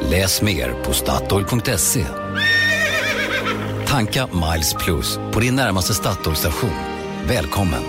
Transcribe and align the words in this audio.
Läs 0.00 0.42
mer 0.42 0.84
på 0.84 0.92
Statoil.se. 0.92 2.04
Tanka 3.86 4.26
Miles 4.26 4.74
Plus 4.74 5.18
på 5.32 5.40
din 5.40 5.56
närmaste 5.56 5.94
Statoil-station. 5.94 6.70
Välkommen! 7.28 7.82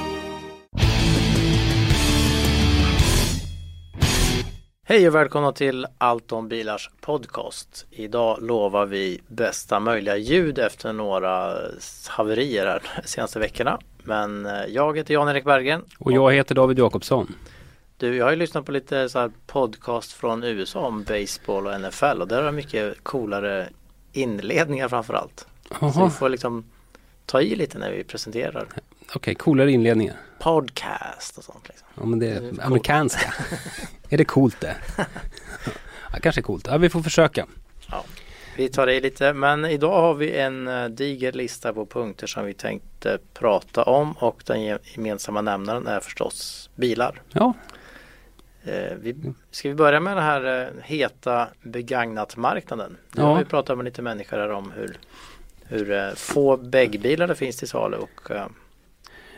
Hej 4.84 5.08
och 5.08 5.16
välkomna 5.16 5.52
till 5.52 5.86
Allt 5.98 6.32
om 6.32 6.48
bilars 6.48 6.90
podcast. 7.02 7.86
Idag 7.92 8.38
lovar 8.42 8.86
vi 8.86 9.22
bästa 9.28 9.80
möjliga 9.80 10.18
ljud 10.18 10.60
efter 10.60 10.94
några 10.94 11.54
haverier 12.08 12.66
här 12.66 12.82
de 13.02 13.08
senaste 13.08 13.40
veckorna. 13.40 13.80
Men 14.04 14.46
eh, 14.46 14.66
jag 14.70 14.98
heter 14.98 15.14
Jan-Erik 15.14 15.46
Bergen. 15.46 15.82
Och 16.00 16.12
jag 16.12 16.34
heter 16.34 16.56
David 16.56 16.80
Jakobsson. 16.80 17.36
Du, 18.02 18.16
jag 18.16 18.26
har 18.26 18.32
ju 18.32 18.38
lyssnat 18.38 18.66
på 18.66 18.72
lite 18.72 19.10
så 19.10 19.32
podcast 19.48 20.14
från 20.14 20.44
USA 20.44 20.80
om 20.80 21.04
baseball 21.04 21.68
och 21.68 21.82
NFL 21.82 22.22
och 22.22 22.28
där 22.28 22.42
är 22.42 22.44
det 22.44 22.52
mycket 22.52 23.04
coolare 23.04 23.70
inledningar 24.14 24.90
framförallt. 24.90 25.48
Så 25.80 26.06
vi 26.06 26.10
får 26.10 26.30
liksom 26.30 26.66
ta 27.26 27.42
i 27.42 27.56
lite 27.56 27.78
när 27.78 27.92
vi 27.92 28.04
presenterar. 28.04 28.68
Okej, 28.72 28.84
okay, 29.16 29.36
coolare 29.36 29.72
inledningar. 29.72 30.16
Podcast 30.40 31.38
och 31.38 31.44
sånt. 31.44 31.68
Liksom. 31.68 31.88
Ja 31.96 32.06
men 32.06 32.20
det 32.20 32.28
är 32.28 32.42
det 32.42 32.64
amerikanska. 32.64 33.34
är 34.10 34.18
det 34.18 34.26
coolt 34.26 34.60
det? 34.60 34.76
ja, 36.14 36.20
kanske 36.22 36.42
coolt. 36.42 36.68
Ja, 36.68 36.78
vi 36.78 36.90
får 36.90 37.02
försöka. 37.02 37.46
Ja, 37.90 38.04
vi 38.56 38.70
tar 38.70 38.90
i 38.90 39.02
lite 39.02 39.34
men 39.34 39.66
idag 39.66 40.02
har 40.02 40.14
vi 40.14 40.38
en 40.38 40.68
uh, 40.68 40.90
diger 40.90 41.32
lista 41.32 41.74
på 41.74 41.86
punkter 41.86 42.28
som 42.28 42.46
vi 42.46 42.54
tänkte 42.54 43.18
prata 43.34 43.84
om 43.84 44.12
och 44.14 44.44
den 44.46 44.80
gemensamma 44.84 45.42
nämnaren 45.42 45.88
är 45.88 46.00
förstås 46.00 46.70
bilar. 46.76 47.22
Ja, 47.30 47.54
Eh, 47.54 47.81
vi, 49.02 49.34
ska 49.52 49.70
vi 49.70 49.76
börja 49.76 50.00
med 50.00 50.18
den 50.18 50.24
här 50.24 50.62
eh, 50.62 50.84
heta 50.84 51.48
begagnat-marknaden? 51.62 52.98
Nu 53.12 53.22
ja. 53.22 53.28
har 53.28 53.40
vi 53.40 53.46
pratat 53.46 53.78
med 53.78 53.86
lite 53.86 54.02
människor 54.02 54.38
här 54.38 54.52
om 54.52 54.72
hur, 54.72 54.98
hur 55.66 55.92
eh, 55.92 56.10
få 56.16 56.58
bäggbilar 56.58 57.28
det 57.28 57.36
finns 57.36 57.58
till 57.58 57.68
salu 57.68 57.98
och 57.98 58.22
ja, 58.30 58.50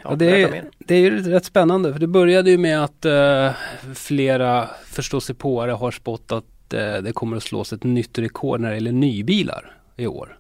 ja, 0.04 0.16
det, 0.16 0.44
är, 0.44 0.64
det 0.78 0.96
är 0.96 1.00
ju 1.00 1.32
rätt 1.32 1.46
spännande 1.46 1.94
för 1.94 2.00
det 2.00 2.08
började 2.08 2.52
ju 2.52 2.58
med 2.58 2.84
att 2.84 3.06
uh, 3.06 3.52
flera 3.96 4.70
förståsigpåare 4.86 5.72
har 5.72 5.92
spått 5.92 6.32
att 6.32 6.74
uh, 6.74 7.04
det 7.04 7.14
kommer 7.14 7.38
att 7.38 7.44
slås 7.44 7.74
ett 7.74 7.84
nytt 7.84 8.20
rekord 8.20 8.60
när 8.60 8.70
det 8.70 8.76
gäller 8.76 8.92
nybilar 8.92 9.78
i 9.96 10.08
år. 10.08 10.40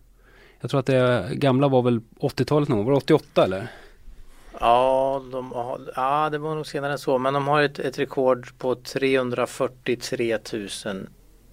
Jag 0.61 0.69
tror 0.69 0.79
att 0.79 0.85
det 0.85 1.29
gamla 1.33 1.67
var 1.67 1.81
väl 1.81 2.01
80-talet 2.19 2.69
någon 2.69 2.77
gång, 2.77 2.85
var 2.85 2.93
det 2.93 2.97
88 2.97 3.43
eller? 3.43 3.67
Ja, 4.59 5.23
de 5.31 5.51
har, 5.51 5.91
ja, 5.95 6.29
det 6.29 6.37
var 6.37 6.55
nog 6.55 6.67
senare 6.67 6.91
än 6.91 6.99
så. 6.99 7.17
Men 7.17 7.33
de 7.33 7.47
har 7.47 7.61
ett, 7.61 7.79
ett 7.79 7.99
rekord 7.99 8.57
på 8.57 8.75
343 8.75 10.37
000 10.53 10.69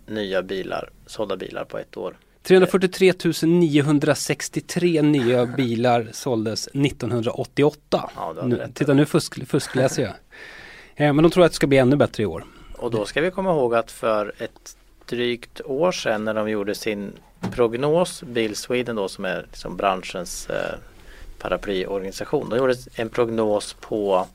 nya 0.06 0.42
bilar, 0.42 0.90
sålda 1.06 1.36
bilar 1.36 1.64
på 1.64 1.78
ett 1.78 1.96
år. 1.96 2.16
343 2.42 3.12
963 3.46 5.02
nya 5.02 5.46
bilar 5.56 6.08
såldes 6.12 6.66
1988. 6.66 8.10
Ja, 8.16 8.34
nu, 8.44 8.68
titta 8.74 8.94
nu 8.94 9.06
fusk, 9.06 9.46
fuskläser 9.46 10.02
jag. 10.02 10.14
Eh, 11.06 11.12
men 11.12 11.22
de 11.22 11.30
tror 11.30 11.44
att 11.44 11.50
det 11.50 11.56
ska 11.56 11.66
bli 11.66 11.78
ännu 11.78 11.96
bättre 11.96 12.22
i 12.22 12.26
år. 12.26 12.44
Och 12.76 12.90
då 12.90 13.04
ska 13.04 13.20
vi 13.20 13.30
komma 13.30 13.50
ihåg 13.50 13.74
att 13.74 13.90
för 13.90 14.32
ett 14.38 14.76
drygt 15.06 15.60
år 15.64 15.92
sedan 15.92 16.24
när 16.24 16.34
de 16.34 16.50
gjorde 16.50 16.74
sin 16.74 17.12
prognos, 17.52 18.22
Bill 18.22 18.56
Sweden 18.56 18.96
då 18.96 19.08
som 19.08 19.24
är 19.24 19.46
liksom 19.50 19.76
branschens 19.76 20.50
eh, 20.50 20.74
paraplyorganisation. 21.40 22.48
De 22.48 22.58
gjorde 22.58 22.74
en 22.94 23.08
prognos 23.08 23.76
på, 23.80 24.14
om 24.14 24.26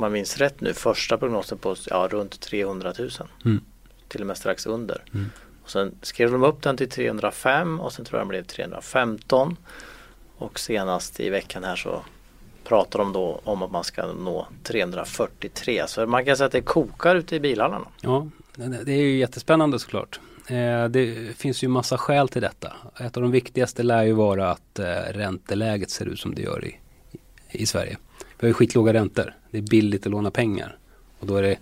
man 0.00 0.12
minns 0.12 0.38
rätt 0.38 0.60
nu, 0.60 0.74
första 0.74 1.18
prognosen 1.18 1.58
på 1.58 1.76
ja, 1.86 2.08
runt 2.10 2.40
300 2.40 2.92
000. 2.98 3.10
Mm. 3.44 3.60
Till 4.08 4.20
och 4.20 4.26
med 4.26 4.36
strax 4.36 4.66
under. 4.66 5.02
Mm. 5.14 5.30
Och 5.62 5.70
sen 5.70 5.94
skrev 6.02 6.30
de 6.30 6.42
upp 6.42 6.62
den 6.62 6.76
till 6.76 6.90
305 6.90 7.80
och 7.80 7.92
sen 7.92 8.04
tror 8.04 8.18
jag 8.18 8.22
den 8.22 8.28
blev 8.28 8.42
315. 8.42 9.56
Och 10.36 10.58
senast 10.58 11.20
i 11.20 11.30
veckan 11.30 11.64
här 11.64 11.76
så 11.76 12.02
pratar 12.64 12.98
de 12.98 13.12
då 13.12 13.40
om 13.44 13.62
att 13.62 13.70
man 13.70 13.84
ska 13.84 14.06
nå 14.06 14.46
343. 14.62 15.84
Så 15.86 16.06
man 16.06 16.24
kan 16.24 16.36
säga 16.36 16.46
att 16.46 16.52
det 16.52 16.60
kokar 16.60 17.16
ute 17.16 17.36
i 17.36 17.40
bilarna. 17.40 17.80
Ja, 18.00 18.28
det 18.56 18.92
är 18.92 19.02
ju 19.02 19.18
jättespännande 19.18 19.78
såklart. 19.78 20.20
Eh, 20.50 20.84
det 20.88 21.36
finns 21.36 21.64
ju 21.64 21.68
massa 21.68 21.98
skäl 21.98 22.28
till 22.28 22.42
detta. 22.42 22.72
Ett 23.00 23.16
av 23.16 23.22
de 23.22 23.32
viktigaste 23.32 23.82
lär 23.82 24.02
ju 24.02 24.12
vara 24.12 24.50
att 24.50 24.78
eh, 24.78 24.84
ränteläget 25.10 25.90
ser 25.90 26.06
ut 26.06 26.18
som 26.18 26.34
det 26.34 26.42
gör 26.42 26.64
i, 26.64 26.76
i 27.50 27.66
Sverige. 27.66 27.96
Vi 28.18 28.46
har 28.46 28.48
ju 28.48 28.54
skitlåga 28.54 28.92
räntor. 28.92 29.34
Det 29.50 29.58
är 29.58 29.62
billigt 29.62 30.06
att 30.06 30.12
låna 30.12 30.30
pengar. 30.30 30.76
Och 31.18 31.26
då 31.26 31.36
är 31.36 31.42
det 31.42 31.56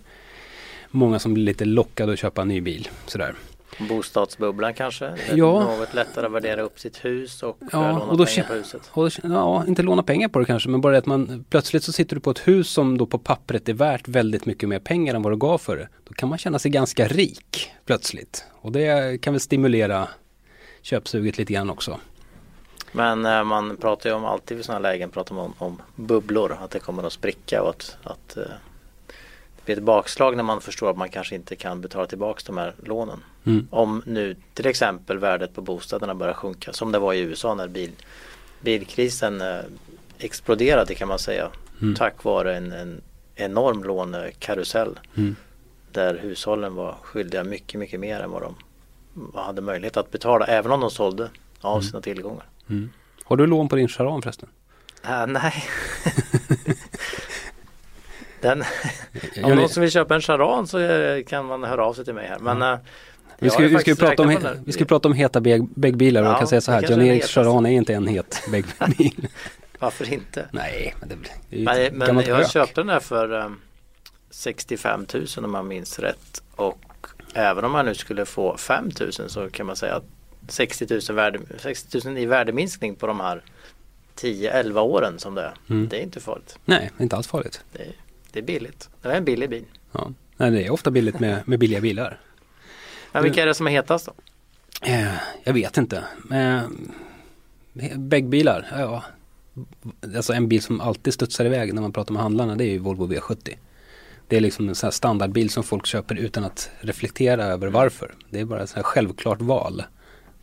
många 0.91 1.19
som 1.19 1.33
blir 1.33 1.43
lite 1.43 1.65
lockade 1.65 2.13
att 2.13 2.19
köpa 2.19 2.41
en 2.41 2.47
ny 2.47 2.61
bil. 2.61 2.87
Sådär. 3.05 3.35
Bostadsbubblan 3.79 4.73
kanske? 4.73 5.13
Ja. 5.33 5.59
Något 5.59 5.93
lättare 5.93 6.25
att 6.25 6.31
värdera 6.31 6.61
upp 6.61 6.79
sitt 6.79 7.05
hus 7.05 7.43
och 7.43 7.57
ja, 7.71 7.91
låna 7.91 7.99
och 7.99 8.17
då, 8.17 8.25
pengar 8.25 8.47
på 8.47 8.53
huset? 8.53 8.91
Då, 8.95 9.09
ja, 9.23 9.65
inte 9.67 9.83
låna 9.83 10.03
pengar 10.03 10.27
på 10.27 10.39
det 10.39 10.45
kanske 10.45 10.69
men 10.69 10.81
bara 10.81 10.91
det 10.91 10.97
att 10.99 11.05
man 11.05 11.45
plötsligt 11.49 11.83
så 11.83 11.91
sitter 11.91 12.15
du 12.15 12.21
på 12.21 12.31
ett 12.31 12.47
hus 12.47 12.69
som 12.69 12.97
då 12.97 13.05
på 13.05 13.17
pappret 13.17 13.69
är 13.69 13.73
värt 13.73 14.07
väldigt 14.07 14.45
mycket 14.45 14.69
mer 14.69 14.79
pengar 14.79 15.15
än 15.15 15.21
vad 15.21 15.33
du 15.33 15.37
gav 15.37 15.57
för 15.57 15.77
det. 15.77 15.87
Då 16.03 16.13
kan 16.13 16.29
man 16.29 16.37
känna 16.37 16.59
sig 16.59 16.71
ganska 16.71 17.07
rik 17.07 17.71
plötsligt. 17.85 18.45
Och 18.51 18.71
det 18.71 19.21
kan 19.21 19.33
väl 19.33 19.39
stimulera 19.39 20.07
köpsuget 20.81 21.37
lite 21.37 21.53
grann 21.53 21.69
också. 21.69 21.99
Men 22.91 23.25
eh, 23.25 23.43
man 23.43 23.77
pratar 23.77 24.09
ju 24.09 24.15
om 24.15 24.25
alltid 24.25 24.59
i 24.59 24.63
sådana 24.63 24.79
lägen 24.79 25.09
pratar 25.09 25.35
man 25.35 25.45
om, 25.45 25.53
om, 25.57 25.81
bubblor, 25.95 26.57
att 26.61 26.71
det 26.71 26.79
kommer 26.79 27.03
att 27.03 27.13
spricka 27.13 27.63
och 27.63 27.69
att, 27.69 27.97
att 28.03 28.37
eh, 28.37 28.43
blir 29.65 29.77
ett 29.77 29.83
bakslag 29.83 30.35
när 30.35 30.43
man 30.43 30.61
förstår 30.61 30.89
att 30.89 30.97
man 30.97 31.09
kanske 31.09 31.35
inte 31.35 31.55
kan 31.55 31.81
betala 31.81 32.07
tillbaka 32.07 32.41
de 32.45 32.57
här 32.57 32.75
lånen. 32.83 33.23
Mm. 33.47 33.67
Om 33.71 34.01
nu 34.05 34.35
till 34.53 34.67
exempel 34.67 35.17
värdet 35.17 35.53
på 35.53 35.61
bostäderna 35.61 36.15
börjar 36.15 36.33
sjunka 36.33 36.73
som 36.73 36.91
det 36.91 36.99
var 36.99 37.13
i 37.13 37.19
USA 37.19 37.55
när 37.55 37.67
bil, 37.67 37.91
bilkrisen 38.61 39.41
eh, 39.41 39.59
exploderade 40.19 40.95
kan 40.95 41.07
man 41.07 41.19
säga. 41.19 41.49
Mm. 41.81 41.95
Tack 41.95 42.23
vare 42.23 42.57
en, 42.57 42.71
en 42.71 43.01
enorm 43.35 43.83
lånekarusell. 43.83 44.99
Mm. 45.17 45.35
Där 45.91 46.19
hushållen 46.21 46.75
var 46.75 46.95
skyldiga 47.01 47.43
mycket, 47.43 47.79
mycket 47.79 47.99
mer 47.99 48.19
än 48.19 48.31
vad 48.31 48.41
de 48.41 48.55
hade 49.35 49.61
möjlighet 49.61 49.97
att 49.97 50.11
betala 50.11 50.45
även 50.45 50.71
om 50.71 50.79
de 50.79 50.91
sålde 50.91 51.29
av 51.61 51.77
mm. 51.77 51.83
sina 51.83 52.01
tillgångar. 52.01 52.45
Mm. 52.69 52.89
Har 53.23 53.37
du 53.37 53.47
lån 53.47 53.69
på 53.69 53.75
din 53.75 53.87
Charan 53.87 54.21
förresten? 54.21 54.49
Uh, 55.05 55.27
nej. 55.27 55.53
Den, 58.41 58.63
om 59.43 59.55
någon 59.55 59.69
som 59.69 59.81
vill 59.81 59.91
köpa 59.91 60.15
en 60.15 60.21
charan 60.21 60.67
så 60.67 60.79
eh, 60.79 61.23
kan 61.23 61.45
man 61.45 61.63
höra 61.63 61.85
av 61.85 61.93
sig 61.93 62.05
till 62.05 62.13
mig 62.13 62.27
här. 62.27 62.39
Men, 62.39 62.61
mm. 62.61 62.79
Vi 63.39 63.49
ska, 63.49 63.67
vi 63.67 63.77
ska, 63.77 63.95
prata 63.95 64.23
om, 64.23 64.39
vi 64.65 64.71
ska 64.71 64.85
prata 64.85 65.07
om 65.07 65.13
heta 65.13 65.41
bäggbilar 65.75 66.21
och 66.21 66.27
ja, 66.27 66.31
jag 66.31 66.39
kan 66.39 66.47
säga 66.47 66.61
så 66.61 66.71
här, 66.71 66.81
Jan-Eriks 66.89 67.27
charan 67.27 67.65
är 67.65 67.69
inte 67.69 67.93
en 67.93 68.07
het 68.07 68.41
bäggbil. 68.51 69.27
Varför 69.79 70.13
inte? 70.13 70.45
Nej, 70.51 70.95
men 70.99 71.09
det, 71.09 71.15
det 71.49 71.63
är 71.63 71.91
Men, 71.91 72.15
men 72.15 72.25
jag 72.25 72.51
köpte 72.51 72.81
den 72.81 72.87
där 72.87 72.99
för 72.99 73.31
um, 73.31 73.59
65 74.29 75.05
000 75.13 75.45
om 75.45 75.51
man 75.51 75.67
minns 75.67 75.99
rätt. 75.99 76.43
Och 76.55 77.07
även 77.33 77.65
om 77.65 77.71
man 77.71 77.85
nu 77.85 77.95
skulle 77.95 78.25
få 78.25 78.57
5 78.57 78.91
000 78.99 79.11
så 79.29 79.49
kan 79.49 79.65
man 79.65 79.75
säga 79.75 79.95
att 79.95 80.05
60 80.47 80.87
000, 81.09 81.15
värde, 81.15 81.39
60 81.57 81.99
000 82.05 82.17
i 82.17 82.25
värdeminskning 82.25 82.95
på 82.95 83.07
de 83.07 83.19
här 83.19 83.43
10-11 84.15 84.79
åren 84.79 85.19
som 85.19 85.35
det 85.35 85.41
är. 85.41 85.53
Mm. 85.69 85.87
Det 85.87 85.97
är 85.97 86.01
inte 86.01 86.19
farligt. 86.19 86.59
Nej, 86.65 86.91
inte 86.99 87.15
alls 87.15 87.27
farligt. 87.27 87.61
Det 87.71 87.83
är, 87.83 87.93
det 88.31 88.39
är 88.39 88.43
billigt. 88.43 88.89
Det 89.01 89.09
är 89.09 89.17
en 89.17 89.25
billig 89.25 89.49
bil. 89.49 89.65
Ja. 89.91 90.11
Nej, 90.37 90.51
det 90.51 90.65
är 90.65 90.69
ofta 90.69 90.91
billigt 90.91 91.19
med, 91.19 91.47
med 91.47 91.59
billiga 91.59 91.81
bilar. 91.81 92.19
Men 93.17 93.23
vilka 93.23 93.41
är 93.41 93.45
det 93.45 93.53
som 93.53 93.67
är 93.67 93.71
hetast 93.71 94.05
då? 94.05 94.13
Eh, 94.81 95.13
jag 95.43 95.53
vet 95.53 95.77
inte. 95.77 96.03
Eh, 96.31 96.61
Bäggbilar, 97.95 98.67
ja. 98.71 99.03
Alltså 100.15 100.33
en 100.33 100.47
bil 100.47 100.61
som 100.61 100.81
alltid 100.81 101.13
studsar 101.13 101.45
iväg 101.45 101.73
när 101.73 101.81
man 101.81 101.93
pratar 101.93 102.13
med 102.13 102.23
handlarna 102.23 102.55
det 102.55 102.63
är 102.63 102.69
ju 102.69 102.77
Volvo 102.77 103.07
V70. 103.07 103.57
Det 104.27 104.37
är 104.37 104.41
liksom 104.41 104.69
en 104.69 104.75
sån 104.75 104.91
standardbil 104.91 105.49
som 105.49 105.63
folk 105.63 105.85
köper 105.85 106.15
utan 106.15 106.43
att 106.43 106.69
reflektera 106.79 107.45
över 107.45 107.67
varför. 107.67 108.15
Det 108.29 108.39
är 108.39 108.45
bara 108.45 108.63
ett 108.63 108.75
självklart 108.81 109.41
val 109.41 109.83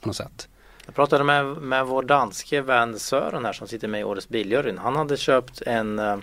på 0.00 0.08
något 0.08 0.16
sätt. 0.16 0.48
Jag 0.86 0.94
pratade 0.94 1.24
med, 1.24 1.44
med 1.46 1.86
vår 1.86 2.02
danske 2.02 2.60
vän 2.60 2.98
Sören 2.98 3.44
här 3.44 3.52
som 3.52 3.68
sitter 3.68 3.88
med 3.88 4.00
i 4.00 4.04
årets 4.04 4.28
biljuryn. 4.28 4.78
Han 4.78 4.96
hade 4.96 5.16
köpt 5.16 5.62
en 5.62 5.98
eh, 5.98 6.16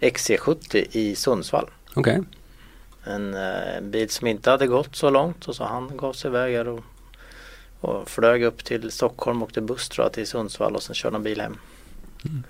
XC70 0.00 0.86
i 0.92 1.14
Sundsvall. 1.14 1.70
Okej. 1.94 2.00
Okay. 2.00 2.24
En, 3.04 3.34
eh, 3.34 3.80
bil 3.80 4.10
som 4.10 4.26
inte 4.26 4.50
hade 4.50 4.66
gått 4.66 4.96
så 4.96 5.10
långt 5.10 5.48
och 5.48 5.56
så 5.56 5.64
han 5.64 5.96
gav 5.96 6.12
sig 6.12 6.28
iväg 6.28 6.68
och 6.68 6.84
Och 7.80 8.10
flög 8.10 8.42
upp 8.42 8.64
till 8.64 8.90
Stockholm, 8.90 9.42
åkte 9.42 9.60
buss 9.60 9.88
tror 9.88 10.04
jag 10.04 10.12
till 10.12 10.26
Sundsvall 10.26 10.74
och 10.74 10.82
sen 10.82 10.94
körde 10.94 11.14
de 11.14 11.22
bil 11.22 11.40
hem. 11.40 11.56
Mm. 12.24 12.42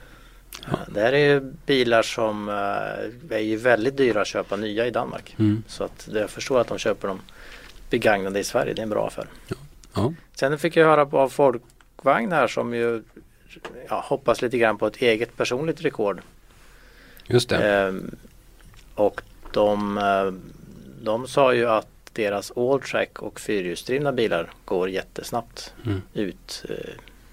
Ja. 0.67 0.79
Det 0.89 1.01
här 1.01 1.13
är 1.13 1.35
ju 1.35 1.41
bilar 1.67 2.03
som 2.03 2.49
eh, 2.49 3.37
är 3.37 3.43
ju 3.43 3.57
väldigt 3.57 3.97
dyra 3.97 4.21
att 4.21 4.27
köpa 4.27 4.57
nya 4.57 4.87
i 4.87 4.91
Danmark. 4.91 5.37
Mm. 5.39 5.63
Så 5.67 5.85
att 5.85 6.09
det, 6.13 6.21
jag 6.21 6.31
förstår 6.31 6.61
att 6.61 6.69
de 6.69 6.79
köper 6.79 7.09
dem 7.09 7.21
begagnade 7.91 8.41
i 8.41 8.45
Sverige. 8.45 8.75
Det 8.75 8.81
är 8.81 8.83
en 8.83 8.91
bra 8.91 9.07
affär. 9.07 9.27
Ja. 9.95 10.13
Sen 10.35 10.59
fick 10.59 10.77
jag 10.77 10.87
höra 10.87 11.07
på 11.07 11.19
av 11.19 11.29
Folkvagn 11.29 12.33
här 12.33 12.47
som 12.49 12.75
ju 12.75 13.03
ja, 13.89 14.05
hoppas 14.07 14.43
lite 14.43 14.59
grann 14.59 14.79
på 14.79 14.87
ett 14.87 14.97
eget 14.97 15.37
personligt 15.37 15.81
rekord. 15.81 16.21
Just 17.27 17.49
det. 17.49 17.57
Ehm, 17.57 18.17
och 18.95 19.23
de, 19.53 19.99
eh, 19.99 20.33
de 21.05 21.29
sa 21.29 21.55
ju 21.55 21.69
att 21.69 21.89
deras 22.13 22.53
Alltrack 22.57 23.23
och 23.23 23.41
fyrhjulsdrivna 23.41 24.13
bilar 24.13 24.51
går 24.65 24.91
jättesnabbt 24.91 25.75
Mm. 25.87 26.03
ut. 26.15 26.65
Eh, 26.69 26.75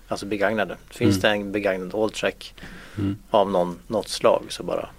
alltså 0.08 0.26
begagnade. 0.26 0.78
Finns 0.90 1.16
Mm. 1.16 1.22
det 1.22 1.46
en 1.48 1.52
begagnad 1.52 1.96
Alltrack 1.96 2.54
Mm. 2.98 3.16
av 3.30 3.52
någon, 3.52 3.80
något 3.88 4.08
slag 4.10 4.44
så 4.50 4.64
bara 4.64 4.90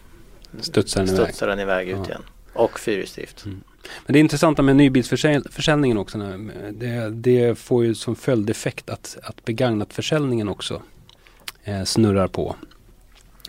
Studsar 0.61 1.01
den 1.05 1.15
iväg. 1.15 1.27
studsar 1.27 1.47
den 1.47 1.61
iväg 1.61 1.89
ut 1.89 1.97
Ja. 1.97 2.05
igen. 2.05 2.23
Och 2.53 2.81
fyrhjulsdrift. 2.81 3.45
Mm. 3.45 3.61
Men 4.07 4.13
det 4.13 4.19
intressanta 4.19 4.63
med 4.63 4.77
nybilsförsäljningen 4.77 5.99
också, 5.99 6.19
det, 6.73 7.11
det 7.11 7.59
får 7.59 7.85
ju 7.85 7.95
som 7.95 8.17
följdeffekt 8.17 8.91
att, 8.91 9.19
att 9.23 9.45
begagnatförsäljningen 9.45 10.49
också 10.49 10.83
eh, 11.65 11.85
snurrar 11.85 12.29
på. 12.29 12.57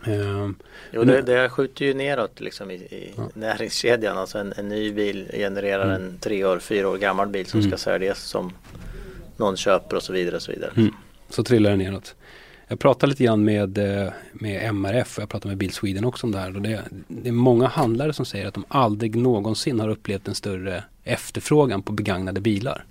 Eh, 0.08 0.50
Jo, 0.92 1.04
det, 1.04 1.22
det 1.22 1.50
skjuter 1.50 1.86
ju 1.86 1.94
neråt 1.94 2.40
liksom 2.40 2.72
i, 2.72 2.74
i 2.76 3.14
Ja. 3.18 3.30
näringskedjan. 3.34 4.18
Alltså 4.18 4.38
en, 4.38 4.54
en 4.58 4.70
ny 4.70 4.92
bil 4.94 5.28
genererar 5.34 5.86
Mm. 5.96 5.96
en 6.08 6.18
tre 6.20 6.46
år, 6.46 6.60
fyra 6.60 6.90
år 6.90 6.98
gammal 6.98 7.28
bil 7.28 7.46
som 7.46 7.60
Mm. 7.60 7.72
ska 7.72 7.78
säljas 7.78 8.20
som 8.24 8.54
någon 9.38 9.58
köper 9.58 9.96
och 9.96 10.04
så 10.04 10.14
vidare. 10.14 10.36
Och 10.36 10.42
så 10.42 10.52
vidare. 10.52 10.72
Mm. 10.78 10.94
så 11.30 11.44
trillar 11.44 11.70
det 11.72 11.78
neråt. 11.78 12.16
Jag 12.68 12.80
pratade 12.80 13.10
lite 13.10 13.24
grann 13.24 13.44
med, 13.44 13.78
eh, 13.78 14.10
med 14.34 14.64
MRF 14.70 15.18
och 15.18 15.22
jag 15.22 15.30
pratade 15.30 15.48
med 15.50 15.58
Bil 15.58 15.72
Sweden 15.72 16.06
också 16.06 16.28
om 16.28 16.32
det 16.32 16.40
här. 16.40 16.52
Det, 16.52 16.82
det 17.08 17.30
är 17.30 17.34
många 17.34 17.68
handlare 17.68 18.14
som 18.14 18.26
säger 18.26 18.48
att 18.48 18.54
de 18.54 18.66
aldrig 18.68 19.16
någonsin 19.16 19.80
har 19.80 19.90
upplevt 19.90 20.28
en 20.28 20.36
större 20.36 20.84
efterfrågan 21.04 21.82
på 21.82 21.92
begagnade 21.92 22.42
bilar. 22.42 22.86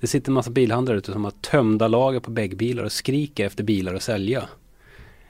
Det 0.00 0.06
sitter 0.06 0.30
en 0.30 0.34
massa 0.34 0.50
bilhandlare 0.50 0.98
ute 0.98 1.12
som 1.12 1.24
har 1.24 1.30
tömda 1.30 1.88
lager 1.88 2.20
på 2.20 2.30
bäggbilar 2.30 2.84
och 2.84 2.92
skriker 2.92 3.46
efter 3.46 3.64
bilar 3.64 3.94
att 3.94 4.02
sälja. 4.02 4.48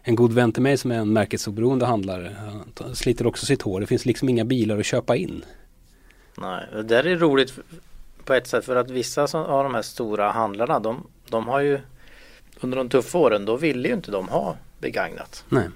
En 0.09 0.15
god 0.15 0.33
vän 0.33 0.53
till 0.53 0.63
mig 0.63 0.77
som 0.77 0.91
är 0.91 0.99
en 0.99 1.13
märkesoberoende 1.13 1.87
handlare 1.87 2.37
han 2.79 2.95
sliter 2.97 3.27
också 3.27 3.47
sitt 3.47 3.63
hår. 3.63 3.81
Det 3.81 3.87
finns 3.87 4.07
liksom 4.07 4.29
inga 4.29 4.45
bilar 4.45 4.79
att 4.79 4.87
köpa 4.87 5.17
in. 5.17 5.45
Nej, 6.39 6.67
det 6.73 6.83
där 6.83 7.07
är 7.07 7.17
roligt 7.17 7.53
på 8.25 8.35
ett 8.35 8.47
sätt 8.47 8.65
för 8.65 8.77
att 8.77 8.91
vissa 8.91 9.23
av 9.23 9.65
de 9.65 9.75
här 9.75 9.83
stora 9.83 10.31
handlarna 10.31 10.81
de, 10.81 11.07
de 11.29 11.49
har 11.49 11.61
ju 11.61 11.81
under 12.61 12.79
de 12.79 12.89
tuffa 12.89 13.19
åren 13.19 13.45
då 13.45 13.57
ville 13.57 13.89
ju 13.89 13.95
inte 13.95 14.11
de 14.11 14.29
ha 14.29 14.57
begagnat. 14.79 15.45
Nej. 15.49 15.69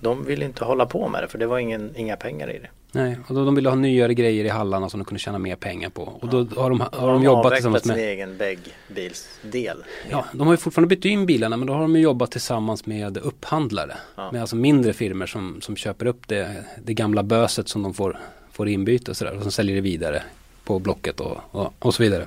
De 0.00 0.24
ville 0.24 0.44
inte 0.44 0.64
hålla 0.64 0.86
på 0.86 1.08
med 1.08 1.22
det 1.22 1.28
för 1.28 1.38
det 1.38 1.46
var 1.46 1.58
ingen, 1.58 1.96
inga 1.96 2.16
pengar 2.16 2.50
i 2.50 2.58
det. 2.58 2.68
Nej, 2.92 3.18
och 3.26 3.34
då 3.34 3.44
de 3.44 3.54
ville 3.54 3.68
ha 3.68 3.76
nyare 3.76 4.14
grejer 4.14 4.44
i 4.44 4.48
hallarna 4.48 4.88
som 4.88 5.00
de 5.00 5.04
kunde 5.04 5.18
tjäna 5.18 5.38
mer 5.38 5.56
pengar 5.56 5.90
på. 5.90 6.02
Och 6.02 6.28
då 6.28 6.60
har 6.60 6.70
de, 6.70 6.80
har 6.92 7.12
de 7.12 7.22
jobbat 7.22 7.52
tillsammans 7.52 7.82
sin 7.82 7.92
med 7.92 8.04
egen 8.04 8.36
bäggbilsdel. 8.36 9.84
Ja, 10.10 10.24
de 10.32 10.46
har 10.46 10.54
ju 10.54 10.56
fortfarande 10.56 10.96
bytt 10.96 11.04
in 11.04 11.26
bilarna 11.26 11.56
men 11.56 11.66
då 11.66 11.72
har 11.72 11.80
de 11.80 11.96
jobbat 11.96 12.30
tillsammans 12.30 12.86
med 12.86 13.16
upphandlare. 13.16 13.96
Ja. 14.16 14.32
Med 14.32 14.40
alltså 14.40 14.56
mindre 14.56 14.92
firmor 14.92 15.26
som, 15.26 15.60
som 15.60 15.76
köper 15.76 16.06
upp 16.06 16.28
det, 16.28 16.64
det 16.84 16.94
gamla 16.94 17.22
böset 17.22 17.68
som 17.68 17.82
de 17.82 17.94
får, 17.94 18.18
får 18.52 18.68
inbyte 18.68 19.10
och 19.10 19.16
sådär. 19.16 19.36
Och 19.36 19.42
som 19.42 19.52
säljer 19.52 19.74
det 19.74 19.80
vidare 19.80 20.22
på 20.64 20.78
Blocket 20.78 21.20
och, 21.20 21.36
och, 21.50 21.74
och 21.78 21.94
så 21.94 22.02
vidare. 22.02 22.26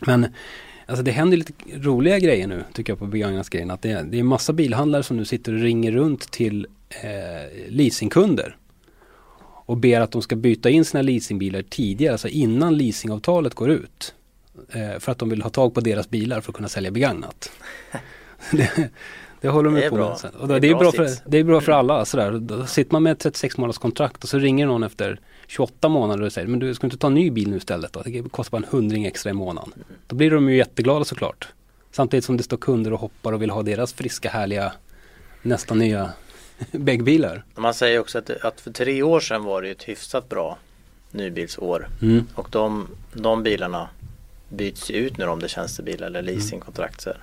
Men 0.00 0.26
alltså 0.86 1.02
det 1.04 1.10
händer 1.10 1.36
lite 1.36 1.52
roliga 1.74 2.18
grejer 2.18 2.46
nu 2.46 2.64
tycker 2.72 2.92
jag 2.92 2.98
på 2.98 3.06
begagnatsgrejen. 3.06 3.70
Att 3.70 3.82
det, 3.82 4.06
det 4.10 4.18
är 4.18 4.22
massa 4.22 4.52
bilhandlare 4.52 5.02
som 5.02 5.16
nu 5.16 5.24
sitter 5.24 5.54
och 5.54 5.60
ringer 5.60 5.92
runt 5.92 6.30
till 6.30 6.66
eh, 6.88 7.68
leasingkunder. 7.68 8.56
Och 9.72 9.78
ber 9.78 10.00
att 10.00 10.10
de 10.12 10.22
ska 10.22 10.36
byta 10.36 10.70
in 10.70 10.84
sina 10.84 11.02
leasingbilar 11.02 11.62
tidigare, 11.62 12.12
alltså 12.12 12.28
innan 12.28 12.76
leasingavtalet 12.78 13.54
går 13.54 13.70
ut. 13.70 14.14
Eh, 14.72 14.98
för 14.98 15.12
att 15.12 15.18
de 15.18 15.28
vill 15.28 15.42
ha 15.42 15.50
tag 15.50 15.74
på 15.74 15.80
deras 15.80 16.10
bilar 16.10 16.40
för 16.40 16.52
att 16.52 16.56
kunna 16.56 16.68
sälja 16.68 16.90
begagnat. 16.90 17.50
det, 18.52 18.90
det 19.40 19.48
håller 19.48 19.70
de 19.70 19.80
Det 19.80 19.88
på 19.88 19.94
bra. 19.96 20.08
med. 20.08 20.18
sen. 20.18 20.30
Och 20.34 20.48
Det 20.48 20.60
det, 20.60 20.66
är 20.66 20.70
är 20.70 20.74
bra 20.74 20.90
bra 20.90 20.92
för, 20.92 21.30
det 21.30 21.38
är 21.38 21.44
bra 21.44 21.60
för 21.60 21.72
alla. 21.72 22.04
Sådär. 22.04 22.32
Då 22.32 22.66
sitter 22.66 22.92
man 22.92 23.02
med 23.02 23.12
ett 23.12 23.18
36 23.18 23.56
månaders 23.58 23.78
kontrakt 23.78 24.22
och 24.22 24.28
så 24.28 24.38
ringer 24.38 24.66
någon 24.66 24.82
efter 24.82 25.20
28 25.46 25.88
månader 25.88 26.24
och 26.24 26.32
säger 26.32 26.48
men 26.48 26.58
du 26.60 26.74
ska 26.74 26.86
inte 26.86 26.96
ta 26.98 27.06
en 27.06 27.14
ny 27.14 27.30
bil 27.30 27.50
nu 27.50 27.56
istället 27.56 27.92
då? 27.92 28.02
Det 28.02 28.22
kostar 28.30 28.50
bara 28.58 28.66
en 28.66 28.70
hundring 28.78 29.04
extra 29.06 29.30
i 29.30 29.32
månaden. 29.32 29.72
Då 30.06 30.16
blir 30.16 30.30
de 30.30 30.48
ju 30.50 30.56
jätteglada 30.56 31.04
såklart. 31.04 31.48
Samtidigt 31.92 32.24
som 32.24 32.36
det 32.36 32.42
står 32.42 32.56
kunder 32.56 32.92
och 32.92 33.00
hoppar 33.00 33.32
och 33.32 33.42
vill 33.42 33.50
ha 33.50 33.62
deras 33.62 33.92
friska 33.92 34.30
härliga 34.30 34.72
nästan 35.42 35.78
nya 35.78 36.10
bäggbilar. 36.72 37.44
Man 37.54 37.74
säger 37.74 37.98
också 37.98 38.18
att, 38.18 38.30
att 38.30 38.60
för 38.60 38.70
tre 38.70 39.02
år 39.02 39.20
sedan 39.20 39.44
var 39.44 39.62
det 39.62 39.70
ett 39.70 39.82
hyfsat 39.82 40.28
bra 40.28 40.58
nybilsår. 41.10 41.88
Mm. 42.02 42.26
Och 42.34 42.48
de, 42.50 42.88
de 43.12 43.42
bilarna 43.42 43.88
byts 44.48 44.90
ut 44.90 45.18
nu 45.18 45.26
om 45.26 45.38
det 45.38 45.46
är 45.46 45.48
tjänstebilar 45.48 46.06
eller 46.06 46.22
leasingkontrakt. 46.22 47.00
Så, 47.00 47.10
här. 47.10 47.20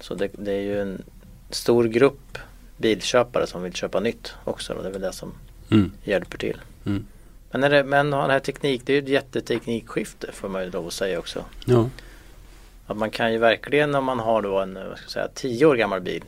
så 0.00 0.14
det, 0.14 0.30
det 0.32 0.52
är 0.52 0.60
ju 0.60 0.80
en 0.80 1.02
stor 1.50 1.84
grupp 1.84 2.38
bilköpare 2.76 3.46
som 3.46 3.62
vill 3.62 3.72
köpa 3.72 4.00
nytt 4.00 4.34
också. 4.44 4.72
Och 4.72 4.82
det 4.82 4.88
är 4.88 4.92
väl 4.92 5.02
det 5.02 5.12
som 5.12 5.32
Mm. 5.72 5.92
hjälper 6.04 6.38
till. 6.38 6.60
Mm. 6.86 7.06
Men, 7.50 7.64
är 7.64 7.70
det, 7.70 7.84
men 7.84 8.10
den 8.10 8.30
här 8.30 8.40
teknik, 8.40 8.82
det 8.84 8.92
är 8.92 8.94
ju 8.94 9.02
ett 9.02 9.08
jätteteknikskifte 9.08 10.32
får 10.32 10.48
man 10.48 10.64
ju 10.64 10.70
lov 10.70 10.86
att 10.86 10.92
säga 10.92 11.18
också. 11.18 11.44
Ja. 11.64 11.88
Att 12.86 12.96
man 12.96 13.10
kan 13.10 13.32
ju 13.32 13.38
verkligen 13.38 13.94
om 13.94 14.04
man 14.04 14.18
har 14.18 14.42
då 14.42 14.58
en 14.60 14.74
vad 14.74 14.98
ska 14.98 15.04
jag 15.04 15.10
säga, 15.10 15.28
10 15.34 15.66
år 15.66 15.76
gammal 15.76 16.00
bil. 16.00 16.22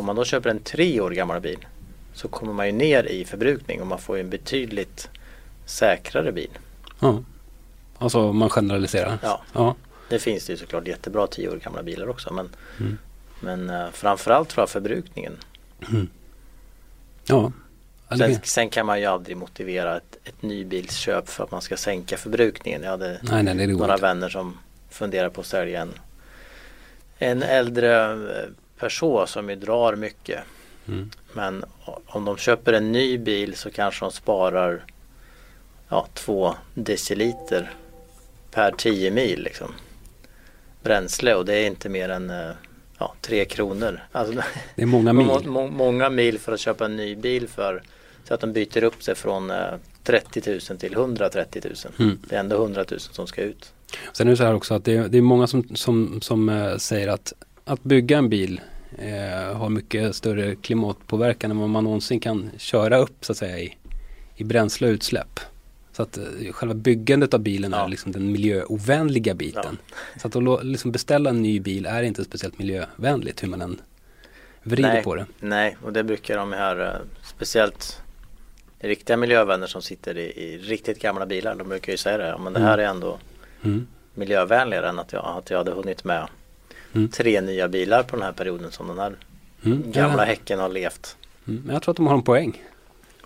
Om 0.00 0.06
man 0.06 0.16
då 0.16 0.24
köper 0.24 0.50
en 0.50 0.60
3 0.62 1.00
år 1.00 1.10
gammal 1.10 1.40
bil 1.40 1.66
så 2.14 2.28
kommer 2.28 2.52
man 2.52 2.66
ju 2.66 2.72
ner 2.72 3.04
i 3.04 3.24
förbrukning 3.24 3.80
och 3.80 3.86
man 3.86 3.98
får 3.98 4.16
ju 4.16 4.20
en 4.20 4.30
betydligt 4.30 5.10
säkrare 5.66 6.32
bil. 6.32 6.50
ja. 7.00 7.22
Alltså 7.98 8.32
man 8.32 8.50
generaliserar. 8.50 9.18
Ja. 9.22 9.40
ja. 9.52 9.74
Det 10.08 10.18
finns 10.18 10.46
det 10.46 10.52
ju 10.52 10.56
såklart 10.56 10.86
jättebra 10.88 11.26
10 11.26 11.48
år 11.48 11.56
gamla 11.56 11.82
bilar 11.82 12.08
också 12.08 12.32
men, 12.32 12.48
Mm. 12.80 12.98
men 13.40 13.70
uh, 13.70 13.90
framförallt 13.92 14.48
tror 14.48 14.62
jag 14.62 14.68
förbrukningen. 14.70 15.36
Ja. 17.26 17.52
Ja, 18.08 18.16
Sen, 18.16 18.38
sen 18.42 18.70
kan 18.70 18.86
man 18.86 19.00
ju 19.00 19.06
aldrig 19.06 19.36
motivera 19.36 19.96
ett, 19.96 20.18
ett 20.24 20.42
nybilsköp 20.42 21.28
för 21.28 21.44
att 21.44 21.50
man 21.50 21.62
ska 21.62 21.76
sänka 21.76 22.16
förbrukningen. 22.16 22.82
Jag 22.82 22.90
hade 22.90 23.20
Nej, 23.22 23.42
nej, 23.42 23.66
några 23.66 23.96
vänner 23.96 24.28
som 24.28 24.58
funderar 24.90 25.28
på 25.28 25.40
att 25.40 25.46
sälja 25.46 25.80
en, 25.82 25.92
en 27.18 27.42
äldre 27.42 28.18
eh, 28.80 28.82
person 28.82 29.26
som 29.26 29.50
ju 29.50 29.56
drar 29.56 29.96
mycket. 29.96 30.40
Mm. 30.88 31.10
Men 31.32 31.64
om 32.06 32.24
de 32.24 32.36
köper 32.36 32.72
en 32.72 32.92
ny 32.92 33.18
bil 33.18 33.56
så 33.56 33.70
kanske 33.70 34.04
de 34.04 34.12
sparar 34.12 34.84
ja, 35.88 36.06
två 36.14 36.54
deciliter 36.74 37.70
per 38.50 38.72
10 38.72 39.10
mil 39.10 39.42
liksom. 39.42 39.68
Bränsle 40.82 41.34
och 41.34 41.44
det 41.44 41.54
är 41.54 41.66
inte 41.66 41.88
mer 41.88 42.08
än 42.08 42.30
eh, 42.30 42.50
ja, 42.98 43.14
tre 43.20 43.44
kronor. 43.44 44.00
Alltså, 44.12 44.42
Det 44.74 44.82
är 44.82 44.86
många 44.86 45.12
mil. 45.12 45.26
må, 45.26 45.40
må, 45.44 45.66
många 45.66 46.10
mil 46.10 46.38
för 46.38 46.52
att 46.52 46.60
köpa 46.60 46.84
en 46.84 46.96
ny 46.96 47.16
bil 47.16 47.48
för 47.48 47.82
så 48.24 48.34
att 48.34 48.40
de 48.40 48.52
byter 48.52 48.84
upp 48.84 49.02
sig 49.02 49.14
från 49.14 49.50
eh, 49.50 49.74
30 50.04 50.60
000 50.70 50.78
till 50.78 50.92
130 50.92 51.62
000. 51.64 51.74
Mm. 51.98 52.18
Det 52.28 52.36
är 52.36 52.40
ändå 52.40 52.56
100 52.56 52.84
000 52.90 53.00
som 53.00 53.26
ska 53.26 53.42
ut. 53.42 53.72
Sen 54.12 54.26
är 54.26 54.30
det 54.30 54.36
så 54.36 54.44
här 54.44 54.54
också 54.54 54.74
att 54.74 54.84
det 54.84 54.96
är, 54.96 55.08
det 55.08 55.18
är 55.18 55.22
många 55.22 55.46
som, 55.46 55.76
som, 55.76 56.20
som 56.20 56.48
eh, 56.48 56.76
säger 56.76 57.08
att 57.08 57.32
att 57.72 57.82
bygga 57.82 58.18
en 58.18 58.28
bil 58.28 58.60
eh, 58.98 59.56
har 59.56 59.68
mycket 59.68 60.16
större 60.16 60.54
klimatpåverkan 60.54 61.50
än 61.50 61.58
vad 61.58 61.68
man 61.68 61.84
någonsin 61.84 62.20
kan 62.20 62.50
köra 62.58 62.98
upp 62.98 63.24
så 63.24 63.32
att 63.32 63.38
säga 63.38 63.58
i, 63.58 63.76
i 64.36 64.44
bränsle 64.44 64.86
och 64.88 64.92
utsläpp. 64.92 65.40
Så 65.92 66.02
att 66.02 66.18
eh, 66.18 66.24
själva 66.52 66.74
byggandet 66.74 67.34
av 67.34 67.40
bilen 67.40 67.72
Ja. 67.72 67.84
är 67.84 67.88
liksom 67.88 68.12
den 68.12 68.32
miljöovänliga 68.32 69.34
biten. 69.34 69.78
Så 70.22 70.28
att 70.28 70.64
liksom 70.64 70.92
beställa 70.92 71.30
en 71.30 71.42
ny 71.42 71.60
bil 71.60 71.86
är 71.86 72.02
inte 72.02 72.24
speciellt 72.24 72.58
miljövänligt 72.58 73.42
hur 73.42 73.48
man 73.48 73.62
än 73.62 73.80
vrider 74.62 74.92
Nej. 74.92 75.02
på 75.02 75.14
det. 75.14 75.26
Nej, 75.40 75.76
och 75.84 75.92
det 75.92 76.04
brukar 76.04 76.36
de 76.36 76.52
här 76.52 76.80
eh, 76.80 77.00
speciellt 77.22 78.02
riktiga 78.78 79.16
miljövänner 79.16 79.66
som 79.66 79.82
sitter 79.82 80.18
i, 80.18 80.22
i 80.22 80.58
riktigt 80.58 81.02
gamla 81.02 81.26
bilar. 81.26 81.54
De 81.54 81.68
brukar 81.68 81.92
ju 81.92 81.96
säga 81.98 82.18
det. 82.18 82.28
Ja, 82.28 82.38
men 82.38 82.52
det 82.52 82.60
här 82.60 82.78
är 82.78 82.84
ändå 82.86 83.18
Mm. 83.64 83.86
miljövänligare 84.14 84.88
än 84.88 84.98
att 84.98 85.12
jag, 85.12 85.24
att 85.38 85.50
jag 85.50 85.58
hade 85.58 85.70
hunnit 85.70 86.04
med 86.04 86.28
Mm. 86.94 87.08
tre 87.08 87.40
nya 87.40 87.68
bilar 87.68 88.02
på 88.02 88.16
den 88.16 88.24
här 88.24 88.32
perioden 88.32 88.70
som 88.72 88.88
den 88.88 88.98
här 88.98 89.12
Mm. 89.64 89.92
gamla 89.92 90.22
Ja. 90.22 90.26
häcken 90.26 90.58
har 90.58 90.68
levt. 90.68 91.16
Mm. 91.48 91.62
Men 91.64 91.72
jag 91.74 91.82
tror 91.82 91.92
att 91.92 91.96
de 91.96 92.06
har 92.06 92.14
en 92.14 92.22
poäng. 92.22 92.62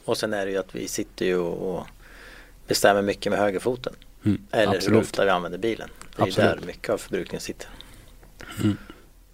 Och 0.04 0.16
sen 0.16 0.33
är 0.35 0.47
det 0.47 0.52
ju 0.52 0.59
att 0.59 0.75
vi 0.75 0.88
sitter 0.88 1.26
ju 1.26 1.38
och, 1.38 1.87
bestämmer 2.68 3.02
mycket 3.02 3.30
med 3.33 3.38
högerfoten. 3.40 3.92
Mm. 4.25 4.47
Eller 4.50 4.66
hur 4.66 4.76
Absolut. 4.76 5.02
ofta 5.02 5.25
vi 5.25 5.30
använder 5.30 5.59
bilen. 5.59 5.88
Det 6.16 6.23
är 6.23 6.26
Absolut. 6.26 6.50
där 6.61 6.66
mycket 6.66 6.90
av 6.90 6.99
förbrukningen 6.99 7.40
sitter. 7.40 7.68
Mm. 8.62 8.76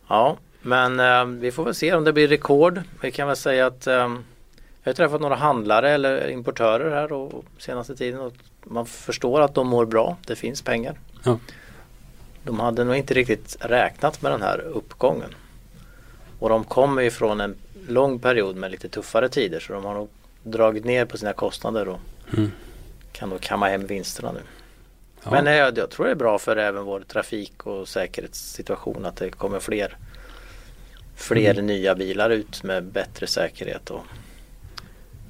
Ja, 0.08 0.36
men 0.62 1.00
eh, 1.00 1.24
vi 1.40 1.52
får 1.52 1.64
väl 1.64 1.74
se 1.74 1.94
om 1.94 2.04
det 2.04 2.12
blir 2.12 2.28
rekord. 2.28 2.80
Vi 3.02 3.10
kan 3.10 3.26
väl 3.28 3.36
säga 3.36 3.66
att 3.66 3.86
eh, 3.86 3.94
jag 3.94 4.10
har 4.84 4.92
träffat 4.92 5.20
några 5.20 5.34
handlare 5.36 5.90
eller 5.90 6.30
importörer 6.30 6.90
här 6.90 7.12
och, 7.12 7.34
och 7.34 7.44
senaste 7.58 7.96
tiden 7.96 8.20
och 8.20 8.32
man 8.64 8.86
förstår 8.86 9.40
att 9.40 9.54
de 9.54 9.66
mår 9.68 9.86
bra. 9.86 10.16
Det 10.26 10.36
finns 10.36 10.62
pengar. 10.62 10.98
Ja. 11.24 11.38
De 12.42 12.60
hade 12.60 12.84
nog 12.84 12.96
inte 12.96 13.14
riktigt 13.14 13.56
räknat 13.60 14.22
med 14.22 14.32
den 14.32 14.42
här 14.42 14.58
uppgången. 14.60 15.34
Och 16.38 16.48
de 16.48 16.64
kommer 16.64 17.02
ju 17.02 17.10
från 17.10 17.40
en 17.40 17.54
lång 17.88 18.18
period 18.18 18.56
med 18.56 18.70
lite 18.70 18.88
tuffare 18.88 19.28
tider 19.28 19.60
så 19.60 19.72
de 19.72 19.84
har 19.84 19.94
nog 19.94 20.08
dragit 20.42 20.84
ner 20.84 21.04
på 21.04 21.18
sina 21.18 21.32
kostnader 21.32 21.88
och 21.88 21.98
Mm. 22.36 22.50
kan 23.12 23.30
då 23.30 23.38
kamma 23.38 23.68
hem 23.68 23.86
vinsterna 23.86 24.32
nu. 24.32 24.40
Ja. 25.24 25.30
Men 25.30 25.46
eh, 25.46 25.54
jag, 25.54 25.78
jag 25.78 25.90
tror 25.90 26.06
det 26.06 26.12
är 26.12 26.16
bra 26.16 26.38
för 26.38 26.56
även 26.56 26.84
vår 26.84 27.00
trafik 27.00 27.66
och 27.66 27.88
säkerhetssituation 27.88 29.04
att 29.04 29.16
det 29.16 29.30
kommer 29.30 29.60
fler 29.60 29.96
fler 31.16 31.50
Mm. 31.54 31.66
nya 31.66 31.94
bilar 31.94 32.30
ut 32.30 32.62
med 32.62 32.84
bättre 32.84 33.26
säkerhet 33.26 33.90
och 33.90 34.02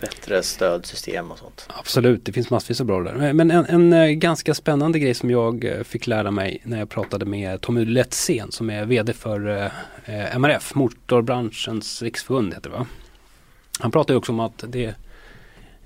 bättre 0.00 0.42
stödsystem 0.42 1.30
och 1.30 1.38
sånt. 1.38 1.69
Absolut, 1.78 2.25
det 2.25 2.33
finns 2.33 2.50
massvis 2.50 2.80
av 2.80 2.87
bra 2.87 3.02
där. 3.02 3.33
Men 3.33 3.50
en, 3.50 3.66
en 3.66 3.92
eh, 3.92 4.09
ganska 4.09 4.54
spännande 4.54 4.99
grej 4.99 5.14
som 5.14 5.30
jag 5.30 5.64
eh, 5.64 5.83
fick 5.83 6.07
lära 6.07 6.30
mig 6.30 6.61
när 6.64 6.78
jag 6.78 6.88
pratade 6.88 7.25
med 7.25 7.61
Tommy 7.61 7.85
Letzén 7.85 8.52
som 8.52 8.71
är 8.71 8.85
VD 8.85 9.12
för 9.12 9.49
eh, 9.49 9.64
eh, 10.04 10.37
MRF, 10.37 10.75
Motorbranschens 10.75 12.02
riksförbund 12.02 12.54
heter 12.54 12.71
det 12.71 12.76
va? 12.76 12.87
Han 13.80 13.90
pratade 13.90 14.16
också 14.16 14.33
om 14.33 14.40
att 14.40 14.64
det 14.69 14.95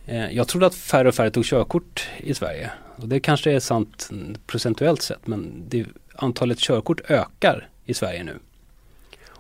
eh, 0.07 0.31
Jag 0.31 0.49
trodde 0.49 0.67
att 0.67 0.75
färre 0.75 1.09
och 1.09 1.15
färre 1.15 1.31
tog 1.31 1.45
körkort 1.45 2.09
i 2.17 2.35
Sverige. 2.35 2.71
Och 2.97 3.09
det 3.09 3.21
kanske 3.21 3.53
är 3.53 3.61
sant 3.61 4.11
procentuellt 4.47 5.03
sett 5.03 5.27
men 5.27 5.65
det, 5.69 5.87
antalet 6.17 6.59
körkort 6.59 7.01
ökar 7.11 7.69
i 7.85 7.95
Sverige 7.95 8.25
nu. 8.25 8.39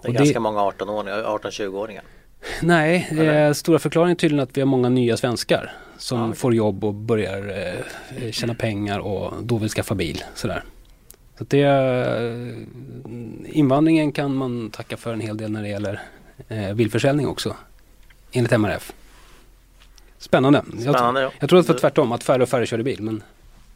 Det 0.02 0.08
är 0.08 0.08
Och 0.08 0.14
ganska 0.14 0.40
många 0.40 0.60
18-åringar, 0.60 1.22
18-20-åringar. 1.22 2.02
Nej, 2.62 3.08
det 3.12 3.26
är 3.26 3.52
stora 3.52 3.78
förklaringen 3.78 4.16
tydligen 4.16 4.42
att 4.42 4.56
vi 4.56 4.60
har 4.60 4.66
många 4.66 4.88
nya 4.88 5.16
svenskar 5.16 5.72
som 5.98 6.18
Ja, 6.18 6.24
okej. 6.24 6.38
får 6.38 6.54
jobb 6.54 6.84
och 6.84 6.94
börjar 6.94 7.48
eh, 8.18 8.30
tjäna 8.30 8.54
pengar 8.54 8.98
och 8.98 9.32
då 9.42 9.56
vill 9.58 9.68
skaffa 9.70 9.94
bil. 9.94 10.24
Sådär. 10.34 10.64
Så 11.38 11.44
det, 11.44 11.62
eh, 11.62 13.56
invandringen 13.58 14.12
kan 14.12 14.34
man 14.34 14.70
tacka 14.70 14.96
för 14.96 15.12
en 15.12 15.20
hel 15.20 15.36
del 15.36 15.50
när 15.50 15.62
det 15.62 15.68
gäller 15.68 16.00
eh, 16.48 16.74
bilförsäljning 16.74 17.28
också. 17.28 17.56
Enligt 18.32 18.52
MRF. 18.52 18.92
Spännande. 20.18 20.62
Jag, 20.72 20.94
Spännande 20.94 21.20
ja. 21.20 21.30
jag 21.40 21.48
tror 21.48 21.60
att 21.60 21.66
det 21.66 21.72
var 21.72 21.80
tvärtom, 21.80 22.12
att 22.12 22.24
färre 22.24 22.42
och 22.42 22.48
färre 22.48 22.66
körde 22.66 22.82
bil. 22.82 23.02
Men 23.02 23.22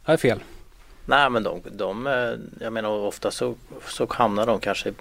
jag 0.04 0.12
är 0.12 0.16
fel. 0.16 0.38
Nej 1.06 1.30
men 1.30 1.42
de, 1.42 1.60
de 1.72 2.06
eh, 2.06 2.12
jag 2.64 2.72
menar 2.72 2.88
ofta 2.88 3.30
så, 3.30 3.54
så 3.88 4.06
hamnar 4.10 4.46
de 4.46 4.60
kanske 4.60 4.92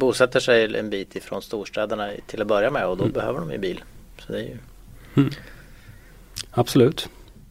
bosätter 0.00 0.40
sig 0.40 0.76
en 0.78 0.90
bit 0.90 1.16
ifrån 1.16 1.42
storstäderna 1.42 2.10
till 2.26 2.40
att 2.42 2.48
börja 2.48 2.70
med 2.70 2.86
och 2.86 2.96
då 2.96 3.04
Mm. 3.04 3.12
behöver 3.12 3.40
de 3.40 3.52
ju 3.52 3.58
bil. 3.58 3.84
Så 4.18 4.32
det, 4.32 4.38
är 4.38 4.42
ju, 4.42 4.58
Absolut. 6.50 7.08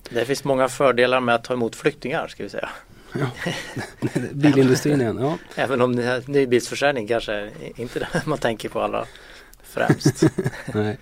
det 0.09 0.25
finns 0.25 0.43
många 0.43 0.69
fördelar 0.69 1.19
med 1.19 1.35
att 1.35 1.43
ta 1.43 1.53
emot 1.53 1.75
flyktingar 1.75 2.27
ska 2.27 2.43
vi 2.43 2.49
säga. 2.49 2.69
Bilindustrin 4.33 5.01
igen. 5.01 5.17
Ja. 5.21 5.37
Även 5.63 5.81
om 5.81 6.19
nybilsförsäljning 6.25 7.07
kanske 7.07 7.33
är 7.33 7.51
inte 7.75 7.99
det 7.99 8.07
man 8.25 8.37
tänker 8.37 8.69
på 8.69 8.81
allra 8.81 9.05
främst. 9.63 10.23
Nej. 10.73 10.97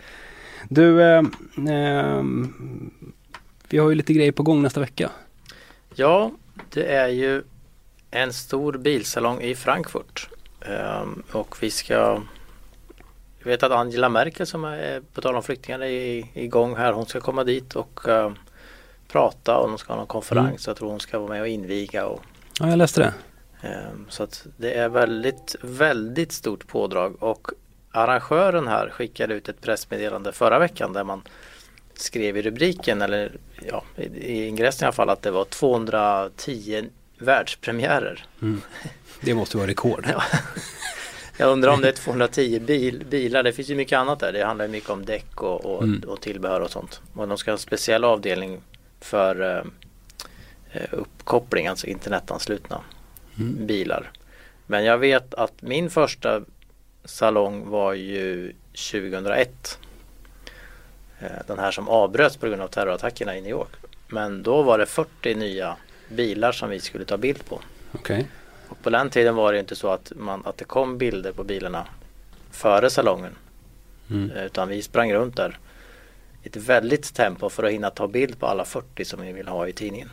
Du, 0.69 1.01
eh, 1.01 1.23
ehm, 1.69 2.91
vi 3.69 3.77
har 3.77 3.89
ju 3.89 3.95
lite 3.95 4.13
grejer 4.13 4.31
på 4.31 4.43
gång 4.43 4.61
nästa 4.61 4.79
vecka. 4.79 5.11
Ja, 5.95 6.31
det 6.73 6.83
är 6.95 7.07
ju 7.07 7.43
en 8.11 8.33
stor 8.33 8.77
bilsalong 8.77 9.41
i 9.41 9.55
Frankfurt. 9.55 10.29
Ehm, 10.69 11.23
och 11.31 11.55
vi 11.63 11.71
ska 11.71 12.21
Jag 13.39 13.45
vet 13.51 13.63
att 13.63 13.71
Angela 13.71 14.09
Merkel 14.09 14.47
som 14.47 14.63
är 14.63 15.01
på 15.13 15.21
tal 15.21 15.35
om 15.35 15.43
flyktingar 15.43 15.83
är 15.83 16.23
igång 16.33 16.75
här. 16.75 16.93
Hon 16.93 17.05
ska 17.05 17.19
komma 17.19 17.43
dit 17.43 17.75
och 17.75 18.07
eh, 18.07 18.31
prata 19.07 19.57
och 19.57 19.67
de 19.67 19.77
ska 19.77 19.93
ha 19.93 19.97
någon 19.97 20.07
konferens. 20.07 20.47
Mm. 20.47 20.57
Jag 20.67 20.77
tror 20.77 20.89
hon 20.89 20.99
ska 20.99 21.19
vara 21.19 21.29
med 21.29 21.41
och 21.41 21.47
inviga. 21.47 22.05
Och, 22.05 22.21
Ja, 22.59 22.69
jag 22.69 22.77
läste 22.77 23.01
det. 23.01 23.13
ehm, 23.67 24.05
så 24.09 24.23
att 24.23 24.47
det 24.57 24.73
är 24.73 24.89
väldigt, 24.89 25.55
väldigt 25.61 26.31
stort 26.31 26.67
pådrag. 26.67 27.23
Och 27.23 27.47
arrangören 27.91 28.67
här 28.67 28.89
skickade 28.89 29.33
ut 29.33 29.49
ett 29.49 29.61
pressmeddelande 29.61 30.31
förra 30.31 30.59
veckan 30.59 30.93
där 30.93 31.03
man 31.03 31.21
skrev 31.93 32.37
i 32.37 32.41
rubriken 32.41 33.01
eller 33.01 33.31
ja, 33.67 33.83
i, 33.95 34.03
i 34.03 34.47
ingressen 34.47 34.83
i 34.83 34.87
alla 34.87 34.93
fall 34.93 35.09
att 35.09 35.21
det 35.21 35.31
var 35.31 35.45
210 35.45 36.89
världspremiärer. 37.17 38.25
Mm. 38.41 38.61
Det 39.21 39.33
måste 39.33 39.57
vara 39.57 39.67
rekord. 39.67 40.05
Ja. 40.11 40.23
Jag 41.39 41.49
undrar 41.51 41.71
om 41.71 41.81
det 41.81 41.87
är 41.87 41.91
210 41.93 42.59
bil, 42.59 43.05
bilar. 43.09 43.43
Det 43.43 43.53
finns 43.53 43.69
ju 43.69 43.75
mycket 43.75 43.97
annat 43.97 44.19
där. 44.19 44.33
Det 44.33 44.45
handlar 44.45 44.65
ju 44.65 44.71
mycket 44.71 44.89
om 44.89 45.05
däck 45.05 45.41
och, 45.41 45.65
och, 45.65 45.83
Mm. 45.83 46.03
och 46.09 46.21
tillbehör 46.21 46.61
och 46.61 46.71
sånt. 46.71 47.01
Och 47.13 47.27
de 47.27 47.37
ska 47.37 47.51
ha 47.51 47.53
en 47.55 47.59
speciell 47.59 48.03
avdelning 48.03 48.61
för 49.01 49.41
eh, 49.57 49.63
eh, 50.71 50.87
uppkoppling, 50.91 51.67
alltså 51.67 51.87
internetanslutna 51.87 52.81
Mm. 53.39 53.67
bilar. 53.67 54.11
Men 54.65 54.83
jag 54.85 54.97
vet 54.97 55.33
att 55.33 55.61
min 55.61 55.89
första 55.89 56.41
salong 57.05 57.69
var 57.69 57.93
ju 57.93 58.53
2001. 58.73 59.79
Eh, 61.19 61.27
Den 61.47 61.59
här 61.59 61.71
som 61.71 61.89
avbröts 61.89 62.37
på 62.37 62.47
grund 62.47 62.61
av 62.61 62.67
terrorattackerna 62.67 63.37
i 63.37 63.41
New 63.41 63.51
York. 63.51 63.69
Men 64.07 64.43
då 64.43 64.61
var 64.63 64.77
det 64.77 64.85
40 64.85 65.35
nya 65.35 65.75
bilar 66.09 66.51
som 66.51 66.69
vi 66.69 66.79
skulle 66.79 67.05
ta 67.05 67.17
bild 67.17 67.45
på. 67.45 67.61
Okej. 67.91 68.27
Och 68.69 68.81
på 68.83 68.89
den 68.89 69.09
tiden 69.09 69.35
var 69.35 69.53
det 69.53 69.59
inte 69.59 69.75
så 69.75 69.87
att, 69.89 70.11
man, 70.15 70.41
att 70.45 70.57
det 70.57 70.65
kom 70.65 70.97
bilder 70.97 71.31
på 71.31 71.43
bilarna 71.43 71.87
före 72.51 72.89
salongen. 72.89 73.35
Mm. 74.09 74.31
Eh, 74.31 74.45
Utan 74.45 74.67
vi 74.69 74.81
sprang 74.81 75.13
runt 75.13 75.35
där 75.37 75.59
i 76.43 76.47
ett 76.47 76.55
väldigt 76.55 77.13
tempo 77.13 77.49
för 77.49 77.63
att 77.63 77.71
hinna 77.71 77.89
ta 77.89 78.07
bild 78.07 78.39
på 78.39 78.45
alla 78.45 78.65
40 78.65 79.05
som 79.05 79.21
vi 79.21 79.31
vill 79.31 79.47
ha 79.47 79.67
i 79.67 79.73
tidningen. 79.73 80.09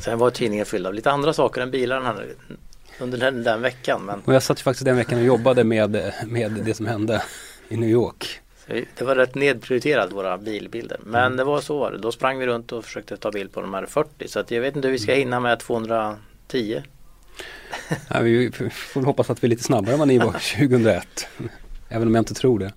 Sen 0.00 0.18
var 0.18 0.30
tidningen 0.30 0.66
fylld 0.66 0.86
av 0.86 0.94
lite 0.94 1.10
andra 1.10 1.32
saker 1.32 1.60
än 1.60 1.70
bilarna 1.70 2.14
under 3.00 3.18
den, 3.18 3.42
den 3.42 3.60
veckan. 3.62 4.02
Men 4.02 4.20
Och 4.24 4.34
jag 4.34 4.42
satt 4.42 4.60
ju 4.60 4.62
faktiskt 4.62 4.84
den 4.84 4.96
veckan 4.96 5.18
och 5.18 5.24
jobbade 5.24 5.64
med, 5.64 6.12
med 6.26 6.52
det 6.64 6.74
som 6.74 6.86
hände 6.86 7.22
i 7.68 7.76
New 7.76 7.88
York. 7.90 8.40
det 8.66 9.02
var 9.04 9.14
rätt 9.14 9.34
nedprioriterat 9.34 10.12
våra 10.12 10.38
bilbilder. 10.38 10.98
Men 11.04 11.24
Mm. 11.24 11.36
det 11.36 11.44
var 11.44 11.60
så 11.60 11.78
var 11.78 11.92
det. 11.92 11.98
Då 11.98 12.12
sprang 12.12 12.38
vi 12.38 12.46
runt 12.46 12.72
och 12.72 12.84
försökte 12.84 13.16
ta 13.16 13.30
bild 13.30 13.52
på 13.52 13.60
de 13.60 13.74
här 13.74 13.86
40. 13.86 14.28
Så 14.28 14.40
att 14.40 14.50
jag 14.50 14.60
vet 14.60 14.76
inte 14.76 14.88
hur 14.88 14.92
vi 14.92 14.98
ska 14.98 15.12
hinna 15.14 15.40
med 15.40 15.58
210. 15.60 16.82
Ja, 18.08 18.20
vi 18.20 18.50
får 18.70 19.02
hoppas 19.02 19.30
att 19.30 19.44
vi 19.44 19.46
är 19.46 19.50
lite 19.50 19.62
snabbare 19.62 19.92
än 19.92 19.98
vad 19.98 20.08
ni 20.08 20.18
var 20.18 20.32
2001. 20.58 21.28
Även 21.88 22.08
om 22.08 22.14
jag 22.14 22.20
inte 22.22 22.34
tror 22.34 22.58
det. 22.58 22.72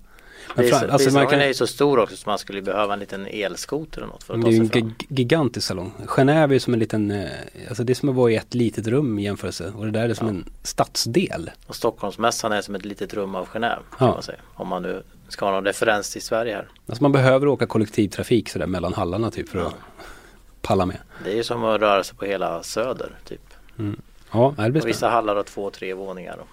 Men 0.55 0.65
Bil, 0.65 0.74
fra- 0.74 0.77
alltså 0.77 0.89
man 0.89 0.98
bilsalongen 0.98 1.33
är 1.33 1.39
kan, 1.39 1.48
ju 1.48 1.53
så 1.53 1.67
stor 1.67 2.00
också 2.00 2.15
så 2.17 2.29
man 2.29 2.39
skulle 2.39 2.62
behöva 2.62 2.93
en 2.93 3.00
liten 3.00 3.27
elskoter 3.27 3.98
eller 4.01 4.07
något 4.07 4.24
för 4.24 4.33
att 4.33 4.41
det 4.41 4.48
är 4.48 4.51
ju 4.51 4.60
en 4.60 4.69
fram. 4.69 4.81
gig- 4.81 5.05
gigantisk 5.10 5.67
salong. 5.67 5.93
Genève 6.07 6.43
är 6.50 6.53
ju 6.53 6.60
som 6.60 6.74
en 6.74 6.79
liten, 6.79 7.12
eh, 7.12 7.29
alltså 7.67 7.83
det 7.83 7.93
är 7.93 7.95
som 7.95 8.10
att 8.10 8.15
vara 8.15 8.31
i 8.31 8.36
ett 8.36 8.53
litet 8.53 8.88
rum 8.88 9.19
i 9.19 9.24
jämförelse. 9.24 9.71
Och 9.77 9.86
det 9.86 9.91
där 9.91 10.10
är 10.10 10.13
som 10.13 10.27
Ja. 10.27 10.33
en 10.33 10.45
stadsdel. 10.63 11.51
Och 11.67 11.75
Stockholmsmässan 11.75 12.51
är 12.51 12.62
som 12.62 12.75
ett 12.75 12.86
litet 12.86 13.13
rum 13.13 13.36
av 13.36 13.48
Genève 13.48 13.79
kan 13.98 14.07
Ja. 14.07 14.13
man 14.13 14.24
säga. 14.24 14.38
Om 14.53 14.67
man 14.67 14.81
nu 14.81 15.03
ska 15.27 15.45
ha 15.45 15.51
någon 15.51 15.65
referens 15.65 16.10
till 16.10 16.21
Sverige 16.21 16.53
här. 16.55 16.67
Alltså 16.88 17.03
man 17.03 17.12
behöver 17.12 17.48
åka 17.48 17.65
kollektivtrafik 17.67 18.50
sådär 18.50 18.67
mellan 18.67 18.93
hallarna 18.93 19.31
typ 19.31 19.50
för 19.50 19.60
att 19.60 19.74
palla 20.62 20.86
med. 20.86 20.98
Det 21.24 21.31
är 21.31 21.36
ju 21.36 21.43
som 21.43 21.63
att 21.63 21.81
röra 21.81 22.03
sig 22.03 22.17
på 22.17 22.25
hela 22.25 22.63
Söder 22.63 23.12
typ. 23.25 23.41
Ja, 24.33 24.53
det 24.57 24.69
blir 24.71 24.81
Och 24.81 24.88
vissa 24.88 25.09
hallar 25.09 25.35
har 25.35 25.43
två, 25.43 25.69
tre 25.69 25.93
våningar. 25.93 26.38
Och, 26.38 26.47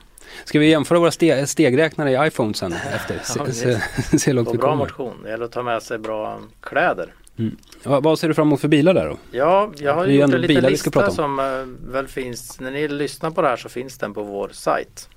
Ska 0.45 0.59
vi 0.59 0.71
jämföra 0.71 0.99
våra 0.99 1.11
ste- 1.11 1.47
stegräknare 1.47 2.11
i 2.25 2.27
iPhone 2.29 2.55
sen 2.55 2.73
efter? 2.95 3.19
Se, 3.25 3.39
Ja, 3.39 3.53
se, 3.53 4.19
se 4.19 4.33
långt 4.33 4.49
vi 4.55 4.59
bra 4.59 4.75
motion. 4.75 5.15
Det 5.23 5.31
gäller 5.31 5.45
att 5.45 5.53
ta 5.53 5.63
med 5.63 5.83
sig 5.83 5.99
bra 5.99 6.41
kläder. 6.61 7.15
Va, 7.83 8.01
vad 8.01 8.19
ser 8.19 8.29
du 8.29 8.35
fram 8.35 8.47
emot 8.49 8.61
för 8.61 8.69
bilar 8.69 8.95
där 8.95 9.07
då? 9.09 9.17
Ja, 9.31 9.73
jag 9.77 9.95
har 9.95 10.07
gjort 10.07 10.25
en 10.35 10.41
liten 10.41 10.49
bilar 10.57 10.71
vi 10.71 10.77
ska 10.77 10.89
lista 10.89 10.91
prata 10.91 11.09
om. 11.11 11.15
som 11.17 11.39
eh, 11.39 11.93
väl 11.93 12.09
finns. 12.09 12.61
När 12.61 12.71
ni 12.71 12.89
lyssnar 12.89 13.31
på 13.31 13.43
det 13.43 13.49
här 13.49 13.57
så 13.57 13.69
finns 13.69 13.99
den 13.99 14.15
på 14.15 14.23
vår 14.23 14.49
sajt. 14.53 15.09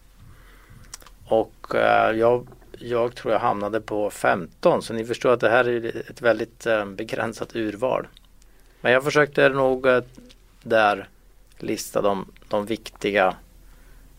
Och 1.25 1.75
eh, 1.75 2.11
jag, 2.17 2.47
jag 2.77 3.15
tror 3.15 3.33
jag 3.33 3.39
hamnade 3.39 3.81
på 3.81 4.09
15 4.09 4.81
så 4.81 4.93
ni 4.93 5.05
förstår 5.05 5.33
att 5.33 5.39
det 5.39 5.49
här 5.49 5.67
är 5.67 6.01
ett 6.09 6.21
väldigt 6.21 6.65
eh, 6.65 6.85
begränsat 6.85 7.55
urval. 7.55 8.07
Men 8.81 8.91
jag 8.91 9.03
försökte 9.03 9.49
nog 9.49 9.87
där 10.63 11.07
lista 11.59 12.01
de, 12.01 12.25
de 12.51 12.65
viktiga 12.65 13.36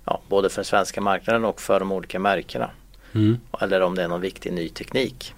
ja, 0.04 0.20
både 0.28 0.48
för 0.48 0.56
den 0.56 0.64
svenska 0.64 1.00
marknaden 1.00 1.44
och 1.44 1.60
för 1.60 1.80
de 1.80 1.92
olika 1.92 2.18
märkena. 2.18 2.70
Mm. 3.12 3.38
Eller 3.60 3.80
om 3.80 3.94
det 3.94 4.02
är 4.02 4.08
någon 4.08 4.20
viktig 4.20 4.52
ny 4.52 4.68
teknik. 4.68 5.34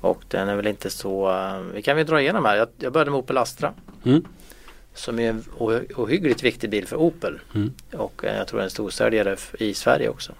Och 0.00 0.22
den 0.28 0.48
är 0.48 0.56
väl 0.56 0.66
inte 0.66 0.90
så, 0.90 1.30
eh, 1.30 1.58
vi 1.60 1.82
kan 1.82 1.96
väl 1.96 2.06
dra 2.06 2.20
igenom 2.20 2.44
här. 2.44 2.56
Jag, 2.56 2.68
jag 2.78 2.92
började 2.92 3.10
med 3.10 3.18
Opel 3.18 3.38
Astra. 3.38 3.72
Mm. 4.04 4.24
Som 4.94 5.18
är 5.18 5.28
en 5.30 5.42
ohy- 5.58 5.92
ohyggligt 5.96 6.42
viktig 6.42 6.70
bil 6.70 6.86
för 6.86 6.96
Opel. 6.96 7.38
Mm. 7.54 7.72
Och 7.92 8.24
eh, 8.24 8.36
jag 8.38 8.48
tror 8.48 8.60
en 8.62 8.70
storsäljare 8.70 9.36
i 9.58 9.74
Sverige 9.74 10.08
också. 10.08 10.32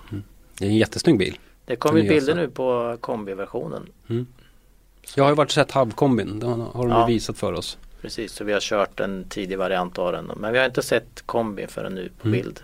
Det 0.59 0.65
är 0.65 0.69
en 0.69 0.77
jättesnygg 0.77 1.19
bil. 1.19 1.39
Det 1.65 1.77
kom 1.77 1.95
Den 1.95 2.05
ju 2.05 2.09
bilder 2.11 2.33
Astra. 2.33 2.43
nu 2.43 2.49
på 2.51 2.97
kombiversionen. 3.01 3.87
Jag 5.15 5.25
har 5.25 5.31
ju 5.31 5.35
varit 5.37 5.49
och 5.49 5.53
sett 5.53 5.71
halvkombin. 5.71 6.39
Det 6.41 6.47
har 6.47 6.57
de 6.89 6.91
Ja. 6.91 7.07
visat 7.07 7.39
för 7.39 7.53
oss. 7.53 7.79
Precis, 8.01 8.33
så 8.33 8.45
vi 8.45 8.53
har 8.53 8.61
kört 8.61 9.01
en 9.01 9.25
tidig 9.29 9.59
variant 9.59 9.99
av 9.99 10.13
den. 10.13 10.25
Men 10.37 10.53
vi 10.53 10.59
har 10.59 10.67
inte 10.67 10.83
sett 10.83 11.23
kombin 11.27 11.69
förrän 11.69 11.95
nu 11.95 12.11
på 12.23 12.29
Mm. 12.29 12.41
bild. 12.41 12.61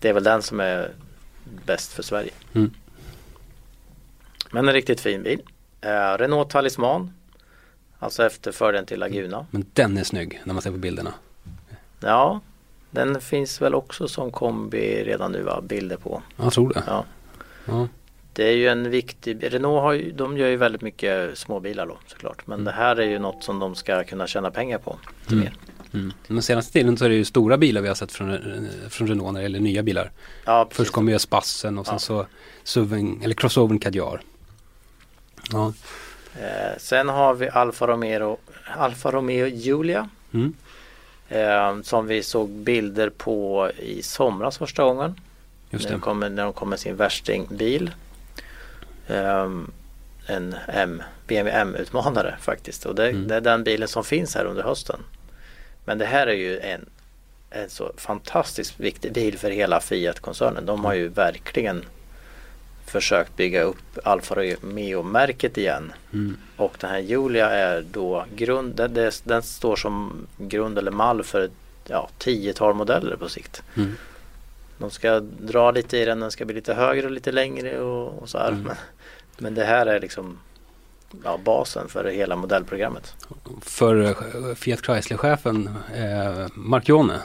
Det 0.00 0.08
är 0.08 0.12
väl 0.12 0.22
den 0.24 0.42
som 0.42 0.60
är 0.60 0.90
bäst 1.66 1.92
för 1.92 2.02
Sverige. 2.02 2.30
Mm. 2.54 2.70
Men 4.50 4.68
en 4.68 4.74
riktigt 4.74 5.00
fin 5.00 5.22
bil. 5.22 5.42
Eh, 5.80 6.18
Renault 6.18 6.50
Talisman. 6.50 7.12
Alltså 7.98 8.26
efterföljaren 8.26 8.86
till 8.86 9.00
Laguna. 9.00 9.46
Men 9.50 9.64
den 9.72 9.98
är 9.98 10.04
snygg 10.04 10.40
när 10.44 10.54
man 10.54 10.62
ser 10.62 10.70
på 10.70 10.76
bilderna. 10.78 11.14
Ja, 12.00 12.40
Den 12.90 13.20
finns 13.20 13.62
väl 13.62 13.74
också 13.74 14.08
som 14.08 14.30
kombi 14.30 15.04
redan 15.04 15.32
nu 15.32 15.42
va? 15.42 15.60
Bilder 15.60 15.96
på. 15.96 16.22
Jag 16.36 16.52
tror 16.52 16.72
det. 16.72 16.82
Ja. 16.86 17.04
Ja. 17.64 17.88
Det 18.38 18.44
är 18.48 18.52
ju 18.56 18.68
en 18.68 18.90
viktig, 18.90 19.52
Renault 19.52 19.82
har 19.82 19.92
ju, 19.92 20.12
de 20.12 20.36
gör 20.38 20.48
ju 20.48 20.56
väldigt 20.56 20.82
mycket 20.82 21.38
småbilar 21.38 21.86
då 21.86 21.98
såklart. 22.06 22.46
Men 22.46 22.64
det 22.64 22.72
här 22.72 22.96
är 22.96 23.06
ju 23.06 23.18
något 23.18 23.44
som 23.44 23.58
de 23.58 23.74
ska 23.74 24.04
kunna 24.04 24.26
tjäna 24.26 24.50
pengar 24.50 24.78
på. 24.78 24.98
Mm. 25.30 25.40
Mer. 25.40 25.52
Mm. 25.94 26.12
Den 26.26 26.42
senaste 26.42 26.72
tiden 26.72 26.96
så 26.96 27.04
är 27.04 27.08
det 27.08 27.14
ju 27.14 27.24
stora 27.24 27.56
bilar 27.56 27.80
vi 27.80 27.88
har 27.88 27.94
sett 27.94 28.12
från, 28.12 28.38
från 28.88 29.08
Renault 29.08 29.32
när 29.32 29.40
det 29.40 29.42
gäller 29.42 29.60
nya 29.60 29.82
bilar. 29.82 30.10
Ja. 30.44 30.68
Först 30.70 30.92
kommer 30.92 31.12
ju 31.12 31.18
Spassen 31.18 31.78
och 31.78 31.86
sen 31.86 31.94
Ja. 31.94 31.98
så 31.98 32.26
SUVen, 32.64 33.20
eller 33.24 33.34
Crossovern 33.34 33.78
Kadjar. 33.78 34.20
Ja. 35.52 35.72
Eh, 36.40 36.78
sen 36.78 37.08
har 37.08 37.34
vi 37.34 37.48
Alfa 37.48 37.86
Romeo, 37.86 38.36
Alfa 38.76 39.10
Romeo 39.10 39.46
Giulia. 39.46 40.08
Mm. 40.32 40.54
Eh, 41.28 41.82
som 41.82 42.06
vi 42.06 42.22
såg 42.22 42.50
bilder 42.50 43.10
på 43.10 43.70
i 43.78 44.02
somras 44.02 44.58
första 44.58 44.84
gången. 44.84 45.20
När, 45.70 45.90
de 45.90 46.00
kommer, 46.00 46.30
när 46.30 46.44
de 46.44 46.52
kom 46.52 46.70
med 46.70 46.78
sin 46.78 46.96
värstingbil. 46.96 47.90
Ehm, 49.08 49.70
en 50.26 50.54
M, 50.68 51.02
BMW 51.26 51.58
M-utmanare 51.60 52.36
faktiskt. 52.40 52.86
Och 52.86 52.94
det, 52.94 53.08
Mm. 53.08 53.28
det 53.28 53.34
är 53.34 53.40
den 53.40 53.64
bilen 53.64 53.88
som 53.88 54.04
finns 54.04 54.34
här 54.34 54.44
under 54.44 54.62
hösten. 54.62 55.00
Men 55.84 55.98
det 55.98 56.04
här 56.06 56.26
är 56.26 56.34
ju 56.34 56.58
en, 56.60 56.86
en 57.50 57.70
så 57.70 57.92
fantastiskt 57.96 58.80
viktig 58.80 59.12
bil 59.12 59.38
för 59.38 59.50
hela 59.50 59.80
Fiat-koncernen. 59.80 60.66
De 60.66 60.84
har 60.84 60.94
ju 60.94 61.08
verkligen 61.08 61.84
försökt 62.86 63.36
bygga 63.36 63.62
upp 63.62 63.98
Alfa 64.04 64.34
Romeo-märket 64.34 65.58
igen. 65.58 65.92
Mm. 66.12 66.36
Och 66.56 66.76
den 66.80 66.90
här 66.90 66.98
Julia 66.98 67.50
är 67.50 67.84
då 67.92 68.24
grund, 68.36 68.74
den, 68.74 69.10
den 69.24 69.42
står 69.42 69.76
som 69.76 70.26
grund 70.38 70.78
eller 70.78 70.90
mall 70.90 71.22
för 71.24 71.40
ett 71.40 71.50
ja, 71.86 72.08
tiotal 72.18 72.74
modeller 72.74 73.16
på 73.16 73.28
sikt. 73.28 73.62
Mm. 73.76 73.94
De 74.78 74.90
ska 74.90 75.20
dra 75.20 75.70
lite 75.70 75.98
i 75.98 76.04
den, 76.04 76.20
den 76.20 76.30
ska 76.30 76.44
bli 76.44 76.54
lite 76.54 76.74
högre 76.74 77.06
och 77.06 77.12
lite 77.12 77.32
längre 77.32 77.80
och, 77.80 78.22
och 78.22 78.28
så 78.28 78.38
här. 78.38 78.48
Mm. 78.48 78.72
Men, 79.38 79.54
det 79.54 79.64
här 79.64 79.86
är 79.86 80.00
liksom 80.00 80.38
ja, 81.24 81.38
basen 81.44 81.88
för 81.88 82.04
hela 82.04 82.36
modellprogrammet. 82.36 83.14
För 83.60 84.04
eh, 84.04 84.54
Fiat 84.54 84.80
Chrysler-chefen 84.82 85.70
eh, 85.94 86.46
Mark 86.54 86.88
Jone, 86.88 87.20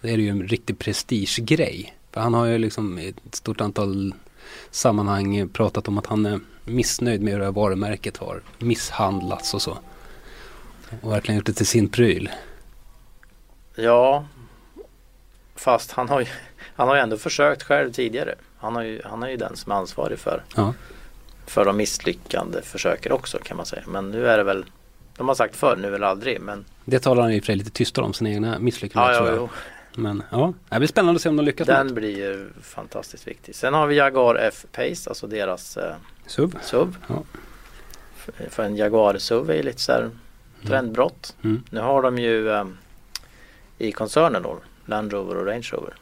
det 0.00 0.10
är 0.10 0.18
ju 0.18 0.28
en 0.28 0.48
riktig 0.48 0.78
prestigegrej. 0.78 1.94
För 2.12 2.20
han 2.20 2.34
har 2.34 2.46
ju 2.46 2.58
liksom 2.58 2.98
i 2.98 3.08
ett 3.08 3.34
stort 3.34 3.60
antal 3.60 4.14
sammanhang 4.70 5.48
pratat 5.48 5.88
om 5.88 5.98
att 5.98 6.06
han 6.06 6.26
är 6.26 6.40
missnöjd 6.64 7.22
med 7.22 7.32
hur 7.32 7.40
det 7.40 7.44
här 7.44 7.52
varumärket 7.52 8.16
har 8.16 8.42
misshandlats 8.58 9.54
och 9.54 9.62
så. 9.62 9.78
Och 11.00 11.12
verkligen 11.12 11.36
gjort 11.36 11.46
det 11.46 11.52
till 11.52 11.66
sin 11.66 11.88
pryl. 11.88 12.30
Ja, 13.74 14.26
fast 15.54 15.92
han 15.92 16.08
har 16.08 16.20
ju, 16.20 16.26
han 16.74 16.88
har 16.88 16.94
ju 16.94 17.00
ändå 17.00 17.16
försökt 17.18 17.62
själv 17.62 17.92
tidigare. 17.92 18.34
Han, 18.56 18.74
har 18.74 18.82
ju, 18.82 19.02
han 19.04 19.22
är 19.22 19.28
ju 19.28 19.36
den 19.36 19.56
som 19.56 19.72
är 19.72 19.76
ansvarig 19.76 20.18
för, 20.18 20.44
Ja. 20.56 20.74
För 21.52 21.64
de 21.64 21.76
misslyckande 21.76 22.62
försöken 22.62 23.12
också 23.12 23.38
kan 23.38 23.56
man 23.56 23.66
säga. 23.66 23.82
Men 23.86 24.10
nu 24.10 24.26
är 24.26 24.38
det 24.38 24.44
väl, 24.44 24.64
de 25.16 25.28
har 25.28 25.34
sagt 25.34 25.56
förr, 25.56 25.76
nu 25.76 25.94
eller 25.94 26.06
aldrig. 26.06 26.40
Men 26.40 26.64
Det 26.84 26.98
talar 26.98 27.22
han 27.22 27.32
i 27.32 27.38
och 27.40 27.42
för 27.42 27.46
sig 27.46 27.56
lite 27.56 27.70
tystare 27.70 28.04
om, 28.04 28.12
sina 28.12 28.30
egna 28.30 28.58
misslyckanden 28.58 29.12
ja, 29.12 29.18
tror 29.18 29.28
ja, 29.28 29.34
jag. 29.34 29.42
jo, 29.42 30.02
Men 30.02 30.22
ja, 30.30 30.52
det 30.68 30.78
blir 30.78 30.88
spännande 30.88 31.16
att 31.16 31.22
se 31.22 31.28
om 31.28 31.36
de 31.36 31.44
lyckas 31.44 31.68
med 31.68 31.76
den 31.76 31.94
blir 31.94 32.18
ju 32.18 32.48
fantastiskt 32.62 33.28
viktig. 33.28 33.54
Sen 33.54 33.74
har 33.74 33.86
vi 33.86 33.94
Jaguar 33.94 34.34
F-Pace, 34.34 35.10
alltså 35.10 35.26
deras 35.26 35.76
eh, 35.76 35.94
SUV. 36.26 36.58
SUV. 36.62 36.96
Ja. 37.06 37.22
För, 38.16 38.32
för 38.50 38.62
en 38.62 38.76
Jaguar 38.76 39.18
SUV 39.18 39.50
är 39.50 39.54
ju 39.54 39.62
lite 39.62 39.80
så 39.80 39.92
här 39.92 40.10
trendbrott. 40.66 41.36
Mm. 41.44 41.62
Nu 41.70 41.80
har 41.80 42.02
de 42.02 42.18
ju 42.18 42.50
eh, 42.50 42.64
i 43.78 43.92
koncernen 43.92 44.42
då, 44.42 44.58
Land 44.86 45.12
Rover 45.12 45.36
och 45.36 45.46
Range 45.46 45.68
Rover. 45.72 45.94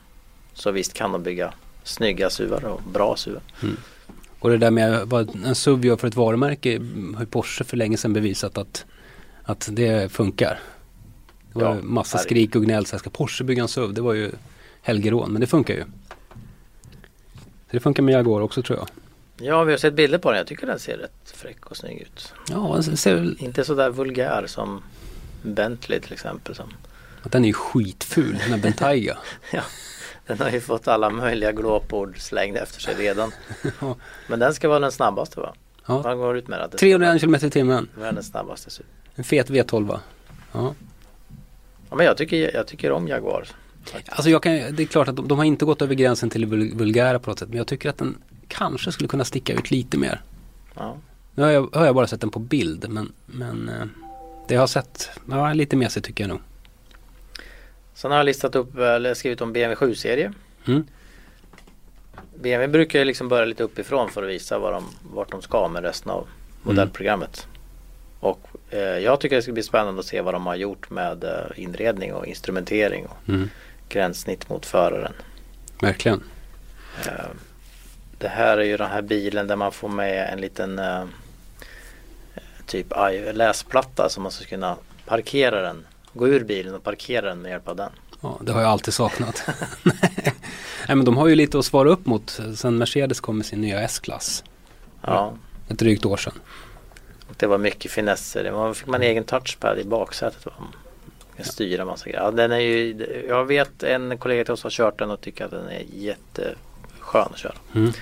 Så 0.53 0.71
visst 0.71 0.93
kan 0.95 1.13
de 1.13 1.23
bygga 1.23 1.53
snygga 1.85 2.31
SUVar 2.31 2.65
och 2.65 2.83
bra 2.83 3.17
SUVar. 3.17 3.43
Och 4.41 4.51
det 4.51 4.57
där 4.59 4.71
med 4.71 5.03
vad 5.07 5.35
en 5.45 5.55
SUV 5.55 5.85
gör 5.85 5.97
för 5.97 6.09
ett 6.09 6.17
varumärke 6.17 6.79
har 7.15 7.21
ju 7.21 7.27
Porsche 7.27 7.65
för 7.65 7.77
länge 7.77 7.97
sedan 7.97 8.13
bevisat 8.13 8.59
att, 8.59 8.85
att 9.43 9.69
det 9.73 10.13
funkar. 10.13 10.61
Det 11.53 11.59
var 11.65 11.75
Ja, 11.75 11.83
massa 11.83 12.17
herregud. 12.19 12.31
skrik 12.31 12.57
och 12.57 12.63
gnäll. 12.65 12.87
Så 12.87 12.93
här, 12.97 12.99
ska 12.99 13.11
Porsche 13.11 13.45
bygga 13.45 13.63
en 13.63 13.69
SUV? 13.69 13.95
Det 13.95 14.01
var 14.01 14.15
ju 14.15 14.31
helgerån, 14.83 15.33
men 15.33 15.41
det 15.41 15.47
funkar 15.47 15.75
ju. 15.75 15.85
Så 17.67 17.77
det 17.77 17.81
funkar 17.81 18.03
med 18.03 18.13
Jaguar 18.13 18.41
också 18.41 18.63
tror 18.63 18.79
jag. 18.79 18.89
Ja, 19.47 19.65
vi 19.65 19.73
har 19.73 19.79
sett 19.79 19.95
bilder 19.95 20.19
på 20.19 20.31
den. 20.31 20.39
Jag 20.39 20.47
tycker 20.47 20.67
den 20.67 20.79
ser 20.79 20.99
rätt 20.99 21.33
fräck 21.35 21.67
och 21.67 21.77
snygg 21.77 22.01
ut. 22.01 22.33
Ja, 22.51 22.81
den 22.87 22.97
ser 22.97 23.15
väl 23.15 23.37
Inte 23.41 23.65
så 23.65 23.75
där 23.75 23.91
vulgär 23.91 24.47
som 24.47 24.83
Bentley 25.43 26.01
till 26.01 26.13
exempel. 26.13 26.55
Som, 26.55 26.69
att 27.23 27.33
den 27.33 27.45
är 27.45 27.49
ju 27.49 27.55
skitful, 27.55 28.33
den 28.33 28.51
här 28.51 28.59
Bentayga. 28.59 29.19
den 30.39 30.47
har 30.47 30.51
ju 30.51 30.61
fått 30.61 30.89
alla 30.89 31.11
möjliga 31.11 31.53
glåpord 31.53 32.19
slängda 32.19 32.61
efter 32.61 32.81
sig 32.81 32.95
redan. 32.95 33.33
Men 34.29 34.39
den 34.39 34.55
ska 34.55 34.69
vara 34.69 34.79
den 34.79 34.93
snabbaste 34.93 35.41
va? 35.41 35.55
Ja. 35.87 36.03
Man 36.03 36.19
går 36.19 36.37
ut 36.37 36.49
med 36.49 36.59
att 36.61 36.73
det 36.73 36.79
ska 36.79 36.87
301 36.87 37.21
km 37.21 37.35
i 37.35 37.51
timmen. 37.51 37.89
vara 37.99 38.13
den 38.13 38.25
snabbaste. 38.25 38.83
En 39.15 39.25
fet 39.25 39.51
V12 39.51 39.87
va? 39.87 40.01
Ja. 40.53 40.75
Ja, 41.91 41.97
men 41.97 42.07
jag 42.07 42.17
tycker, 42.17 42.55
jag 42.55 42.67
tycker 42.67 42.93
om 42.93 43.09
Jaguar. 43.09 43.49
Alltså 44.09 44.31
jag 44.31 44.43
kan, 44.43 44.53
det 44.53 44.83
är 44.83 44.87
klart 44.87 45.09
att 45.09 45.17
de, 45.17 45.29
de 45.29 45.39
har 45.39 45.45
inte 45.45 45.65
gått 45.65 45.83
över 45.83 45.95
gränsen 45.95 46.31
till 46.31 46.41
det 46.41 46.47
vul- 46.47 46.75
vulgära 46.79 47.19
på 47.19 47.31
något 47.31 47.39
sätt. 47.39 47.49
Men 47.49 47.59
jag 47.59 47.67
tycker 47.67 47.91
att 47.91 47.99
den 47.99 48.17
kanske 48.49 48.93
skulle 48.93 49.09
kunna 49.09 49.25
sticka 49.25 49.53
ut 49.53 49.71
lite 49.71 49.99
mer. 49.99 50.21
Ja. 50.77 50.97
Nu 51.35 51.43
har 51.43 51.51
jag, 51.51 51.69
har 51.73 51.87
jag 51.87 51.95
bara 51.95 52.07
sett 52.07 52.21
den 52.21 52.31
på 52.31 52.39
bild 52.39 52.87
men, 52.89 53.13
men 53.27 53.69
eh, 53.69 53.87
det 54.49 54.55
jag 54.55 54.63
har 54.63 54.67
sett, 54.67 55.11
ja 55.31 55.53
lite 55.53 55.77
mesigt 55.77 56.07
tycker 56.07 56.25
jag 56.25 56.29
nog. 56.29 56.41
Sen 57.95 58.11
har 58.11 58.19
jag 58.19 58.25
listat 58.27 58.55
upp, 58.57 58.79
eller 58.79 59.15
skrivit 59.15 59.41
om 59.41 59.53
BMW 59.53 59.87
7-serie. 59.87 60.33
Mm. 60.67 60.87
BMW 62.35 62.73
brukar 62.73 62.99
ju 62.99 63.05
liksom 63.05 63.29
börja 63.29 63.45
lite 63.45 63.63
uppifrån 63.63 64.11
för 64.11 64.23
att 64.23 64.29
visa 64.29 64.59
vad 64.59 64.73
de, 64.73 64.85
vart 65.15 65.31
de 65.31 65.43
ska 65.43 65.69
med 65.69 65.83
resten 65.83 66.11
av 66.13 66.27
modellprogrammet. 66.63 67.47
Och 68.21 68.49
eh, 68.71 68.79
jag 68.81 69.21
tycker 69.21 69.37
det 69.37 69.43
ska 69.43 69.53
bli 69.53 69.63
spännande 69.63 70.01
att 70.01 70.07
se 70.07 70.21
vad 70.21 70.35
de 70.35 70.47
har 70.47 70.55
gjort 70.55 70.91
med 70.91 71.25
eh, 71.25 71.31
inredning 71.57 72.15
och 72.15 72.27
instrumentering 72.27 73.07
och 73.07 73.29
Mm. 73.29 73.51
gränssnitt 73.89 74.49
mot 74.49 74.67
föraren. 74.67 75.13
Verkligen. 75.81 76.23
Eh, 77.07 77.31
det 78.19 78.29
här 78.29 78.59
är 78.59 78.65
ju 78.65 78.77
den 78.77 78.91
här 78.91 79.03
bilen 79.03 79.47
där 79.47 79.57
man 79.57 79.73
får 79.73 79.89
med 79.89 80.33
en 80.33 80.41
liten 80.41 80.79
eh, 80.79 81.05
typ 82.67 82.87
läsplatta 83.33 84.09
som 84.09 84.23
man 84.23 84.33
ska 84.33 84.45
kunna 84.45 84.77
parkera 85.07 85.63
den. 85.63 85.87
Gå 86.13 86.29
ur 86.29 86.45
bilen 86.45 86.75
och 86.75 86.83
parkera 86.85 87.27
den 87.29 87.43
med 87.43 87.51
hjälp 87.51 87.69
av 87.69 87.77
den. 87.77 87.91
Ja, 88.21 88.39
det 88.43 88.53
har 88.53 88.61
jag 88.61 88.71
alltid 88.71 88.95
saknat. 88.95 89.45
Nej 90.89 90.97
men 90.97 91.05
de 91.05 91.17
har 91.17 91.29
ju 91.29 91.35
lite 91.35 91.59
att 91.59 91.65
svara 91.65 91.91
upp 91.91 92.07
mot 92.07 92.41
sen 92.57 92.79
Mercedes 92.79 93.21
kom 93.21 93.37
med 93.37 93.47
sin 93.47 93.61
nya 93.61 93.81
S-klass. 93.81 94.45
Ja, 95.03 95.35
Ett 95.69 95.79
drygt 95.79 96.05
år 96.05 96.17
sedan. 96.17 96.33
och 97.29 97.35
det 97.37 97.47
var 97.47 97.59
mycket 97.59 97.91
finesser. 97.91 98.51
Var, 98.51 98.75
fick 98.75 98.87
man 98.87 99.03
egen 99.03 99.25
touchpad 99.25 99.79
i 99.79 99.85
baksätet. 99.85 100.47
Va? 100.47 100.53
Man 100.59 100.73
kan 101.37 101.45
styra 101.45 101.85
massa 101.85 102.05
grejer. 102.05 102.21
Ja, 102.23 102.31
den 102.31 102.53
är 102.53 102.59
ju, 102.59 103.07
jag 103.29 103.45
vet 103.45 103.83
en 103.83 104.19
kollega 104.19 104.45
till 104.45 104.53
oss 104.53 104.63
har 104.63 104.71
kört 104.71 104.99
den 104.99 105.11
och 105.11 105.21
tycker 105.21 105.45
att 105.45 105.51
den 105.51 105.69
är 105.69 105.85
jätteskön 105.93 107.29
att 107.33 107.39
köra. 107.39 107.55
Mm. 107.75 107.93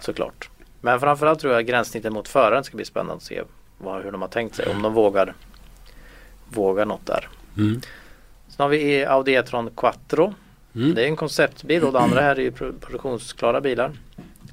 Såklart. 0.00 0.48
Men 0.80 1.00
framförallt 1.00 1.40
tror 1.40 1.52
jag 1.54 1.66
gränssnittet 1.66 2.12
mot 2.12 2.28
föraren 2.28 2.64
ska 2.64 2.76
bli 2.76 2.84
spännande 2.84 3.14
att 3.14 3.22
se 3.22 3.42
vad, 3.78 4.02
hur 4.02 4.12
de 4.12 4.22
har 4.22 4.28
tänkt 4.28 4.56
sig. 4.56 4.66
Om 4.66 4.82
de 4.82 4.94
vågar, 4.94 5.34
vågar 6.48 6.84
något 6.84 7.06
där. 7.06 7.28
Mm. 7.56 7.80
Sen 8.48 8.56
har 8.62 8.68
vi 8.68 9.04
Audi 9.04 9.34
E-tron 9.34 9.70
Quattro. 9.76 10.34
Mm. 10.74 10.94
Det 10.94 11.02
är 11.04 11.06
en 11.06 11.16
konceptbil 11.16 11.84
och 11.84 11.92
det 11.92 12.00
andra 12.00 12.20
här 12.20 12.36
är 12.36 12.40
ju 12.42 12.50
pro- 12.52 12.72
produktionsklara 12.80 13.60
bilar. 13.60 13.92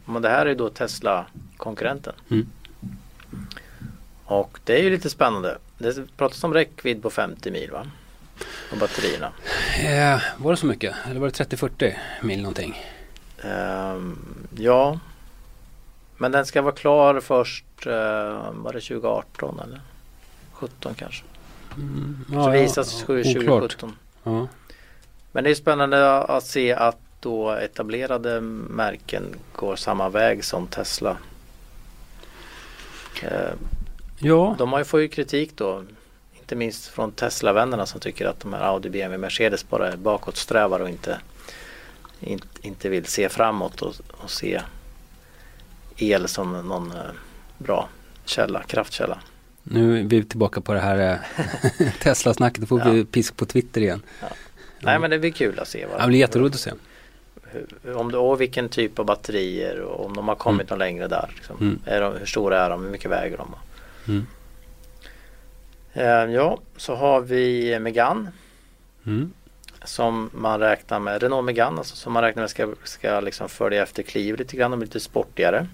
Men 0.05 0.21
det 0.21 0.29
här 0.29 0.45
är 0.45 0.55
då 0.55 0.69
Tesla-konkurrenten. 0.69 2.13
Mm. 2.31 2.47
Och 4.25 4.59
det 4.63 4.79
är 4.79 4.83
ju 4.83 4.89
lite 4.89 5.09
spännande. 5.09 5.57
Det 5.77 6.17
pratas 6.17 6.43
om 6.43 6.53
räckvidd 6.53 7.01
på 7.01 7.09
50 7.09 7.51
mil 7.51 7.71
va? 7.71 7.87
På 8.69 8.75
batterierna. 8.75 9.31
Eh, 9.83 10.21
var 10.37 10.51
det 10.51 10.57
så 10.57 10.65
mycket? 10.65 10.95
Eller 11.09 11.19
var 11.19 11.27
det 11.27 11.33
30-40 11.55 11.93
mil 12.21 12.41
någonting? 12.41 12.81
Ehm, 13.43 14.17
ja. 14.57 14.99
Men 16.17 16.31
den 16.31 16.45
ska 16.45 16.61
vara 16.61 16.75
klar 16.75 17.19
först, 17.19 17.65
uh, 17.87 17.93
var 18.51 18.73
det 18.73 18.81
2018 18.81 19.59
eller? 19.59 19.81
17 20.53 20.93
kanske. 20.95 21.23
Mm. 21.75 22.25
Så 22.29 22.49
visas 22.49 23.03
oklart. 23.03 23.23
2017. 23.23 23.95
Ja. 24.23 24.47
Men 25.31 25.43
det 25.43 25.49
är 25.49 25.55
spännande 25.55 26.17
att 26.17 26.43
se 26.43 26.73
att 26.73 26.97
då 27.19 27.51
etablerade 27.51 28.41
märken 28.41 29.23
går 29.55 29.75
samma 29.75 30.09
väg 30.09 30.45
som 30.45 30.67
Tesla. 30.67 31.17
Eh, 33.23 33.53
ja, 34.19 34.55
De 34.57 34.73
har 34.73 34.85
ju, 34.93 35.01
ju 35.01 35.07
kritik 35.07 35.51
då. 35.55 35.83
Inte 36.39 36.55
minst 36.55 36.87
från 36.87 37.11
Tesla-vännerna 37.11 37.85
som 37.85 37.99
tycker 37.99 38.25
att 38.25 38.39
de 38.39 38.53
här 38.53 38.61
Audi, 38.61 38.89
BMW, 38.89 39.17
Mercedes 39.17 39.69
bara 39.69 39.91
är 39.91 39.97
bakåtsträvar 39.97 40.79
och 40.79 40.89
inte, 40.89 41.19
inte, 42.19 42.47
inte 42.61 42.89
vill 42.89 43.05
se 43.05 43.29
framåt 43.29 43.81
och, 43.81 43.95
och 44.11 44.29
se 44.29 44.61
el 45.97 46.27
som 46.27 46.67
någon 46.67 46.91
eh, 46.91 47.11
bra 47.57 47.89
källa, 48.25 48.63
kraftkälla. 48.63 49.17
Nu 49.63 49.99
är 49.99 50.03
vi 50.03 50.23
tillbaka 50.23 50.61
på 50.61 50.73
det 50.73 50.79
här 50.79 51.19
eh, 51.79 51.91
Tesla-snacket. 52.01 52.61
Då 52.61 52.67
får 52.67 52.91
vi 52.91 52.99
Ja. 52.99 53.05
pisk 53.11 53.37
på 53.37 53.45
Twitter 53.45 53.81
igen. 53.81 54.01
Ja. 54.21 54.27
Nej 54.79 54.99
men 54.99 55.09
det 55.09 55.19
blir 55.19 55.31
kul 55.31 55.59
att 55.59 55.67
se. 55.67 55.85
Vad, 55.85 56.01
det 56.01 56.07
blir 56.07 56.19
jätteroligt 56.19 56.55
att 56.55 56.61
se. 56.61 56.71
hur, 57.43 57.95
om 57.95 58.11
det, 58.11 58.17
och 58.17 58.41
vilken 58.41 58.69
typ 58.69 58.99
av 58.99 59.05
batterier 59.05 59.79
och 59.79 60.05
om 60.05 60.15
de 60.15 60.27
har 60.27 60.35
kommit 60.35 60.69
något 60.69 60.79
längre 60.79 61.07
där. 61.07 61.31
Liksom. 61.35 61.57
Mm. 61.61 61.79
Är 61.85 62.01
de, 62.01 62.13
hur 62.17 62.25
stora 62.25 62.65
är 62.65 62.69
de? 62.69 62.83
Hur 62.83 62.89
mycket 62.91 63.11
väger 63.11 63.37
de? 63.37 63.55
Mm. 64.07 64.25
Eh, 65.93 66.33
ja, 66.35 66.59
så 66.77 66.95
har 66.95 67.21
vi 67.21 67.79
Megane 67.79 68.31
Mm. 69.05 69.31
som 69.83 70.29
man 70.33 70.59
räknar 70.59 70.99
med, 70.99 71.21
Renault 71.23 71.45
Megane 71.45 71.77
alltså, 71.77 71.95
som 71.95 72.13
man 72.13 72.23
räknar 72.23 72.43
med 72.43 72.49
ska, 72.49 72.73
ska 72.83 73.19
liksom 73.19 73.49
följa 73.49 73.83
efter 73.83 74.03
Clio 74.03 74.35
lite 74.35 74.57
grann 74.57 74.71
och 74.71 74.77
bli 74.77 74.85
lite 74.85 74.99
sportigare. 74.99 75.67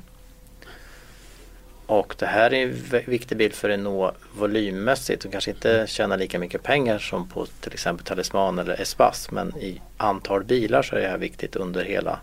Och 1.89 2.15
det 2.17 2.25
här 2.25 2.53
är 2.53 2.67
en 2.67 3.01
viktig 3.05 3.37
bil 3.37 3.53
för 3.53 3.69
Renault 3.69 4.15
volymmässigt. 4.33 5.21
De 5.23 5.29
kanske 5.31 5.51
inte 5.51 5.85
tjänar 5.87 6.17
lika 6.17 6.39
mycket 6.39 6.63
pengar 6.63 6.99
som 6.99 7.27
på 7.27 7.45
till 7.45 7.73
exempel 7.73 8.05
Talisman 8.05 8.59
eller 8.59 8.81
Espace. 8.81 9.29
Men 9.31 9.57
i 9.57 9.81
antal 9.97 10.43
bilar 10.43 10.81
så 10.83 10.95
är 10.95 11.01
det 11.01 11.07
här 11.07 11.17
viktigt 11.17 11.55
under 11.55 11.83
hela, 11.83 12.19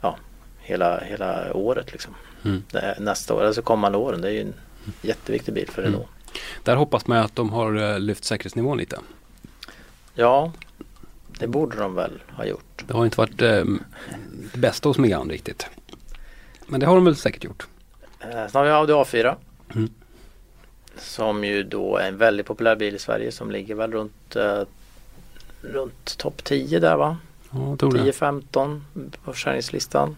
ja, 0.00 0.16
hela, 0.60 1.00
hela 1.00 1.54
året. 1.54 1.92
Liksom. 1.92 2.14
Mm. 2.44 2.62
Nästa 2.98 3.34
år, 3.34 3.44
alltså 3.44 3.62
kommande 3.62 3.98
åren. 3.98 4.20
Det 4.20 4.28
är 4.28 4.32
ju 4.32 4.40
en 4.40 4.54
jätteviktig 5.02 5.54
bil 5.54 5.68
för 5.70 5.82
Renault. 5.82 6.08
Där 6.62 6.76
hoppas 6.76 7.06
man 7.06 7.18
att 7.18 7.36
de 7.36 7.50
har 7.50 7.92
eh, 7.92 7.98
lyft 7.98 8.24
säkerhetsnivån 8.24 8.78
lite. 8.78 8.98
Ja, 10.14 10.52
det 11.38 11.46
borde 11.46 11.76
de 11.76 11.94
väl 11.94 12.22
ha 12.36 12.44
gjort. 12.44 12.84
Det 12.86 12.94
har 12.94 13.04
inte 13.04 13.18
varit 13.18 13.42
eh, 13.42 13.64
det 14.52 14.58
bästa 14.58 14.88
hos 14.88 14.98
Megane 14.98 15.32
riktigt. 15.32 15.66
Men 16.66 16.80
det 16.80 16.86
har 16.86 16.94
de 16.94 17.04
väl 17.04 17.16
säkert 17.16 17.44
gjort. 17.44 17.66
Eh, 18.22 18.30
Sen 18.30 18.50
har 18.54 18.64
vi 18.64 18.70
Audi 18.70 18.92
A4. 18.92 19.36
Mm. 19.74 19.90
Som 20.96 21.44
ju 21.44 21.62
då 21.62 21.96
är 21.96 22.08
en 22.08 22.16
väldigt 22.16 22.46
populär 22.46 22.76
bil 22.76 22.94
i 22.94 22.98
Sverige 22.98 23.32
som 23.32 23.50
ligger 23.50 23.74
väl 23.74 23.92
runt, 23.92 24.36
eh, 24.36 24.62
runt 25.60 26.18
topp 26.18 26.44
10 26.44 26.80
där 26.80 26.96
va? 26.96 27.16
Ja, 27.50 27.68
jag 27.68 27.78
tror 27.78 27.92
det. 27.92 27.98
10-15 27.98 28.80
på 29.24 29.32
försäljningslistan. 29.32 30.16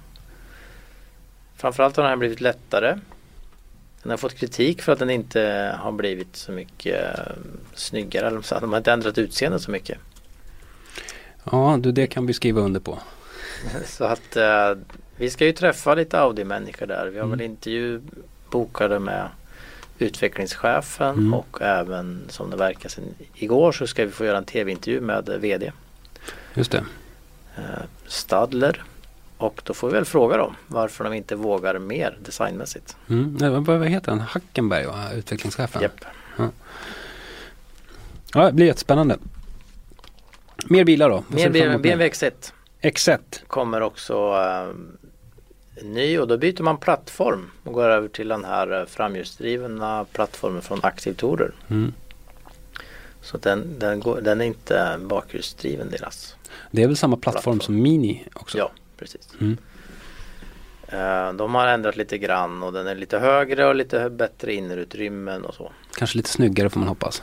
Framförallt 1.57 1.97
har 1.97 2.03
den 2.03 2.11
här 2.11 2.17
blivit 2.17 2.41
lättare. 2.41 2.99
Den 4.03 4.11
har 4.11 4.17
fått 4.17 4.35
kritik 4.35 4.83
för 4.83 4.93
att 4.93 4.99
den 4.99 5.11
inte 5.11 5.75
har 5.79 5.93
blivit 5.93 6.37
så 6.37 6.53
mycket 6.53 7.19
eh, 7.19 7.33
snyggare. 7.75 8.27
Eller 8.27 8.61
de 8.61 8.71
har 8.71 8.79
inte 8.79 8.93
ändrat 8.93 9.19
utseende 9.19 9.59
så 9.59 9.71
mycket. 9.71 9.99
Ja, 11.53 11.77
du, 11.81 11.93
det 11.93 12.07
kan 12.07 12.27
vi 12.27 12.33
skriva 12.33 12.61
under 12.61 12.81
på. 12.81 12.99
Så 13.87 14.05
att 14.05 14.37
eh, 14.37 14.71
vi 15.17 15.31
ska 15.31 15.47
ju 15.47 15.53
träffa 15.53 15.95
lite 15.95 16.19
Audi-människor 16.21 16.87
där. 16.87 17.07
Vi 17.07 17.19
har 17.19 17.25
Mm. 17.27 17.39
väl 17.39 17.47
intervju 17.47 18.01
bokade 18.51 18.99
med 18.99 19.29
utvecklingschefen 19.99 21.09
Mm. 21.15 21.35
och 21.35 21.63
även 21.63 22.23
som 22.29 22.51
det 22.51 22.57
verkar 22.57 22.89
sen 22.89 23.05
igår 23.35 23.73
så 23.73 23.87
ska 23.87 24.05
vi 24.05 24.11
få 24.13 24.25
göra 24.25 24.39
en 24.39 24.45
tv-intervju 24.45 25.01
med 25.01 25.29
VD 25.41 25.73
Just 26.55 26.71
det. 26.73 26.85
eh, 27.57 27.63
Stadler. 28.07 28.83
Och 29.39 29.61
då 29.65 29.75
får 29.75 29.89
vi 29.89 29.95
väl 29.95 30.05
fråga 30.05 30.37
dem 30.37 30.55
varför 30.67 31.05
de 31.05 31.13
inte 31.13 31.37
vågar 31.37 31.79
mer 31.79 32.19
designmässigt. 32.25 32.97
Mm. 33.09 33.37
Nej, 33.41 33.51
Vad, 33.51 33.87
heter 33.89 34.11
han? 34.11 34.21
Hackenberg, 34.21 34.87
va? 34.87 35.13
utvecklingschefen? 35.13 35.83
Japp. 35.83 36.05
Ja, 38.35 38.47
det 38.47 38.53
blir 38.53 38.67
jättespännande. 38.67 39.19
Mer 40.67 40.85
bilar 40.85 41.11
då? 41.11 41.25
Vad 41.29 41.53
Mer? 41.53 41.79
BMW 41.79 42.09
X1 42.09 42.53
X1. 42.85 43.19
kommer 43.47 43.81
också 43.81 44.15
eh, 44.15 44.75
ny 45.85 46.19
och 46.19 46.29
då 46.29 46.37
byter 46.37 46.63
man 46.63 46.77
plattform 46.77 47.51
och 47.65 47.73
går 47.73 47.89
över 47.89 48.09
till 48.09 48.29
den 48.29 48.45
här 48.45 48.81
eh, 48.81 48.87
framhjulsdrivna 48.87 50.07
plattformen 50.13 50.63
från 50.63 50.81
Active. 50.83 51.49
Mm. 51.69 51.93
Så 53.21 53.37
den, 53.39 53.79
den, 53.79 54.01
går, 54.01 54.21
den 54.21 54.41
är 54.41 54.45
inte 54.45 54.97
bakhjulsdriven 55.01 55.91
deras. 55.91 56.37
Det 56.71 56.83
är 56.83 56.87
väl 56.87 56.97
samma 56.97 57.17
plattform 57.17 57.59
Plattform. 57.59 57.61
som 57.61 57.83
Mini 57.83 58.25
också? 58.35 58.59
Ja, 58.59 58.71
precis. 58.97 59.29
Mm. 59.41 59.57
Eh, 60.89 61.33
De 61.33 61.55
har 61.55 61.67
ändrat 61.67 61.97
lite 61.97 62.19
grann 62.19 62.63
och 62.63 62.73
den 62.73 62.87
är 62.87 62.95
lite 62.95 63.19
högre 63.19 63.67
och 63.67 63.75
lite 63.75 64.11
bättre 64.11 64.55
innerutrymmen 64.55 65.45
och 65.45 65.55
så. 65.55 65.73
Kanske 65.97 66.17
lite 66.17 66.31
snyggare 66.31 66.71
får 66.71 66.81
man 66.81 66.89
hoppas. 66.89 67.23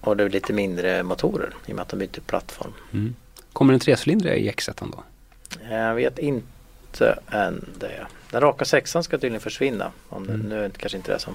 Och 0.00 0.16
det 0.16 0.24
är 0.24 0.28
lite 0.28 0.52
mindre 0.52 1.02
motorer 1.02 1.54
i 1.66 1.72
och 1.72 1.76
med 1.76 1.82
att 1.82 1.88
de 1.88 1.96
byter 1.96 2.20
plattform. 2.26 2.72
Mm. 2.92 3.14
Kommer 3.56 3.74
en 3.74 3.80
trecylindrig 3.80 4.46
i 4.46 4.50
X1 4.50 4.92
då? 4.92 5.02
Jag 5.70 5.94
vet 5.94 6.18
inte 6.18 7.18
än 7.30 7.64
det. 7.78 8.06
Den 8.30 8.40
raka 8.40 8.64
sexan 8.64 9.02
ska 9.04 9.16
tydligen 9.18 9.40
försvinna. 9.40 9.92
Om 10.08 10.26
det, 10.26 10.32
Mm. 10.34 10.46
Nu 10.48 10.58
är 10.64 10.68
det 10.68 10.78
kanske 10.78 10.96
inte 10.98 11.12
det 11.12 11.18
som 11.18 11.34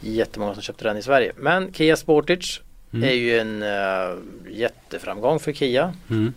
jättemånga 0.00 0.54
som 0.54 0.62
köpte 0.62 0.84
den 0.84 0.96
i 0.96 1.02
Sverige. 1.02 1.32
Men 1.36 1.72
Kia 1.72 1.96
Sportage 1.96 2.62
Mm. 2.92 3.08
är 3.08 3.12
ju 3.12 3.38
en 3.38 3.62
eh, 3.62 4.16
jätteframgång 4.50 5.38
för 5.40 5.52
Kia. 5.52 5.94
Mm. 6.10 6.32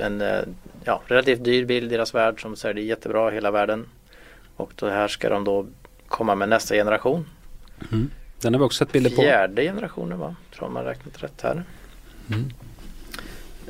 En 0.00 0.20
eh, 0.20 0.40
ja, 0.84 1.02
relativt 1.06 1.44
dyr 1.44 1.64
bil 1.64 1.84
i 1.84 1.88
deras 1.88 2.14
värld 2.14 2.42
som 2.42 2.56
säljer 2.56 2.84
jättebra 2.84 3.30
i 3.30 3.34
hela 3.34 3.50
världen. 3.50 3.86
Och 4.56 4.72
då 4.76 4.88
här 4.88 5.08
ska 5.08 5.28
de 5.28 5.44
då 5.44 5.66
komma 6.08 6.34
med 6.34 6.48
nästa 6.48 6.74
generation. 6.74 7.26
Mm. 7.92 8.10
Den 8.40 8.54
har 8.54 8.58
vi 8.58 8.66
också 8.66 8.84
sett 8.84 8.92
bilder 8.92 9.10
på. 9.10 9.22
Fjärde 9.22 9.62
generationen 9.62 10.18
va? 10.18 10.36
Tror 10.56 10.68
man 10.68 10.84
räknat 10.84 11.22
rätt 11.22 11.42
här. 11.42 11.64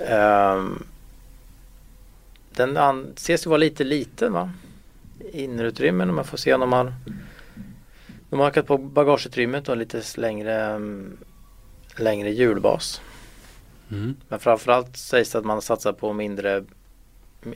Ehm, 0.07 0.83
den 2.51 2.77
anses 2.77 3.47
ju 3.47 3.51
vara 3.51 3.59
lite 3.59 3.85
liten 3.85 4.33
va? 4.33 4.51
Innerutrymmen 5.33 6.09
om 6.09 6.15
man 6.17 6.25
får 6.25 6.37
se 6.37 6.55
om 6.55 6.61
de 6.61 6.73
har 6.73 6.95
De 8.31 8.41
har 8.41 8.47
ökat 8.47 8.67
på 8.67 8.79
bagageutrymmet 8.79 9.69
och 9.69 9.77
lite 9.77 10.03
längre 10.17 10.63
mm, 10.63 11.17
Längre 11.97 12.31
hjulbas. 12.31 13.01
Mm. 13.91 14.17
Men 14.29 14.39
framförallt 14.39 14.97
sägs 14.97 15.31
det 15.31 15.39
att 15.39 15.45
man 15.45 15.63
satsar 15.63 15.93
på 15.93 16.13
mindre 16.13 16.65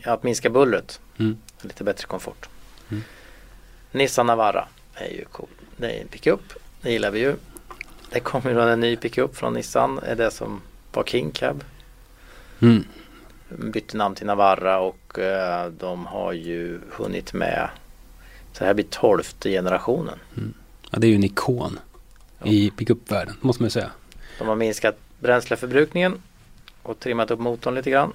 Att 0.05 0.23
minska 0.23 0.51
bullret. 0.51 1.01
Mm. 1.19 1.37
Lite 1.63 1.85
bättre 1.85 2.07
komfort. 2.07 2.49
Mm. 2.91 3.03
Nissan 3.93 4.27
Navara 4.27 4.69
är 4.95 5.11
ju 5.11 5.25
cool. 5.25 5.49
Det 5.77 5.91
är 5.91 6.01
en 6.01 6.09
pickup. 6.09 6.53
Det 6.81 6.93
gillar 6.93 7.11
vi 7.11 7.21
ju. 7.21 7.35
Det 8.11 8.21
kommer 8.21 8.55
en 8.55 8.81
ny 8.81 8.97
pickup 8.97 9.37
från 9.37 9.55
Nissan. 9.55 9.99
Är 9.99 10.17
det 10.17 10.31
som 10.31 10.61
var 10.93 11.05
King 11.05 11.31
Cab. 11.31 11.65
Mm. 12.61 12.85
Bytte 13.49 13.97
namn 13.97 14.15
till 14.15 14.27
Navara 14.27 14.79
och 14.81 15.19
eh, 15.19 15.71
de 15.71 16.07
har 16.07 16.33
ju 16.33 16.81
hunnit 16.91 17.33
med 17.33 17.69
Så 18.53 18.65
här 18.65 18.75
blir 18.75 18.85
tolfte 18.85 19.51
generationen. 19.51 20.19
Ja, 20.91 20.99
det 20.99 21.07
är 21.07 21.09
ju 21.09 21.15
en 21.15 21.25
ikon 21.25 21.79
i 22.45 22.71
pickupvärlden, 22.71 23.35
måste 23.41 23.63
man 23.63 23.67
ju 23.67 23.71
säga. 23.71 23.91
De 24.39 24.49
har 24.49 24.57
minskat 24.57 24.97
bränsleförbrukningen 25.19 26.23
och 26.83 27.01
trimmat 27.01 27.31
upp 27.31 27.41
motorn 27.41 27.75
lite 27.75 27.91
grann. 27.91 28.13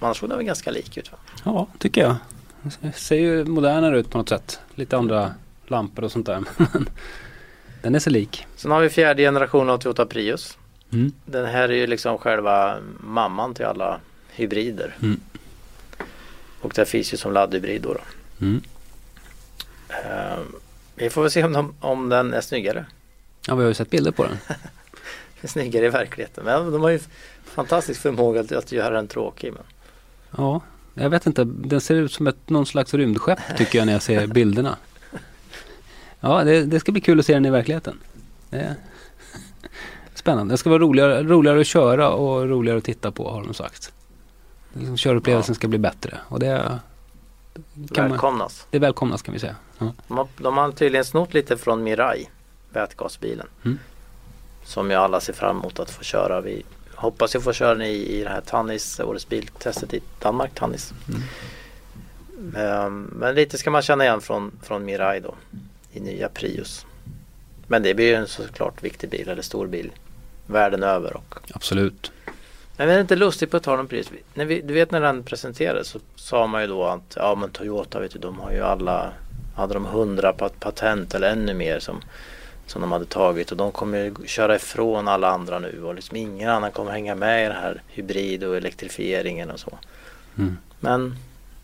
Annars 0.00 0.16
såg 0.16 0.28
den 0.28 0.38
väl 0.38 0.46
ganska 0.46 0.70
lik 0.70 0.96
ut 0.96 1.12
va? 1.12 1.18
Ja, 1.44 1.66
tycker 1.78 2.00
jag. 2.00 2.16
Det 2.80 2.92
ser 2.92 3.16
ju 3.16 3.44
modernare 3.44 3.98
ut 3.98 4.10
på 4.10 4.18
något 4.18 4.28
sätt. 4.28 4.60
Lite 4.74 4.96
andra 4.96 5.34
lampor 5.66 6.04
och 6.04 6.12
sånt 6.12 6.26
där. 6.26 6.44
Men 6.56 6.86
den 7.82 7.94
är 7.94 7.98
så 7.98 8.10
lik. 8.10 8.46
Sen 8.56 8.70
har 8.70 8.80
vi 8.80 8.88
fjärde 8.88 9.22
generationen 9.22 9.70
av 9.70 9.78
Toyota 9.78 10.06
Prius. 10.06 10.58
Mm. 10.92 11.12
Den 11.24 11.46
här 11.46 11.68
är 11.68 11.74
ju 11.74 11.86
liksom 11.86 12.18
själva 12.18 12.78
mamman 13.00 13.54
till 13.54 13.64
alla 13.64 14.00
hybrider. 14.30 14.96
Mm. 15.02 15.20
Och 16.60 16.72
det 16.74 16.84
finns 16.84 17.12
ju 17.12 17.16
som 17.16 17.32
laddhybrid 17.32 17.82
då. 17.82 17.94
då. 17.94 18.00
Mm. 18.40 18.62
Ehm, 19.88 20.54
vi 20.94 21.10
får 21.10 21.22
väl 21.22 21.30
se 21.30 21.44
om, 21.44 21.52
de, 21.52 21.74
om 21.80 22.08
den 22.08 22.34
är 22.34 22.40
snyggare. 22.40 22.86
Ja, 23.46 23.54
vi 23.54 23.62
har 23.62 23.68
ju 23.68 23.74
sett 23.74 23.90
bilder 23.90 24.10
på 24.12 24.24
den. 24.24 24.38
Snyggare 25.48 25.86
i 25.86 25.88
verkligheten. 25.88 26.44
Men 26.44 26.72
de 26.72 26.82
har 26.82 26.90
ju 26.90 27.00
fantastisk 27.44 28.00
förmåga 28.00 28.40
att, 28.40 28.52
att 28.52 28.72
göra 28.72 28.94
den 28.94 29.08
tråkig. 29.08 29.52
Men. 29.52 29.62
Ja, 30.36 30.60
jag 30.94 31.10
vet 31.10 31.26
inte. 31.26 31.44
Den 31.44 31.80
ser 31.80 31.94
ut 31.94 32.12
som 32.12 32.26
ett, 32.26 32.50
någon 32.50 32.66
slags 32.66 32.94
rymdskepp 32.94 33.38
tycker 33.56 33.78
jag 33.78 33.86
när 33.86 33.92
jag 33.92 34.02
ser 34.02 34.26
bilderna. 34.34 34.76
Ja, 36.20 36.44
det, 36.44 36.64
det 36.64 36.80
ska 36.80 36.92
bli 36.92 37.00
kul 37.00 37.20
att 37.20 37.26
se 37.26 37.34
den 37.34 37.46
i 37.46 37.50
verkligheten. 37.50 37.98
Det 38.50 38.76
spännande. 40.20 40.54
Det 40.54 40.58
ska 40.58 40.70
vara 40.70 40.82
roligare, 40.82 41.22
roligare 41.22 41.60
att 41.60 41.66
köra 41.66 42.10
och 42.10 42.48
roligare 42.48 42.78
att 42.78 42.84
titta 42.84 43.10
på 43.10 43.30
har 43.30 43.42
de 43.44 43.54
sagt. 43.54 43.92
Liksom, 44.72 44.96
körupplevelsen 44.96 45.54
ska 45.54 45.68
bli 45.68 45.78
bättre 45.78 46.18
och 46.28 46.40
det, 46.40 46.80
kan 47.94 48.04
man, 48.04 48.10
Välkomnas. 48.10 48.66
det 48.70 48.78
välkomnas 48.78 49.22
kan 49.22 49.34
vi 49.34 49.40
säga. 49.40 49.56
Ja. 49.78 49.92
De 50.08 50.18
har, 50.18 50.28
de 50.36 50.56
har 50.56 50.72
tydligen 50.72 51.04
snott 51.04 51.34
lite 51.34 51.56
från 51.56 51.82
Mirai. 51.82 52.28
Vätgasbilen. 52.72 53.46
Mm. 53.64 53.78
Som 54.64 54.90
ju 54.90 54.96
alla 54.96 55.20
ser 55.20 55.32
fram 55.32 55.58
emot 55.58 55.80
att 55.80 55.90
få 55.90 56.02
köra. 56.02 56.40
Vi 56.40 56.62
hoppas 56.94 57.34
ju 57.34 57.40
få 57.40 57.52
köra 57.52 57.74
den 57.74 57.86
i, 57.86 57.94
i 57.94 58.22
det 58.22 58.28
här 58.28 58.40
Tannis, 58.40 59.00
årets 59.00 59.28
biltestet 59.28 59.94
i 59.94 60.00
Danmark, 60.18 60.54
Tannis. 60.54 60.92
Mm. 61.08 61.22
Ehm, 62.56 63.02
men 63.02 63.34
lite 63.34 63.58
ska 63.58 63.70
man 63.70 63.82
känna 63.82 64.04
igen 64.04 64.20
från, 64.20 64.52
från 64.62 64.84
Mirai 64.84 65.20
då. 65.20 65.34
I 65.92 66.00
nya 66.00 66.28
Prius. 66.28 66.86
Men 67.66 67.82
det 67.82 67.94
blir 67.94 68.06
ju 68.06 68.14
en 68.14 68.28
såklart 68.28 68.82
viktig 68.82 69.10
bil 69.10 69.28
eller 69.28 69.42
stor 69.42 69.66
bil. 69.66 69.90
Världen 70.50 70.82
över 70.82 71.16
och 71.16 71.34
Absolut. 71.54 72.12
men 72.76 72.88
det 72.88 72.94
är 72.94 73.00
inte 73.00 73.16
lustigt 73.16 73.50
på 73.50 73.56
att 73.56 73.62
tala 73.62 73.80
om 73.80 73.86
pris. 73.86 74.10
När 74.34 74.44
vi, 74.44 74.60
du 74.60 74.74
vet 74.74 74.90
när 74.90 75.00
den 75.00 75.22
presenterades 75.22 75.88
så 75.88 75.98
sa 76.16 76.46
man 76.46 76.60
ju 76.62 76.66
då 76.66 76.84
att 76.84 77.16
ja 77.16 77.34
men 77.34 77.50
Toyota 77.50 78.00
vet 78.00 78.12
du 78.12 78.18
de 78.18 78.38
har 78.38 78.52
ju 78.52 78.60
alla 78.60 79.12
hade 79.56 79.74
de 79.74 79.84
hundra 79.84 80.32
pat- 80.32 80.60
patent 80.60 81.14
eller 81.14 81.30
ännu 81.30 81.54
mer 81.54 81.78
som 81.78 82.00
som 82.66 82.80
de 82.80 82.92
hade 82.92 83.04
tagit 83.04 83.50
och 83.50 83.56
de 83.56 83.72
kommer 83.72 83.98
ju 83.98 84.14
köra 84.26 84.56
ifrån 84.56 85.08
alla 85.08 85.28
andra 85.30 85.58
nu 85.58 85.82
och 85.84 85.94
liksom 85.94 86.16
ingen 86.16 86.50
annan 86.50 86.70
kommer 86.70 86.92
hänga 86.92 87.14
med 87.14 87.44
i 87.44 87.48
den 87.48 87.56
här 87.56 87.82
hybrid 87.88 88.44
och 88.44 88.56
elektrifieringen 88.56 89.50
och 89.50 89.60
så. 89.60 89.78
Mm. 90.38 90.58
Men 90.80 91.16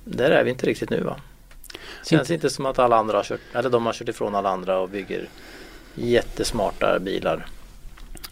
där 0.05 0.31
är 0.31 0.45
vi 0.45 0.51
inte 0.51 0.67
riktigt 0.67 0.91
nu 0.91 1.01
va? 1.01 1.17
Känns 2.05 2.31
inte 2.31 2.51
som 2.51 2.67
att 2.67 2.79
alla 2.79 2.97
andra 2.97 3.17
har 3.17 3.25
kört, 3.25 3.41
eller 3.53 3.71
de 3.71 3.87
har 3.87 3.93
kört 3.93 4.09
ifrån 4.09 4.35
alla 4.35 4.49
andra 4.49 4.79
och 4.79 4.89
bygger 4.89 5.29
jättesmarta 5.95 6.99
bilar. 6.99 7.47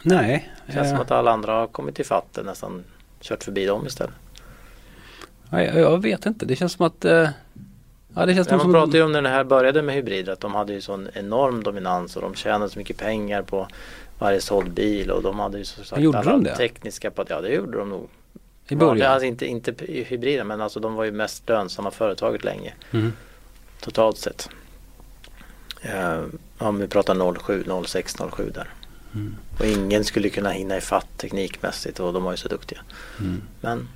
Nej. 0.05 0.53
Känns 0.73 0.89
som 0.89 0.97
eh, 0.97 1.01
att 1.01 1.11
alla 1.11 1.31
andra 1.33 1.53
har 1.53 1.67
kommit 1.67 1.99
ifatt 2.01 2.39
och 2.39 2.45
nästan 2.47 2.85
kört 3.21 3.45
förbi 3.45 3.67
dem 3.67 3.87
istället. 3.87 4.15
nej, 5.51 5.73
jag 5.77 6.03
vet 6.03 6.27
inte. 6.27 6.47
Det 6.47 6.57
känns 6.57 6.73
som 6.73 6.87
att 6.87 7.05
eh, 7.05 7.29
Ja, 8.17 8.27
det 8.27 8.35
känns 8.35 8.49
Ja, 8.51 8.59
som 8.59 8.71
man 8.73 8.81
pratade 8.81 8.99
ju 8.99 9.05
om 9.05 9.13
när 9.13 9.23
det 9.23 9.29
här 9.29 9.45
började 9.45 9.83
med 9.83 9.95
hybrider 9.95 10.33
att 10.33 10.41
de 10.41 10.55
hade 10.55 10.73
ju 10.73 10.81
sån 10.81 11.09
enorm 11.15 11.63
dominans 11.63 12.17
och 12.17 12.23
de 12.23 12.35
tjänade 12.35 12.71
så 12.71 12.79
mycket 12.79 12.97
pengar 12.97 13.43
på 13.43 13.69
varje 14.19 14.41
såld 14.41 14.71
bil 14.71 15.11
och 15.11 15.23
de 15.23 15.39
hade 15.39 15.59
ju 15.59 15.65
så 15.65 15.85
sagt 15.85 16.03
Gjorde 16.03 16.19
alla 16.19 16.31
de 16.31 16.45
det? 16.45 16.57
tekniska 16.57 17.11
på 17.11 17.25
ja 17.29 17.41
det 17.41 17.49
gjorde 17.55 17.79
de 17.79 17.89
nog. 17.89 18.05
i 18.05 18.09
Ja, 18.69 18.77
början. 18.77 19.13
alltså 19.13 19.27
inte, 19.27 19.47
inte 19.47 19.85
i 19.85 20.05
hybrider 20.05 20.45
men 20.45 20.61
alltså 20.61 20.81
de 20.81 20.95
var 20.95 21.05
ju 21.05 21.13
mest 21.13 21.49
lönsamma 21.49 21.91
företaget 21.91 22.45
länge 22.45 22.73
Mm. 22.93 23.13
totalt 23.81 24.19
sett. 24.19 24.49
Eh, 25.83 26.21
om 26.59 26.79
vi 26.79 26.89
pratar 26.89 27.33
07, 27.39 27.65
06, 27.87 28.17
07 28.33 28.51
där. 28.55 28.69
Mm. 29.15 29.37
Och 29.59 29.67
ingen 29.67 30.05
skulle 30.05 30.29
kunna 30.29 30.51
hinna 30.51 30.77
ifatt 30.77 31.09
teknikmässigt 31.17 32.01
och 32.01 32.13
de 32.13 32.23
var 32.23 32.31
ju 32.31 32.37
så 32.37 32.49
duktiga. 32.49 32.81
Mm. 33.21 33.43
Men 33.61 33.89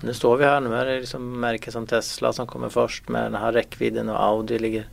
nu 0.00 0.14
står 0.14 0.36
vi 0.36 0.44
här, 0.44 0.60
nu 0.60 0.74
är 0.74 0.86
det 0.86 1.00
liksom 1.00 1.40
märken 1.40 1.72
som 1.72 1.86
Tesla 1.86 2.32
som 2.32 2.46
kommer 2.46 2.68
först 2.68 3.08
med 3.08 3.22
den 3.22 3.34
här 3.34 3.52
räckvidden 3.52 4.08
och 4.08 4.24
Audi 4.24 4.58
ligger 4.58 4.88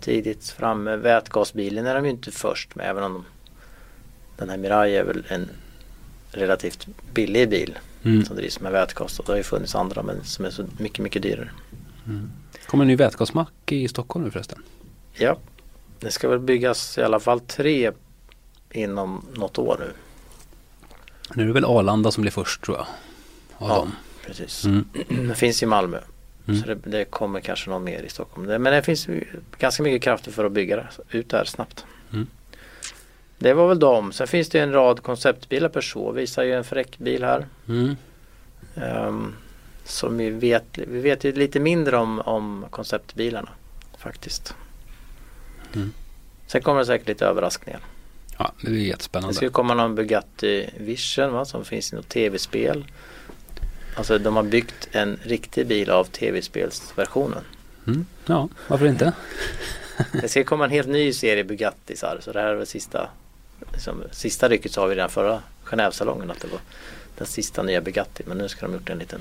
tidigt 0.00 0.48
framme. 0.48 0.96
Vätgasbilen 0.96 1.86
är 1.86 1.94
de 1.94 2.04
ju 2.04 2.10
inte 2.10 2.30
först 2.30 2.74
med 2.74 2.90
även 2.90 3.02
om 3.04 3.12
de, 3.12 3.24
den 4.36 4.50
här 4.50 4.56
Mirai 4.56 4.96
är 4.96 5.04
väl 5.04 5.24
en 5.28 5.48
relativt 6.30 6.86
billig 7.12 7.48
bil 7.50 7.78
Mm. 8.04 8.24
som 8.24 8.36
drivs 8.36 8.60
med 8.60 8.72
vätgas 8.72 9.18
och 9.18 9.26
det 9.26 9.32
har 9.32 9.36
ju 9.36 9.42
funnits 9.42 9.74
andra 9.74 10.02
men 10.02 10.24
som 10.24 10.44
är 10.44 10.50
så 10.50 10.66
mycket, 10.78 10.98
mycket 10.98 11.22
dyrare. 11.22 11.50
Kommer 12.66 12.84
en 12.84 12.88
ny 12.88 12.96
vätgasmack 12.96 13.72
i 13.72 13.88
Stockholm 13.88 14.24
nu 14.24 14.30
förresten? 14.30 14.62
Ja, 15.12 15.36
det 15.98 16.10
ska 16.10 16.28
väl 16.28 16.38
byggas 16.38 16.98
i 16.98 17.02
alla 17.02 17.20
fall 17.20 17.40
tre 17.40 17.92
inom 18.74 19.26
något 19.34 19.58
år 19.58 19.76
nu. 19.80 19.92
Nu 21.34 21.42
är 21.42 21.46
det 21.46 21.52
väl 21.52 21.64
Arlanda 21.64 22.10
som 22.10 22.22
blir 22.22 22.32
först 22.32 22.62
tror 22.62 22.76
jag. 22.76 22.86
Ja. 23.58 23.74
dem. 23.74 23.92
Precis. 24.26 24.64
Mm. 24.64 24.84
Det 25.28 25.34
finns 25.34 25.62
i 25.62 25.66
Malmö. 25.66 25.98
Mm. 26.46 26.60
Så 26.60 26.66
det, 26.66 26.74
det 26.74 27.04
kommer 27.04 27.40
kanske 27.40 27.70
någon 27.70 27.84
mer 27.84 28.02
i 28.02 28.08
Stockholm. 28.08 28.46
Det, 28.46 28.58
men 28.58 28.72
det 28.72 28.82
finns 28.82 29.08
ju 29.08 29.24
ganska 29.58 29.82
mycket 29.82 30.02
krafter 30.02 30.30
för 30.30 30.44
att 30.44 30.52
bygga 30.52 30.76
det, 30.76 30.88
ut 31.10 31.30
det 31.30 31.36
här 31.36 31.44
snabbt. 31.44 31.84
Mm. 32.12 32.26
Det 33.38 33.54
var 33.54 33.68
väl 33.68 33.78
dem. 33.78 34.12
Sen 34.12 34.26
finns 34.26 34.48
det 34.48 34.60
en 34.60 34.72
rad 34.72 35.02
konceptbilar. 35.02 35.68
Peugeot 35.68 36.16
visar 36.16 36.42
ju 36.42 36.54
en 36.54 36.64
fräck 36.64 36.98
bil 36.98 37.24
här. 37.24 37.46
Mm. 37.68 37.96
Ehm, 38.76 39.34
som 39.84 40.16
vi 40.16 40.30
vet, 40.30 40.78
vi 40.78 41.00
vet 41.00 41.24
ju 41.24 41.32
lite 41.32 41.60
mindre 41.60 41.96
om, 41.96 42.20
om 42.20 42.64
konceptbilarna 42.70 43.50
faktiskt. 43.98 44.54
Mm. 45.74 45.92
Sen 46.46 46.62
kommer 46.62 46.80
det 46.80 46.86
säkert 46.86 47.08
lite 47.08 47.26
överraskningar. 47.26 47.80
Ja, 48.38 48.52
det 48.60 48.70
Det 48.70 48.78
jättespännande. 48.82 49.34
ska 49.34 49.44
ju 49.44 49.50
komma 49.50 49.74
någon 49.74 49.94
Bugatti 49.94 50.70
Vision 50.76 51.32
va, 51.32 51.44
som 51.44 51.64
finns 51.64 51.92
i 51.92 51.96
något 51.96 52.08
tv-spel. 52.08 52.84
Alltså 53.96 54.18
de 54.18 54.36
har 54.36 54.42
byggt 54.42 54.88
en 54.92 55.18
riktig 55.22 55.66
bil 55.66 55.90
av 55.90 56.04
tv-spelsversionen. 56.04 57.44
Mm. 57.86 58.06
Ja, 58.26 58.48
varför 58.68 58.86
inte? 58.86 59.12
Det 60.12 60.28
ska 60.28 60.44
komma 60.44 60.64
en 60.64 60.70
helt 60.70 60.88
ny 60.88 61.12
serie 61.12 61.44
Bugattisar 61.44 62.18
så 62.20 62.32
det 62.32 62.40
här 62.40 62.46
är 62.48 62.54
väl 62.54 62.66
sista 62.66 63.08
liksom, 63.72 64.02
Sista 64.10 64.48
rycket 64.48 64.72
sa 64.72 64.86
vi 64.86 64.94
redan 64.94 65.10
förra 65.10 65.42
Genèvesalongen 65.64 66.30
att 66.30 66.40
det 66.40 66.48
var 66.48 66.60
den 67.18 67.26
sista 67.26 67.62
nya 67.62 67.80
Bugatti 67.80 68.22
men 68.26 68.38
nu 68.38 68.48
ska 68.48 68.66
de 68.66 68.72
gjort 68.74 68.90
en 68.90 68.98
liten 68.98 69.20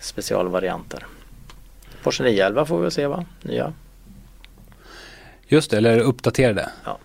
specialvariant 0.00 0.90
där. 0.90 1.06
Porsche 2.02 2.24
911 2.24 2.66
får 2.66 2.76
vi 2.76 2.82
väl 2.82 2.90
se 2.90 3.06
va? 3.06 3.24
Nya. 3.42 3.72
Just 5.48 5.70
det, 5.70 5.76
eller 5.76 5.98
uppdaterade. 5.98 6.68
Ja. 6.84 6.98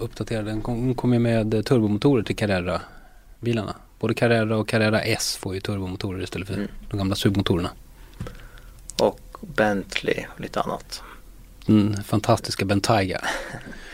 Uppdaterade. 0.00 0.50
Den 0.50 0.60
kom, 0.60 0.94
kom 0.94 1.12
ju 1.12 1.18
med 1.18 1.66
turbomotorer 1.66 2.22
till 2.22 2.36
Carrera-bilarna. 2.36 3.74
Både 3.98 4.14
Carrera 4.14 4.56
och 4.56 4.68
Carrera 4.68 5.00
S 5.02 5.36
får 5.36 5.54
ju 5.54 5.60
turbomotorer 5.60 6.22
istället 6.22 6.48
för 6.48 6.54
Mm. 6.54 6.68
de 6.90 6.96
gamla 6.96 7.14
submotorerna. 7.14 7.70
Och 9.00 9.20
Bentley 9.40 10.24
och 10.34 10.40
lite 10.40 10.60
annat. 10.60 11.02
Den 11.66 12.02
fantastiska 12.04 12.64
Bentayga. 12.64 13.20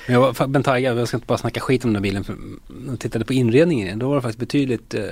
Men 0.07 0.15
jag 0.15 0.21
var, 0.33 0.47
Bentayga, 0.47 0.95
jag 0.95 1.09
ska 1.09 1.17
inte 1.17 1.27
bara 1.27 1.39
snacka 1.39 1.61
skit 1.61 1.85
om 1.85 1.93
den 1.93 2.03
bilen. 2.03 2.25
För 2.25 2.37
när 2.69 2.91
jag 2.93 3.01
tittade 3.01 3.25
på 3.25 3.33
inredningen 3.33 3.99
då 3.99 4.07
var 4.09 4.15
den 4.15 4.23
faktiskt 4.23 4.39
betydligt 4.39 4.95
eh, 4.95 5.03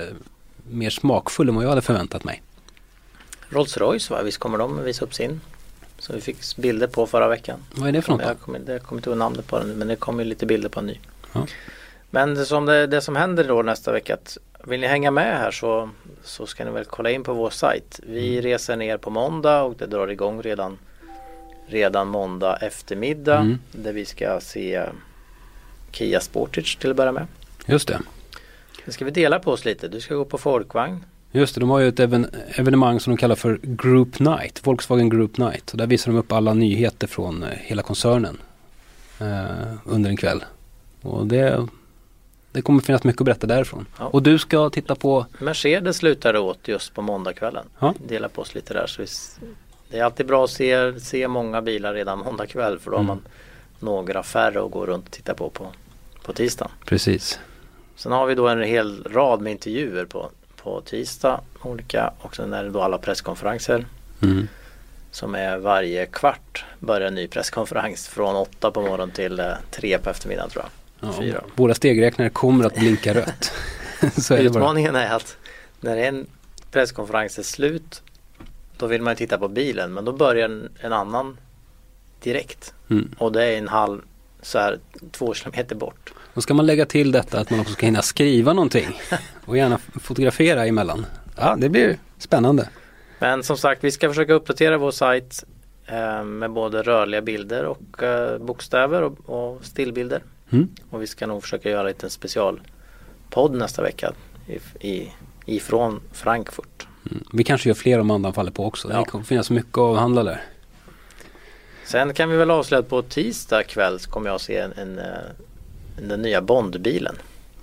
mer 0.69 0.89
smakfull 0.89 1.49
än 1.49 1.55
vad 1.55 1.63
jag 1.63 1.69
hade 1.69 1.81
förväntat 1.81 2.23
mig. 2.23 2.41
Rolls 3.49 3.77
Royce 3.77 4.09
va? 4.13 4.21
Visst 4.23 4.37
kommer 4.37 4.57
de 4.57 4.83
visa 4.83 5.05
upp 5.05 5.13
sin? 5.13 5.41
Som 5.99 6.15
vi 6.15 6.21
fick 6.21 6.55
bilder 6.57 6.87
på 6.87 7.07
förra 7.07 7.27
veckan. 7.27 7.59
Vad 7.75 7.87
är 7.87 7.91
det 7.91 8.01
för 8.01 8.11
något? 8.11 8.21
Jag 8.21 8.39
kommer, 8.39 8.61
jag 8.67 8.83
kommer 8.83 8.99
inte 8.99 9.09
ihåg 9.09 9.17
namnet 9.19 9.47
på 9.47 9.59
den 9.59 9.67
nu 9.67 9.75
men 9.75 9.87
det 9.87 9.95
kommer 9.95 10.23
lite 10.25 10.45
bilder 10.45 10.69
på 10.69 10.79
en 10.79 10.85
ny. 10.85 10.99
Ja. 11.33 11.45
Men 12.09 12.35
det 12.35 12.45
som, 12.45 12.65
det, 12.65 12.87
det 12.87 13.01
som 13.01 13.15
händer 13.15 13.43
då 13.43 13.61
nästa 13.61 13.91
vecka 13.91 14.13
att 14.13 14.37
vill 14.63 14.81
ni 14.81 14.87
hänga 14.87 15.11
med 15.11 15.37
här 15.37 15.51
så, 15.51 15.89
så 16.23 16.45
ska 16.47 16.65
ni 16.65 16.71
väl 16.71 16.85
kolla 16.85 17.09
in 17.11 17.23
på 17.23 17.33
vår 17.33 17.49
sajt. 17.49 17.99
Vi 18.03 18.31
Mm. 18.31 18.41
reser 18.43 18.75
ner 18.75 18.97
på 18.97 19.09
måndag 19.09 19.61
och 19.63 19.75
det 19.77 19.85
drar 19.85 20.07
igång 20.07 20.41
redan, 20.41 20.77
redan 21.67 22.07
måndag 22.07 22.55
eftermiddag 22.61 23.37
Mm. 23.39 23.59
där 23.71 23.93
vi 23.93 24.05
ska 24.05 24.39
se 24.41 24.83
Kia 25.91 26.19
Sportage 26.19 26.77
till 26.79 26.89
att 26.89 26.95
börja 26.95 27.11
med. 27.11 27.27
Just 27.65 27.87
det. 27.87 27.99
Nu 28.85 28.91
ska 28.91 29.05
vi 29.05 29.11
dela 29.11 29.39
på 29.39 29.51
oss 29.51 29.65
lite. 29.65 29.87
Du 29.87 30.01
ska 30.01 30.15
gå 30.15 30.25
på 30.25 30.37
folkvagn. 30.37 31.03
Just 31.35 31.55
det, 31.55 31.59
de 31.61 31.69
har 31.69 31.79
ju 31.79 31.87
ett 31.87 31.99
even, 31.99 32.27
evenemang 32.47 32.99
som 32.99 33.11
de 33.13 33.17
kallar 33.17 33.35
för 33.35 33.59
Group 33.61 34.19
Night. 34.19 34.67
Volkswagen 34.67 35.09
Group 35.09 35.37
Night. 35.37 35.71
Och 35.71 35.77
där 35.77 35.87
visar 35.87 36.11
de 36.11 36.17
upp 36.17 36.31
alla 36.31 36.53
nyheter 36.53 37.07
från 37.07 37.43
eh, 37.43 37.49
hela 37.49 37.81
koncernen 37.81 38.37
eh, 39.19 39.45
under 39.85 40.09
en 40.09 40.17
kväll. 40.17 40.43
Och 41.01 41.27
det, 41.27 41.67
det 42.51 42.61
kommer 42.61 42.81
finnas 42.81 43.03
mycket 43.03 43.21
att 43.21 43.25
berätta 43.25 43.47
därifrån. 43.47 43.85
Ja. 43.99 44.05
Och 44.05 44.23
du 44.23 44.37
ska 44.39 44.69
titta 44.69 44.95
på, 44.95 45.25
Mercedes 45.39 45.97
slutar 45.97 46.33
det 46.33 46.39
åt 46.39 46.67
just 46.67 46.93
på 46.93 47.01
måndagskvällen. 47.01 47.65
Ja. 47.79 47.93
Dela 48.07 48.29
på 48.29 48.41
oss 48.41 48.55
lite 48.55 48.73
där. 48.73 48.87
Så 48.87 49.01
vi, 49.01 49.07
det 49.89 49.99
är 49.99 50.03
alltid 50.03 50.25
bra 50.27 50.43
att 50.43 50.49
se, 50.49 50.99
se 50.99 51.27
många 51.27 51.61
bilar 51.61 51.93
redan 51.93 52.19
måndag 52.19 52.45
kväll 52.45 52.79
för 52.79 52.91
då 52.91 52.97
Mm. 52.97 53.09
har 53.09 53.15
man 53.15 53.23
några 53.79 54.23
färre 54.23 54.65
att 54.65 54.71
gå 54.71 54.85
runt 54.85 55.05
och 55.05 55.11
titta 55.11 55.33
på 55.33 55.49
på, 55.49 55.67
på 56.23 56.33
tisdagen. 56.33 56.71
precis. 56.85 57.39
Sen 57.95 58.11
har 58.11 58.25
vi 58.25 58.35
då 58.35 58.47
en 58.47 58.61
hel 58.63 59.03
rad 59.03 59.41
med 59.41 59.51
intervjuer 59.51 60.05
på, 60.05 60.29
på 60.65 60.81
tisdag 60.81 61.41
olika 61.61 62.13
och 62.19 62.35
sen 62.35 62.53
är 62.53 62.63
det 62.63 62.69
då 62.69 62.81
alla 62.81 62.97
presskonferenser 62.97 63.85
Mm. 64.21 64.47
som 65.11 65.35
är 65.35 65.57
varje 65.57 66.05
kvart 66.05 66.65
börjar 66.79 67.07
en 67.07 67.15
ny 67.15 67.27
presskonferens 67.27 68.07
från 68.07 68.35
åtta 68.35 68.71
på 68.71 68.81
morgonen 68.81 69.11
till 69.11 69.39
eh, 69.39 69.51
tre 69.71 69.97
på 69.97 70.09
eftermiddagen 70.09 70.49
tror 70.49 70.65
jag. 70.99 71.09
Ja, 71.09 71.13
Fyra. 71.19 71.43
våra 71.55 71.73
stegräknare 71.73 72.29
kommer 72.29 72.65
att 72.65 72.75
blinka 72.75 73.13
rött. 73.21 73.51
Är. 74.31 74.37
Utmaningen 74.37 74.95
är 74.95 75.15
att 75.15 75.37
när 75.79 75.97
en 75.97 76.27
presskonferens 76.71 77.39
är 77.39 77.43
slut 77.43 78.01
då 78.77 78.87
vill 78.87 79.01
man 79.01 79.11
ju 79.13 79.17
titta 79.17 79.37
på 79.37 79.47
bilen 79.47 79.93
men 79.93 80.05
då 80.05 80.11
börjar 80.11 80.45
en, 80.49 80.69
en 80.79 80.93
annan 80.93 81.37
direkt 82.23 82.73
Mm. 82.89 83.15
och 83.17 83.31
det 83.31 83.45
är 83.45 83.57
en 83.57 83.67
halv 83.67 84.01
så 84.41 84.59
här 84.59 84.79
två 85.11 85.33
kilometer 85.33 85.75
bort. 85.75 86.13
Då 86.35 86.41
ska 86.41 86.53
man 86.53 86.65
lägga 86.65 86.85
till 86.85 87.11
detta 87.11 87.39
att 87.39 87.49
man 87.49 87.59
också 87.59 87.73
ska 87.73 87.85
hinna 87.85 88.01
skriva 88.01 88.53
någonting. 88.53 88.87
Och 89.45 89.57
gärna 89.57 89.77
fotografera 89.77 90.65
emellan. 90.65 91.05
Ja, 91.37 91.55
det 91.59 91.69
blir 91.69 91.97
spännande. 92.17 92.69
Men 93.19 93.43
som 93.43 93.57
sagt 93.57 93.83
vi 93.83 93.91
ska 93.91 94.09
försöka 94.09 94.33
uppdatera 94.33 94.77
vår 94.77 94.91
sajt 94.91 95.43
eh, 95.85 96.23
med 96.23 96.51
både 96.51 96.81
rörliga 96.81 97.21
bilder 97.21 97.65
och 97.65 98.03
eh, 98.03 98.37
bokstäver 98.37 99.01
och, 99.01 99.29
och 99.29 99.65
stillbilder. 99.65 100.23
Mm. 100.49 100.67
Och 100.89 101.01
vi 101.01 101.07
ska 101.07 101.27
nog 101.27 101.41
försöka 101.41 101.69
göra 101.69 101.81
en 101.81 101.87
liten 101.87 102.09
specialpodd 102.09 103.51
nästa 103.51 103.81
vecka 103.81 104.13
i, 104.47 104.87
i, 104.87 105.11
ifrån 105.45 106.01
Frankfurt. 106.11 106.87
Mm. 107.11 107.23
Vi 107.33 107.43
kanske 107.43 107.69
gör 107.69 107.75
fler 107.75 107.99
om 107.99 108.11
andan 108.11 108.33
faller 108.33 108.51
på 108.51 108.65
också. 108.65 108.91
Ja. 108.91 108.99
Det 108.99 109.05
kommer 109.05 109.23
finnas 109.23 109.49
mycket 109.49 109.71
att 109.71 109.77
avhandla 109.77 110.23
där. 110.23 110.43
Sen 111.85 112.13
kan 112.13 112.29
vi 112.29 112.37
väl 112.37 112.51
avslöja 112.51 112.79
att 112.79 112.89
på 112.89 113.01
tisdag 113.01 113.63
kväll 113.63 113.99
kommer 113.99 114.29
jag 114.29 114.41
se 114.41 114.57
en, 114.57 114.73
en, 114.73 114.99
eh, 114.99 115.05
den 116.01 116.21
nya 116.21 116.41
Bondbilen. 116.41 117.15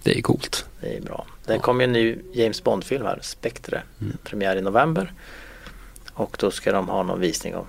Det 0.02 0.18
är 0.18 0.22
coolt. 0.22 0.66
Det 0.80 0.96
är 0.96 1.00
bra. 1.00 1.26
Det 1.46 1.58
kommer 1.58 1.84
en 1.84 1.92
ny 1.92 2.18
James 2.32 2.64
Bond-film 2.64 3.06
här, 3.06 3.18
Spectre. 3.22 3.82
Premiär 4.24 4.56
i 4.56 4.60
november. 4.62 5.12
Och 6.14 6.36
då 6.40 6.50
ska 6.50 6.72
de 6.72 6.88
ha 6.88 7.02
någon 7.02 7.20
visning 7.20 7.54
av, 7.54 7.66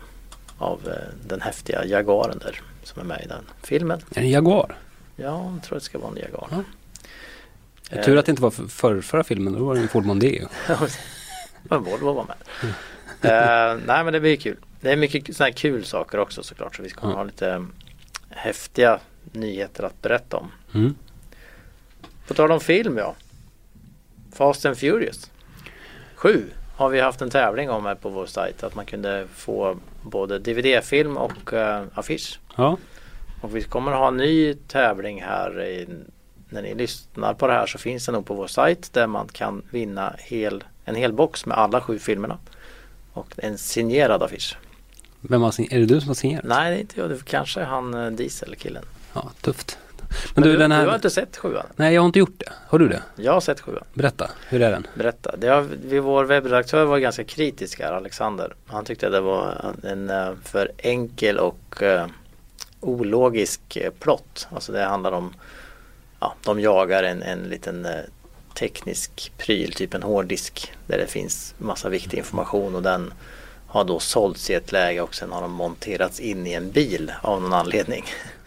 av 0.58 0.80
eh, 0.88 1.28
den 1.28 1.41
häftiga 1.41 1.86
Jaguaren 1.86 2.38
där 2.38 2.62
som 2.84 3.02
är 3.02 3.06
med 3.06 3.21
i 3.26 3.28
den 3.28 3.43
filmen. 3.63 4.02
En 4.15 4.30
Jaguar. 4.30 4.76
Ja, 5.15 5.52
jag 5.54 5.63
tror 5.63 5.76
det 5.80 5.84
ska 5.84 5.97
vara 5.99 6.12
en 6.12 6.17
Jaguar. 6.17 6.47
Ja. 6.52 6.63
Det 7.89 7.95
är 7.99 8.04
tur 8.04 8.17
att 8.17 8.26
det 8.26 8.30
inte 8.30 8.41
var 8.41 8.52
för, 8.52 8.67
för 8.67 9.02
förra 9.02 9.23
filmen. 9.23 9.54
Då 9.54 9.65
var 9.65 9.76
det 9.76 9.82
en 9.82 9.88
Ford 9.88 10.06
Mondeo. 10.06 10.47
Men 11.63 11.84
Volvo 11.84 12.13
var 12.13 12.26
med. 12.26 12.36
Eh, 13.26 13.78
nej 13.86 14.04
men 14.04 14.13
det 14.13 14.19
blir 14.19 14.36
kul. 14.38 14.58
Det 14.82 14.91
är 14.91 14.95
mycket 14.95 15.36
sådana 15.36 15.47
här 15.47 15.54
kul 15.58 15.86
saker 15.86 16.17
också 16.19 16.43
såklart. 16.43 16.76
Så 16.76 16.84
vi 16.84 16.89
ska 16.89 17.08
Ja. 17.08 17.13
ha 17.13 17.23
lite 17.23 17.49
eh, 17.49 17.63
häftiga 18.30 18.99
nyheter 19.34 19.84
att 19.84 20.02
berätta 20.02 20.38
om. 20.38 20.52
Mm. 20.74 20.96
På 22.28 22.34
tal 22.34 22.52
om 22.52 22.60
film 22.60 22.98
ja. 22.98 23.15
Fast 24.34 24.65
and 24.65 24.78
Furious. 24.78 25.32
7 26.15 26.50
har 26.76 26.89
vi 26.89 27.00
haft 27.00 27.22
en 27.22 27.30
tävling 27.30 27.69
om 27.69 27.86
här 27.86 27.96
på 27.96 28.10
vår 28.10 28.26
sajt. 28.26 28.63
Att 28.63 28.76
man 28.76 28.86
kunde 28.86 29.28
få 29.36 29.78
både 30.02 30.39
DVD-film 30.39 31.17
och 31.17 31.54
uh, 31.54 31.82
affisch. 31.93 32.39
Ja. 32.56 32.78
Och 33.41 33.56
vi 33.56 33.62
kommer 33.62 33.91
ha 33.91 34.08
en 34.08 34.17
ny 34.17 34.54
tävling 34.54 35.22
här. 35.22 35.63
I, 35.63 35.88
när 36.50 36.62
ni 36.62 36.76
lyssnar 36.76 37.34
på 37.34 37.48
det 37.48 37.54
här 37.54 37.65
så 37.65 37.78
finns 37.78 38.06
det 38.06 38.12
nog 38.12 38.26
på 38.26 38.34
vår 38.34 38.48
sajt 38.48 38.93
där 38.93 39.08
man 39.08 39.28
kan 39.28 39.62
vinna 39.69 40.15
hel, 40.19 40.63
en 40.86 40.96
hel 40.96 41.13
box 41.13 41.46
med 41.46 41.58
alla 41.58 41.82
sju 41.82 42.00
filmerna. 42.00 42.38
Och 43.13 43.28
en 43.38 43.58
signerad 43.58 44.24
affisch. 44.24 44.58
Vem 45.22 45.41
har 45.41 45.74
är 45.74 45.80
det 45.80 45.86
du 45.86 46.00
som 46.00 46.08
har 46.08 46.15
signerat? 46.15 46.46
Nej, 46.46 46.72
det 46.72 46.78
är 46.78 46.82
inte 46.82 47.00
jag. 47.00 47.10
Det 47.10 47.26
kanske 47.26 47.62
är 47.62 47.65
han 47.65 47.93
eh, 47.93 48.12
Diesel-killen. 48.12 48.84
Ja, 49.13 49.32
tufft. 49.41 49.78
Men, 50.10 50.32
Men 50.34 50.43
du, 50.43 50.52
du, 50.52 50.58
den 50.58 50.71
här... 50.71 50.82
du 50.82 50.88
har 50.88 50.95
inte 50.95 51.10
sett 51.10 51.38
sjuan? 51.38 51.65
Nej, 51.76 51.93
jag 51.93 52.02
har 52.02 52.06
inte 52.06 52.19
gjort 52.19 52.39
det. 52.39 52.52
Har 52.67 52.80
du 52.80 52.88
det? 52.88 53.02
Jag 53.15 53.34
har 53.34 53.41
sett 53.41 53.60
sjuan. 53.60 53.84
Berätta, 53.93 54.30
hur 54.47 54.62
är 54.62 54.71
den? 54.71 54.88
Berätta. 54.95 55.36
Det 55.38 55.47
har, 55.47 55.62
vi, 55.62 55.99
vår 55.99 56.23
webbredaktör 56.23 56.86
var 56.86 56.99
ganska 56.99 57.23
kritisk 57.23 57.80
här, 57.80 57.93
Alexander. 57.93 58.54
Han 58.65 58.86
tyckte 58.86 59.06
att 59.06 59.13
det 59.13 59.21
var 59.21 59.73
en, 59.84 60.10
eh, 60.10 60.32
för 60.43 60.71
enkel 60.78 61.38
och 61.38 61.82
uh, 61.82 62.06
ologisk 62.80 63.78
uh, 63.86 63.89
plott. 63.99 64.47
Alltså 64.52 64.71
det 64.71 64.84
handlar 64.84 65.12
om, 65.12 65.34
ja, 66.19 66.36
de 66.43 66.60
jagar 66.60 67.04
en, 67.04 67.23
en 67.23 67.43
liten 67.43 67.86
uh, 67.86 67.91
teknisk 68.54 69.32
pryl, 69.38 69.73
typ 69.73 69.93
en 69.93 70.04
hårddisk. 70.04 70.73
Där 70.88 70.97
det 70.97 71.08
finns 71.08 71.56
massa 71.58 71.89
viktig 71.89 72.17
information 72.17 72.76
och 72.76 72.84
den 72.84 73.13
har 73.67 73.84
då 73.84 73.99
sålts 73.99 74.49
i 74.49 74.54
ett 74.54 74.71
läge 74.71 75.02
och 75.02 75.15
sen 75.15 75.32
har 75.32 75.41
de 75.41 75.52
monterats 75.52 76.19
in 76.19 76.47
i 76.47 76.54
en 76.54 76.71
bil 76.71 77.12
av 77.21 77.41
någon 77.41 77.54
anledning. 77.54 78.04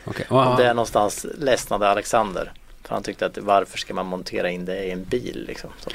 Och 0.06 0.20
Okay. 0.30 0.56
det 0.64 0.70
är 0.70 0.74
någonstans 0.74 1.26
ledsnade 1.38 1.88
Alexander. 1.88 2.52
För 2.82 2.94
han 2.94 3.02
tyckte 3.02 3.26
att 3.26 3.38
varför 3.38 3.78
ska 3.78 3.94
man 3.94 4.06
montera 4.06 4.50
in 4.50 4.64
det 4.64 4.84
i 4.84 4.90
en 4.90 5.04
bil 5.04 5.44
liksom. 5.48 5.70
Så. 5.80 5.90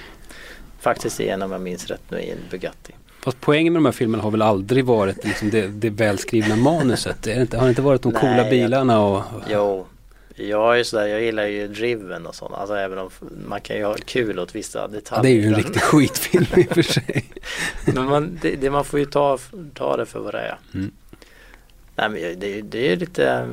Faktiskt 0.79 1.19
i 1.19 1.27
en 1.29 1.41
om 1.41 1.51
jag 1.51 1.61
minns 1.61 1.87
rätt 1.87 2.01
nu 2.09 2.19
i 2.19 2.29
en 2.31 2.37
Bugatti. 2.51 2.93
Fast 3.23 3.37
poängen 3.41 3.73
med 3.73 3.77
de 3.81 3.85
här 3.85 3.91
filmerna 3.91 4.23
har 4.23 4.31
väl 4.31 4.41
aldrig 4.41 4.85
varit 4.85 5.25
liksom 5.25 5.49
det, 5.49 5.67
det 5.67 5.89
välskrivna 5.89 6.55
manuset? 6.55 7.23
Det 7.23 7.33
inte, 7.41 7.57
har 7.57 7.63
det 7.65 7.69
inte 7.69 7.81
varit 7.81 8.01
de 8.01 8.11
Nej, 8.11 8.21
coola 8.21 8.49
bilarna 8.49 9.01
och... 9.01 9.23
Jo, 9.49 9.87
jag 10.35 10.79
är 10.79 10.83
sådär, 10.83 11.07
jag 11.07 11.21
gillar 11.21 11.45
ju 11.45 11.67
Driven 11.67 12.25
och 12.25 12.35
sånt. 12.35 12.53
Alltså 12.55 12.75
även 12.75 12.97
om 12.97 13.09
man 13.47 13.61
kan 13.61 13.75
ju 13.77 13.85
ha 13.85 13.95
kul 14.05 14.39
åt 14.39 14.55
vissa 14.55 14.79
Ja, 14.79 14.87
detaljer. 14.87 15.23
det 15.23 15.29
är 15.29 15.41
ju 15.41 15.47
en 15.47 15.55
riktig 15.55 15.81
skitfilm 15.81 16.45
i 16.57 16.67
och 16.69 16.73
för 16.73 16.81
sig. 16.81 17.25
Men 17.85 18.05
man, 18.05 18.39
det, 18.41 18.55
det, 18.55 18.69
man 18.69 18.85
får 18.85 18.99
ju 18.99 19.05
ta, 19.05 19.37
ta 19.73 19.97
det 19.97 20.05
för 20.05 20.19
vad 20.19 20.33
det 20.33 20.39
är. 20.39 20.57
Mm. 20.73 20.91
Nej 22.01 22.09
men 22.09 22.39
det, 22.39 22.61
det 22.61 22.91
är 22.91 22.95
lite 22.95 23.49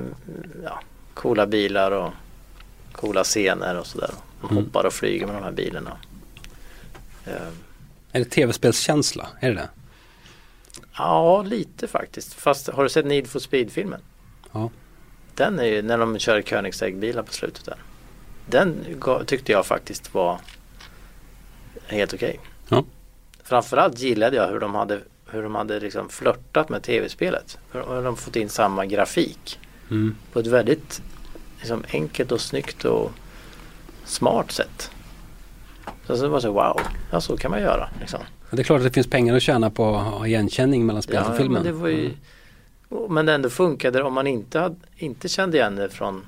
ja, 0.65 0.81
coola 1.15 1.47
bilar 1.47 1.91
och 1.91 2.11
coola 2.93 3.25
scener 3.25 3.79
och 3.79 3.87
sådär. 3.87 4.11
De 4.41 4.51
Mm. 4.51 4.65
hoppar 4.65 4.85
och 4.87 4.93
flyger 4.93 5.27
med 5.27 5.35
de 5.35 5.43
här 5.43 5.53
bilarna. 5.53 5.97
Eh, 7.27 7.33
Är 8.13 8.19
det 8.19 8.25
tv-spelskänsla? 8.25 9.29
Är 9.41 9.49
det 9.49 9.55
det? 9.55 9.69
Ja, 10.97 11.43
lite 11.43 11.87
faktiskt. 11.89 12.35
Fast 12.35 12.69
har 12.69 12.83
du 12.83 12.89
sett 12.89 13.07
Need 13.07 13.27
for 13.27 13.39
Speed-filmen? 13.41 14.01
Ja. 14.53 14.71
Den 15.35 15.59
är 15.59 15.65
ju 15.65 15.83
när 15.83 15.99
de 15.99 16.19
kör 16.19 16.43
Koenigsegg-bilar 16.43 17.23
på 17.23 17.33
slutet 17.33 17.65
där. 17.65 17.77
Den 18.47 18.85
tyckte 19.27 19.53
jag 19.53 19.67
faktiskt 19.67 20.15
var 20.15 20.39
helt 21.87 22.15
okej. 22.15 22.41
Ja. 22.69 22.85
Framförallt 23.45 23.99
gillade 23.99 24.37
jag 24.37 24.49
hur 24.49 24.61
de 24.61 24.75
hade, 24.75 25.01
hur 25.31 25.43
de 25.43 25.55
hade 25.55 25.81
liksom 25.81 26.09
flörtat 26.09 26.69
med 26.69 26.83
tv-spelet. 26.83 27.59
Hur 27.73 28.03
de 28.03 28.17
fått 28.17 28.37
in 28.37 28.49
samma 28.49 28.87
grafik 28.87 29.59
Mm. 29.91 30.15
på 30.33 30.41
ett 30.41 30.47
väldigt 30.47 31.03
liksom, 31.59 31.85
enkelt 31.93 32.33
och 32.33 32.41
snyggt 32.41 32.85
och 32.85 33.11
smart 34.05 34.53
sätt. 34.53 34.91
Så 36.07 36.17
det 36.17 36.29
var 36.29 36.41
så 36.41 36.53
wow, 36.53 36.81
ja 37.11 37.21
så 37.21 37.37
kan 37.37 37.51
man 37.51 37.61
göra. 37.61 37.89
Liksom. 38.01 38.21
Det 38.51 38.61
är 38.61 38.65
klart 38.65 38.79
att 38.79 38.85
det 38.85 38.91
finns 38.91 39.07
pengar 39.07 39.37
att 39.37 39.43
tjäna 39.43 39.71
på 39.71 39.97
att 39.97 40.05
ha 40.05 40.27
igenkänning 40.27 40.87
mellan 40.87 41.03
spelet 41.03 41.29
och 41.29 41.37
filmen. 41.37 41.53
men 41.53 41.63
det 41.63 41.73
var 41.73 41.89
ju 41.89 42.11
Mm. 42.91 43.15
Men 43.15 43.27
det 43.27 43.33
ändå 43.33 43.51
funkade 43.51 44.03
om 44.03 44.15
man 44.15 44.27
inte, 44.27 44.59
hade, 44.59 44.77
inte 44.97 45.29
kände 45.29 45.57
igen 45.57 45.77
det 45.77 45.89
från, 45.89 46.27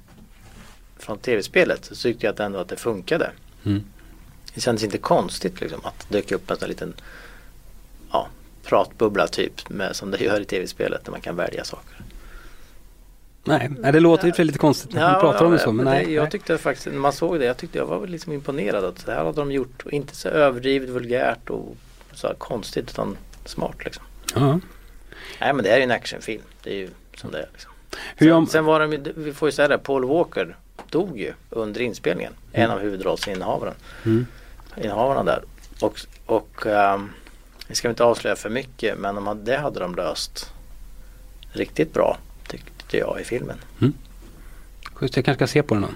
från 0.99 1.19
tv-spelet 1.19 1.85
så 1.85 1.95
tyckte 1.95 2.27
jag 2.27 2.33
att 2.33 2.41
ändå 2.41 2.59
att 2.59 2.69
det 2.69 2.77
funkade. 2.77 3.31
Mm. 3.65 3.85
Det 4.55 4.61
kändes 4.61 4.85
inte 4.85 4.99
konstigt 4.99 5.61
liksom 5.61 5.81
att 5.85 6.07
det 6.09 6.19
dök 6.19 6.33
upp 6.33 6.51
en 6.51 6.69
liten 6.69 6.95
ja, 6.97 7.03
pratbubbla 8.71 9.27
typ 9.27 9.69
med, 9.69 9.97
som 9.97 10.11
det 10.11 10.19
gör 10.19 10.41
i 10.41 10.45
tv-spelet 10.45 11.05
där 11.05 11.11
man 11.11 11.21
kan 11.21 11.37
välja 11.37 11.65
saker. 11.65 11.97
Nej, 13.45 13.71
det 13.93 14.01
låter 14.01 14.39
ju 14.39 14.45
lite 14.45 14.59
konstigt 14.59 14.93
när 14.93 15.13
man 15.13 15.21
pratar 15.21 15.45
om 15.45 15.53
det 15.53 15.59
så. 15.59 15.73
Men 15.73 15.85
nej, 15.85 16.05
det, 16.05 16.13
jag 16.13 16.23
nej. 16.23 16.31
tyckte 16.31 16.59
faktiskt, 16.59 16.87
när 16.87 16.95
man 16.95 17.13
såg 17.13 17.39
det, 17.39 17.45
jag 17.45 17.57
tyckte 17.57 17.79
jag 17.79 17.87
var 17.87 18.07
liksom 18.07 18.33
imponerad 18.33 18.85
att 18.85 19.07
det 19.07 19.13
här 19.13 19.25
hade 19.25 19.41
de 19.41 19.53
gjort, 19.53 19.83
och 19.85 19.93
inte 19.93 20.17
så 20.17 20.29
överdrivet 20.29 20.89
vulgärt 20.89 21.51
och 21.51 21.77
så 22.13 22.35
konstigt 22.39 22.91
utan 22.91 23.17
smart 23.45 23.85
liksom. 23.85 24.05
Ja. 24.35 24.61
Nej 25.41 25.53
men 25.53 25.65
det 25.65 25.71
är 25.71 25.77
ju 25.77 25.83
en 25.83 25.91
actionfilm, 25.91 26.43
det 26.63 26.71
är 26.71 26.77
ju 26.77 26.89
som 27.17 27.31
det 27.31 27.39
är. 27.39 27.49
Liksom. 27.53 27.71
Hur 28.17 28.31
sen, 28.31 28.47
sen 28.47 28.65
var 28.65 28.81
de, 28.81 29.13
vi 29.17 29.33
får 29.33 29.49
ju 29.49 29.53
säga 29.53 29.69
det, 29.69 29.79
Paul 29.79 30.05
Walker 30.05 30.57
dog 30.91 31.19
ju 31.19 31.33
under 31.51 31.81
inspelningen. 31.81 32.33
En 32.53 32.71
av 32.71 32.79
huvudrollsinnehavaren. 32.79 33.75
Mm. 34.05 34.27
Innehavarna 34.77 35.25
där. 35.25 35.43
Och, 35.81 36.01
och 36.27 36.67
um, 36.67 37.11
vi 37.71 37.77
ska 37.77 37.89
inte 37.89 38.05
avslöja 38.05 38.37
för 38.37 38.51
mycket 38.51 38.99
men 38.99 39.15
de 39.15 39.45
det 39.45 39.57
hade 39.57 39.81
de 39.81 39.95
löst 39.95 40.53
riktigt 41.53 41.95
bra 41.95 42.19
tyckte 42.49 42.97
jag 42.97 43.21
i 43.21 43.25
filmen. 43.25 43.57
Schysst, 44.95 45.17
jag 45.17 45.25
kanske 45.25 45.47
ska 45.47 45.53
se 45.53 45.63
på 45.63 45.75
den 45.75 45.83
då. 45.83 45.89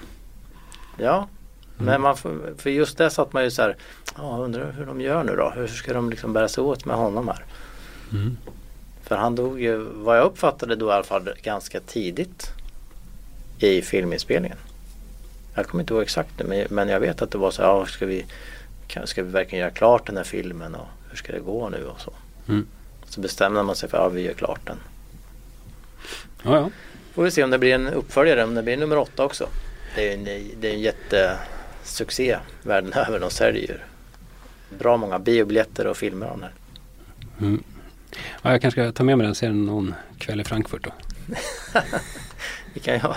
Ja, 0.97 1.29
men 1.77 2.01
man 2.01 2.17
för 2.57 2.71
just 2.71 2.99
det 2.99 3.11
satt 3.11 3.33
man 3.33 3.45
ju 3.45 3.51
så 3.51 3.63
här, 3.63 3.77
ja 4.17 4.39
undrar 4.39 4.73
hur 4.73 4.87
de 4.87 5.01
gör 5.01 5.25
nu 5.25 5.37
då? 5.37 5.53
Hur 5.57 5.67
ska 5.67 5.93
de 5.93 6.11
liksom 6.11 6.33
bära 6.33 6.49
sig 6.49 6.65
åt 6.65 6.85
med 6.85 6.97
honom 6.97 7.29
här? 7.29 7.45
Mm. 8.13 8.37
För 9.03 9.17
han 9.17 9.35
dog 9.35 9.61
ju, 9.61 9.77
vad 9.79 10.19
jag 10.19 10.25
uppfattade 10.25 10.77
då 10.77 10.89
i 10.89 10.93
alla 10.93 11.05
fall 11.05 11.31
ganska 11.43 11.81
tidigt 11.81 12.53
i 13.59 13.83
filminspelningen. 13.83 14.59
Jag 15.55 15.67
kommer 15.67 15.83
inte 15.83 15.95
ihåg 15.95 16.03
exakt 16.03 16.39
nu 16.39 16.45
men, 16.45 16.67
men 16.71 16.89
jag 16.89 17.01
vet 17.01 17.23
att 17.23 17.31
det 17.31 17.39
var 17.39 17.51
så 17.51 17.63
här, 17.63 17.69
ja, 17.69 17.87
ska 17.87 18.07
vi, 18.07 18.25
ska 19.05 19.23
vi 19.23 19.31
verkligen 19.31 19.61
göra 19.61 19.71
klart 19.71 20.07
den 20.07 20.17
här 20.17 20.25
filmen 20.25 20.75
och 20.75 20.87
hur 21.15 21.19
ska 21.19 21.33
det 21.33 21.41
gå 21.41 21.69
nu 21.69 21.87
och 21.87 22.01
så. 22.01 22.13
Mm. 22.49 22.67
Så 23.05 23.21
bestämde 23.21 23.63
man 23.63 23.77
sig 23.77 23.89
för 23.89 23.99
att 23.99 24.05
ja, 24.05 24.09
vi 24.09 24.23
gör 24.23 24.35
klart 24.35 24.67
den. 24.67 24.79
Ja, 26.43 26.57
ja. 26.57 26.71
Får 27.13 27.23
vi 27.23 27.31
se 27.31 27.45
om 27.45 27.51
det 27.51 27.59
blir 27.59 27.75
en 27.75 27.87
uppföljare, 27.87 28.45
om 28.45 28.55
det 28.55 28.63
blir 28.63 28.77
nummer 28.77 28.99
åtta 28.99 29.25
också. 29.25 29.49
Det 29.95 30.09
är 30.09 30.15
en, 30.15 30.25
det 30.61 30.69
är 30.69 30.75
en 30.75 30.81
jättesuccé 30.81 32.39
världen 32.63 32.93
över. 33.07 33.21
De 33.21 33.31
säljer 33.31 33.85
bra 34.79 34.97
många 34.97 35.19
biobiljetter 35.19 35.87
och 35.87 35.97
filmer 35.97 36.27
om 36.27 36.41
den 36.41 36.51
här. 36.51 36.53
Mm. 37.41 37.63
ja, 38.43 38.53
jag 38.53 38.63
kanske 38.63 38.83
ska 38.83 38.93
ta 38.93 39.05
med 39.05 39.19
mig 39.19 39.25
den 39.25 39.31
och 39.31 39.37
se 39.37 39.47
den 39.47 39.67
någon 39.67 39.95
kväll 40.19 40.41
i 40.41 40.45
Frankfurt 40.45 40.85
då. 40.85 40.93
Vi 42.75 42.81
kan 42.81 42.95
ju 42.95 43.01
ha, 43.01 43.17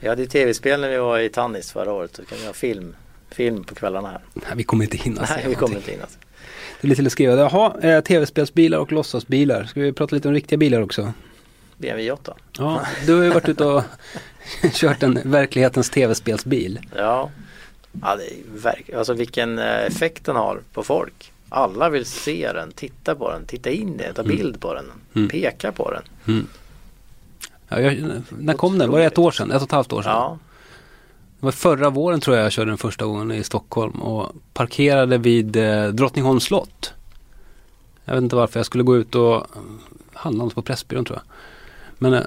vi 0.00 0.08
hade 0.08 0.22
ju 0.22 0.28
tv-spel 0.28 0.80
när 0.80 0.88
vi 0.88 0.96
var 0.96 1.18
i 1.18 1.28
Tannis 1.28 1.72
förra 1.72 1.92
året. 1.92 2.16
Så 2.16 2.24
kan 2.24 2.38
vi 2.38 2.46
ha 2.46 2.52
film, 2.52 2.96
film 3.30 3.64
på 3.64 3.74
kvällarna 3.74 4.10
här. 4.10 4.20
Nej, 4.34 4.50
vi 4.54 4.64
kommer 4.64 4.84
inte 4.84 4.96
hinna 4.96 5.26
Nej, 5.30 5.44
vi 5.48 5.54
kommer 5.54 5.76
inte 5.76 5.92
in. 5.92 6.00
Det 6.80 6.86
är 6.86 6.88
lite 6.88 7.02
läskigt. 7.02 7.26
Jaha, 7.28 7.80
eh, 7.82 8.00
tv-spelsbilar 8.00 8.78
och 8.78 8.92
låtsasbilar. 8.92 9.64
Ska 9.64 9.80
vi 9.80 9.92
prata 9.92 10.14
lite 10.14 10.28
om 10.28 10.34
riktiga 10.34 10.56
bilar 10.56 10.80
också? 10.80 11.12
BMW 11.76 12.12
8. 12.12 12.34
Ja, 12.58 12.80
du 13.06 13.14
har 13.16 13.22
ju 13.22 13.30
varit 13.30 13.48
ute 13.48 13.64
och 13.64 13.82
kört 14.72 15.02
en 15.02 15.20
verklighetens 15.24 15.90
tv-spelsbil. 15.90 16.78
Ja, 16.96 17.30
ja 18.02 18.16
det 18.16 18.24
är 18.24 18.36
verk- 18.62 18.90
alltså 18.96 19.12
vilken 19.12 19.58
eh, 19.58 19.86
effekt 19.86 20.24
den 20.24 20.36
har 20.36 20.60
på 20.72 20.82
folk. 20.82 21.32
Alla 21.48 21.88
vill 21.90 22.04
se 22.04 22.50
den, 22.52 22.72
titta 22.72 23.14
på 23.14 23.30
den, 23.32 23.46
titta 23.46 23.70
in 23.70 23.94
i 24.00 24.02
den, 24.02 24.14
ta 24.14 24.22
Mm. 24.22 24.36
bild 24.36 24.60
på 24.60 24.74
den, 24.74 24.84
Mm. 25.14 25.28
peka 25.28 25.72
på 25.72 25.90
den. 25.90 26.02
Mm. 26.28 26.46
Ja, 27.68 27.80
jag, 27.80 27.96
när 28.38 28.54
kom 28.54 28.78
den? 28.78 28.90
Var 28.90 28.98
det 28.98 29.04
ett 29.04 29.18
år 29.18 29.30
sedan? 29.30 29.50
Ett 29.50 29.56
och 29.62 29.68
ett 29.68 29.72
halvt 29.72 29.92
år 29.92 30.02
sedan? 30.02 30.12
Ja, 30.12 30.38
det 31.40 31.46
var 31.46 31.52
förra 31.52 31.90
våren 31.90 32.20
tror 32.20 32.36
jag 32.36 32.44
jag 32.44 32.52
körde 32.52 32.70
den 32.70 32.78
första 32.78 33.04
gången 33.04 33.32
i 33.32 33.44
Stockholm 33.44 34.02
och 34.02 34.32
parkerade 34.52 35.18
vid 35.18 35.56
eh, 35.56 35.86
Drottningholms 35.86 36.44
slott. 36.44 36.92
Jag 38.04 38.14
vet 38.14 38.22
inte 38.22 38.36
varför, 38.36 38.58
jag 38.58 38.66
skulle 38.66 38.84
gå 38.84 38.96
ut 38.96 39.14
och 39.14 39.46
handla 40.12 40.44
något 40.44 40.54
på 40.54 40.62
Pressbyrån 40.62 41.04
tror 41.04 41.18
jag. 41.18 41.34
Men 41.98 42.14
eh, 42.14 42.24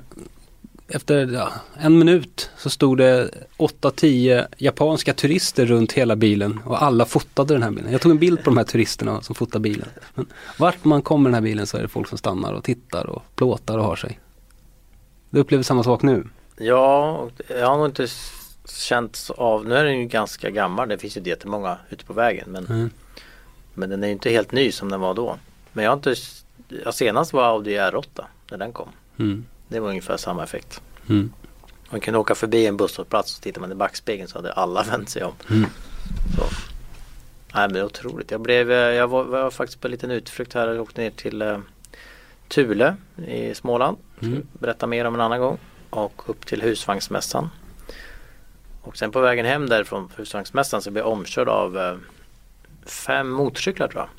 efter 0.87 1.33
ja, 1.33 1.51
en 1.73 1.99
minut 1.99 2.49
så 2.57 2.69
stod 2.69 2.97
det 2.97 3.29
8-10 3.57 4.45
japanska 4.57 5.13
turister 5.13 5.65
runt 5.65 5.91
hela 5.91 6.15
bilen 6.15 6.59
och 6.65 6.83
alla 6.83 7.05
fotade 7.05 7.53
den 7.53 7.63
här 7.63 7.71
bilen. 7.71 7.91
Jag 7.91 8.01
tog 8.01 8.11
en 8.11 8.19
bild 8.19 8.43
på 8.43 8.49
de 8.49 8.57
här 8.57 8.63
turisterna 8.63 9.21
som 9.21 9.35
fotade 9.35 9.61
bilen. 9.61 9.87
Men 10.15 10.27
vart 10.57 10.83
man 10.83 11.01
kommer 11.01 11.29
den 11.29 11.33
här 11.33 11.41
bilen 11.41 11.67
så 11.67 11.77
är 11.77 11.81
det 11.81 11.87
folk 11.87 12.07
som 12.07 12.17
stannar 12.17 12.53
och 12.53 12.63
tittar 12.63 13.09
och 13.09 13.23
plåtar 13.35 13.77
och 13.77 13.85
har 13.85 13.95
sig. 13.95 14.19
Du 15.29 15.39
upplever 15.39 15.63
samma 15.63 15.83
sak 15.83 16.01
nu? 16.01 16.27
ja 16.57 17.29
jag 17.59 17.67
har 17.67 17.77
nog 17.77 17.85
inte 17.85 18.07
s- 18.71 18.81
känt 18.83 19.31
av, 19.37 19.65
nu 19.65 19.75
är 19.75 19.83
den 19.83 19.99
ju 19.99 20.05
ganska 20.05 20.49
gammal, 20.49 20.89
det 20.89 20.97
finns 20.97 21.17
ju 21.17 21.21
jättemånga 21.25 21.77
ute 21.89 22.05
på 22.05 22.13
vägen. 22.13 22.45
Men, 22.51 22.65
Mm. 22.65 22.89
men 23.73 23.89
den 23.89 24.03
är 24.03 24.07
ju 24.07 24.13
inte 24.13 24.29
helt 24.29 24.51
ny 24.51 24.71
som 24.71 24.89
den 24.91 24.99
var 24.99 25.13
då. 25.13 25.37
Men 25.73 25.83
jag 25.83 25.91
har 25.91 25.95
inte, 25.97 26.11
s- 26.11 26.45
ja, 26.85 26.91
senast 26.91 27.33
var 27.33 27.43
Audi 27.43 27.77
R8 27.77 28.21
när 28.51 28.57
den 28.57 28.73
kom. 28.73 28.89
Mm. 29.19 29.45
Det 29.67 29.79
var 29.79 29.89
ungefär 29.89 30.17
samma 30.17 30.43
effekt. 30.43 30.81
Mm. 31.09 31.33
Man 31.91 31.99
kunde 31.99 32.19
åka 32.19 32.35
förbi 32.35 32.65
en 32.67 32.77
busshållplats 32.77 33.37
och 33.37 33.43
tittar 33.43 33.61
man 33.61 33.71
i 33.71 33.75
backspegeln 33.75 34.27
så 34.27 34.37
hade 34.37 34.53
alla 34.53 34.83
vänt 34.91 35.09
sig 35.09 35.23
om. 35.23 35.33
Mm. 35.49 35.69
Så. 36.37 36.43
Nej 37.53 37.67
men 37.67 37.73
det 37.73 37.79
är 37.79 37.85
otroligt. 37.85 38.31
Jag, 38.31 38.41
blev, 38.41 38.71
eh, 38.71 38.77
jag 38.77 39.07
var, 39.07 39.23
var 39.23 39.51
faktiskt 39.51 39.81
på 39.81 39.87
en 39.87 39.91
liten 39.91 40.11
utflykt 40.11 40.53
här 40.53 40.67
och 40.67 40.81
åkte 40.81 41.01
ner 41.01 41.09
till 41.11 41.41
uh, 41.41 41.59
Thule 42.47 42.95
i 43.27 43.55
Småland. 43.55 43.97
Mm. 44.21 44.47
Berätta 44.53 44.87
mer 44.87 45.05
om 45.05 45.15
en 45.15 45.21
annan 45.21 45.39
gång. 45.39 45.57
Och 45.89 46.21
upp 46.29 46.45
till 46.45 46.61
husvagnsmässan. 46.61 47.49
Och 48.81 48.97
sen 48.97 49.11
på 49.11 49.21
vägen 49.21 49.45
hem 49.45 49.69
därifrån 49.69 50.11
husvagnsmässan 50.15 50.81
så 50.81 50.91
blev 50.91 51.05
jag 51.05 51.13
omkörd 51.13 51.49
av 51.49 51.77
uh, 51.77 51.97
fem 52.85 53.29
motorcyklar 53.29 53.87
tror 53.87 54.01
jag. 54.01 54.09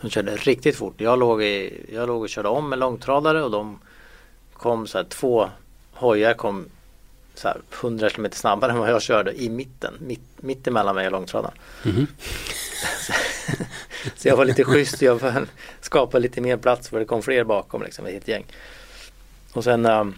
De 0.00 0.10
körde 0.10 0.36
riktigt 0.36 0.76
fort. 0.76 0.94
Jag 1.00 1.18
låg, 1.18 1.42
i, 1.42 1.86
jag 1.92 2.06
låg 2.06 2.22
och 2.22 2.28
körde 2.28 2.48
om 2.48 2.72
en 2.72 2.78
långtradare 2.78 3.42
och 3.42 3.50
de 3.50 3.78
kom 4.52 4.86
så 4.86 4.98
här 4.98 5.04
två 5.04 5.50
hojar 5.92 6.34
kom 6.34 6.66
så 7.34 7.48
här 7.48 7.60
100 7.80 8.10
km 8.10 8.28
snabbare 8.32 8.72
än 8.72 8.78
vad 8.78 8.90
jag 8.90 9.02
körde 9.02 9.42
i 9.42 9.48
mitten. 9.48 9.94
Mitt, 10.00 10.42
mitt 10.42 10.66
emellan 10.66 10.94
mig 10.94 11.06
och 11.06 11.12
långtradaren. 11.12 11.54
Mhm. 11.82 12.06
Så 14.16 14.28
jag 14.28 14.36
var 14.36 14.44
lite 14.44 14.64
schysst. 14.64 15.02
Jag 15.02 15.20
skapade 15.80 16.22
lite 16.22 16.40
mer 16.40 16.56
plats 16.56 16.88
för 16.88 16.98
det 16.98 17.04
kom 17.04 17.22
fler 17.22 17.44
bakom 17.44 17.82
liksom, 17.82 18.06
ett 18.06 18.28
gäng. 18.28 18.44
Och 19.52 19.64
sen 19.64 19.86
um, 19.86 20.14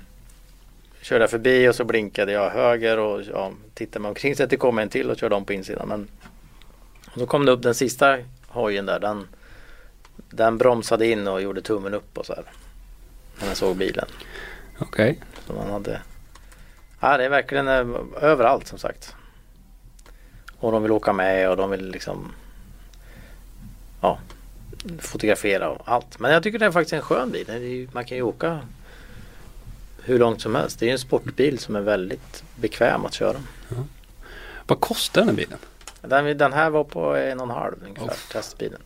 körde 1.00 1.22
jag 1.22 1.30
förbi 1.30 1.68
och 1.68 1.74
så 1.74 1.84
blinkade 1.84 2.32
jag 2.32 2.50
höger 2.50 2.98
och 2.98 3.22
ja, 3.22 3.52
tittade 3.74 4.02
mig 4.02 4.08
omkring 4.08 4.36
så 4.36 4.42
att 4.42 4.50
det 4.50 4.56
kom 4.56 4.78
en 4.78 4.88
till 4.88 5.10
och 5.10 5.16
körde 5.16 5.34
om 5.34 5.44
på 5.44 5.52
insidan. 5.52 5.88
Men 5.88 6.08
och 7.06 7.20
så 7.20 7.26
kom 7.26 7.44
det 7.44 7.52
upp 7.52 7.62
den 7.62 7.74
sista 7.74 8.18
hojen 8.48 8.86
där. 8.86 9.00
Den, 9.00 9.28
den 10.30 10.58
bromsade 10.58 11.06
in 11.06 11.28
och 11.28 11.42
gjorde 11.42 11.62
tummen 11.62 11.94
upp 11.94 12.18
och 12.18 12.26
så 12.26 12.34
här. 12.34 12.44
När 13.40 13.48
jag 13.48 13.56
såg 13.56 13.76
bilen. 13.76 14.06
Okej. 14.78 15.20
Så 15.46 15.52
man 15.52 15.70
hade 15.70 16.00
Ja 17.00 17.16
det 17.16 17.24
är 17.24 17.28
verkligen 17.28 17.68
eh, 17.68 17.86
överallt 18.20 18.66
som 18.66 18.78
sagt. 18.78 19.14
Och 20.58 20.72
de 20.72 20.82
vill 20.82 20.92
åka 20.92 21.12
med 21.12 21.50
och 21.50 21.56
de 21.56 21.70
vill 21.70 21.90
liksom 21.90 22.32
Ja 24.00 24.18
Fotografera 24.98 25.70
och 25.70 25.82
allt. 25.84 26.18
Men 26.18 26.32
jag 26.32 26.42
tycker 26.42 26.58
det 26.58 26.66
är 26.66 26.70
faktiskt 26.70 26.92
en 26.92 27.02
skön 27.02 27.30
bil. 27.30 27.88
Man 27.92 28.04
kan 28.04 28.16
ju 28.16 28.22
åka 28.22 28.60
hur 30.08 30.18
långt 30.18 30.40
som 30.40 30.54
helst. 30.54 30.78
Det 30.80 30.88
är 30.88 30.92
en 30.92 30.98
sportbil 30.98 31.58
som 31.58 31.76
är 31.76 31.80
väldigt 31.80 32.44
bekväm 32.56 33.04
att 33.06 33.14
köra. 33.14 33.36
Vad 34.66 34.80
kostar 34.80 35.20
den 35.20 35.28
här 35.28 35.36
bilen? 35.36 35.58
Den, 36.00 36.38
den 36.38 36.52
här 36.52 36.70
var 36.70 36.84
på 36.84 37.16
en 37.16 37.40
och 37.40 37.46
en 37.46 37.50
halv 37.54 37.74
ungefär, 37.86 38.06
Uff. 38.06 38.28
testbilen. 38.32 38.80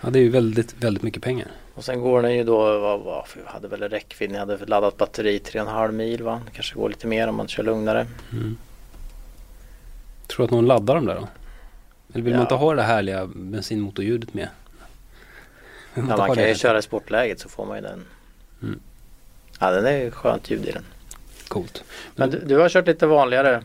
Ja 0.00 0.10
det 0.10 0.18
är 0.18 0.22
ju 0.22 0.30
väldigt, 0.30 0.74
väldigt 0.84 1.02
mycket 1.02 1.22
pengar. 1.22 1.48
Och 1.74 1.84
sen 1.84 2.00
går 2.00 2.22
den 2.22 2.34
ju 2.34 2.44
då, 2.44 2.78
vad, 2.80 3.00
vad, 3.00 3.24
jag 3.44 3.52
hade 3.52 3.68
väl 3.68 3.82
räckvidd, 3.82 4.32
jag 4.32 4.38
hade 4.38 4.66
laddat 4.66 4.96
batteri 4.96 5.38
3,5 5.38 5.92
mil 5.92 6.22
va. 6.22 6.40
Det 6.46 6.50
kanske 6.52 6.74
går 6.74 6.88
lite 6.88 7.06
mer 7.06 7.28
om 7.28 7.34
man 7.34 7.48
kör 7.48 7.62
lugnare. 7.62 8.06
Mm. 8.32 8.56
Tror 10.26 10.38
du 10.38 10.44
att 10.44 10.50
någon 10.50 10.66
laddar 10.66 10.94
dem 10.94 11.06
där 11.06 11.14
då? 11.14 11.28
Eller 12.12 12.24
vill 12.24 12.32
Ja. 12.32 12.36
man 12.38 12.44
inte 12.44 12.54
ha 12.54 12.74
det 12.74 12.82
härliga 12.82 13.26
bensinmotorljudet 13.26 14.34
med? 14.34 14.48
Vill 15.94 16.04
Ja, 16.08 16.16
man 16.16 16.34
kan 16.34 16.48
ju 16.48 16.54
köra 16.54 16.78
i 16.78 16.82
sportläget 16.82 17.40
så 17.40 17.48
får 17.48 17.66
man 17.66 17.76
ju 17.76 17.82
den. 17.82 18.04
Mm. 18.62 18.80
Ja 19.62 19.70
den 19.70 19.86
är 19.86 20.10
skönt 20.10 20.50
ljud 20.50 20.66
i 20.66 20.72
den. 20.72 20.84
Coolt. 21.48 21.84
Men 22.16 22.30
du, 22.30 22.38
du 22.46 22.56
har 22.56 22.68
kört 22.68 22.86
lite 22.86 23.06
vanligare. 23.06 23.62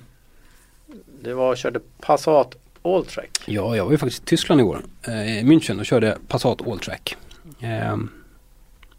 Du 1.21 1.33
var 1.33 1.49
och 1.49 1.57
körde 1.57 1.79
Passat 1.99 2.55
Alltrack. 2.81 3.39
Ja, 3.45 3.75
jag 3.75 3.85
var 3.85 3.91
ju 3.91 3.97
faktiskt 3.97 4.23
i 4.23 4.25
Tyskland 4.25 4.61
igår. 4.61 4.81
Eh, 5.07 5.39
I 5.39 5.43
München 5.43 5.79
och 5.79 5.85
körde 5.85 6.17
Passat 6.27 6.67
Alltrack. 6.67 7.17
Eh, 7.59 7.97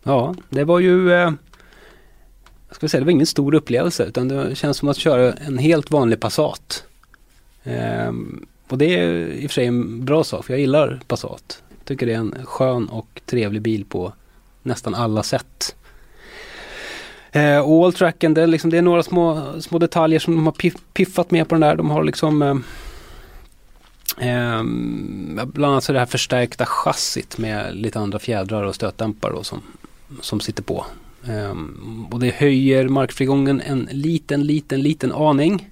ja, 0.02 0.34
det 0.48 0.64
var 0.64 0.78
ju... 0.78 1.12
Eh, 1.12 1.32
jag 2.68 2.76
ska 2.76 2.88
säga, 2.88 3.00
det 3.00 3.04
var 3.04 3.12
ingen 3.12 3.26
stor 3.26 3.54
upplevelse 3.54 4.04
utan 4.04 4.28
det 4.28 4.54
känns 4.54 4.76
som 4.76 4.88
att 4.88 4.96
köra 4.96 5.32
en 5.32 5.58
helt 5.58 5.90
vanlig 5.90 6.20
Passat. 6.20 6.84
Eh, 7.64 8.12
och 8.68 8.78
det 8.78 8.98
är 8.98 9.12
i 9.12 9.46
och 9.46 9.50
för 9.50 9.54
sig 9.54 9.66
en 9.66 10.04
bra 10.04 10.24
sak 10.24 10.44
för 10.44 10.52
jag 10.52 10.60
gillar 10.60 11.00
Passat. 11.06 11.62
Tycker 11.84 12.06
det 12.06 12.12
är 12.12 12.18
en 12.18 12.34
skön 12.44 12.88
och 12.88 13.20
trevlig 13.26 13.62
bil 13.62 13.84
på 13.84 14.12
nästan 14.62 14.94
alla 14.94 15.22
sätt. 15.22 15.76
Eh, 17.36 17.58
och 17.58 17.84
Alltracken, 17.84 18.34
det 18.34 18.42
är, 18.42 18.46
liksom, 18.46 18.70
det 18.70 18.78
är 18.78 18.82
några 18.82 19.02
små, 19.02 19.52
små 19.60 19.78
detaljer 19.78 20.18
som 20.18 20.34
de 20.36 20.46
har 20.46 20.52
piff, 20.52 20.74
piffat 20.92 21.30
med 21.30 21.48
på 21.48 21.54
den 21.54 21.60
där. 21.60 21.76
De 21.76 21.90
har 21.90 22.04
liksom 22.04 22.42
eh, 22.42 22.54
Ehm, 24.18 25.40
bland 25.44 25.72
annat 25.72 25.84
så 25.84 25.92
det 25.92 25.98
här 25.98 26.06
förstärkta 26.06 26.66
chassit 26.66 27.38
med 27.38 27.76
lite 27.76 27.98
andra 27.98 28.18
fjädrar 28.18 28.62
och 28.62 28.74
stötdämpare 28.74 29.32
då 29.32 29.42
som, 29.42 29.62
som 30.20 30.40
sitter 30.40 30.62
på. 30.62 30.86
Ehm, 31.28 32.06
och 32.10 32.20
det 32.20 32.34
höjer 32.34 32.88
markfrigången 32.88 33.60
en 33.60 33.88
liten, 33.92 34.46
liten, 34.46 34.82
liten 34.82 35.12
aning. 35.12 35.70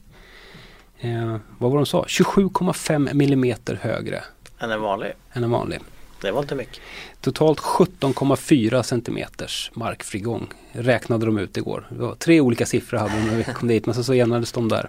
Ehm, 1.00 1.38
vad 1.58 1.70
var 1.70 1.78
de 1.78 1.86
sa? 1.86 2.04
27,5 2.08 3.14
millimeter 3.14 3.78
högre 3.82 4.24
Än 4.58 4.70
en 4.70 4.80
vanlig. 4.80 5.12
än 5.32 5.44
en 5.44 5.50
vanlig. 5.50 5.78
Det 6.24 6.32
var 6.32 6.42
inte 6.42 6.54
mycket. 6.54 6.80
Totalt 7.20 7.58
17,4 7.60 8.82
centimeters 8.82 9.70
markfrigång 9.74 10.46
räknade 10.72 11.26
de 11.26 11.38
ut 11.38 11.56
igår. 11.56 11.86
Det 11.90 11.98
var 12.02 12.14
tre 12.14 12.40
olika 12.40 12.66
siffror 12.66 12.98
hade 12.98 13.14
de 13.20 13.26
när 13.26 13.36
vi 13.36 13.44
kom 13.44 13.68
dit 13.68 13.86
men 13.86 13.94
så, 13.94 14.04
så 14.04 14.12
enades 14.14 14.52
de 14.52 14.68
där 14.68 14.88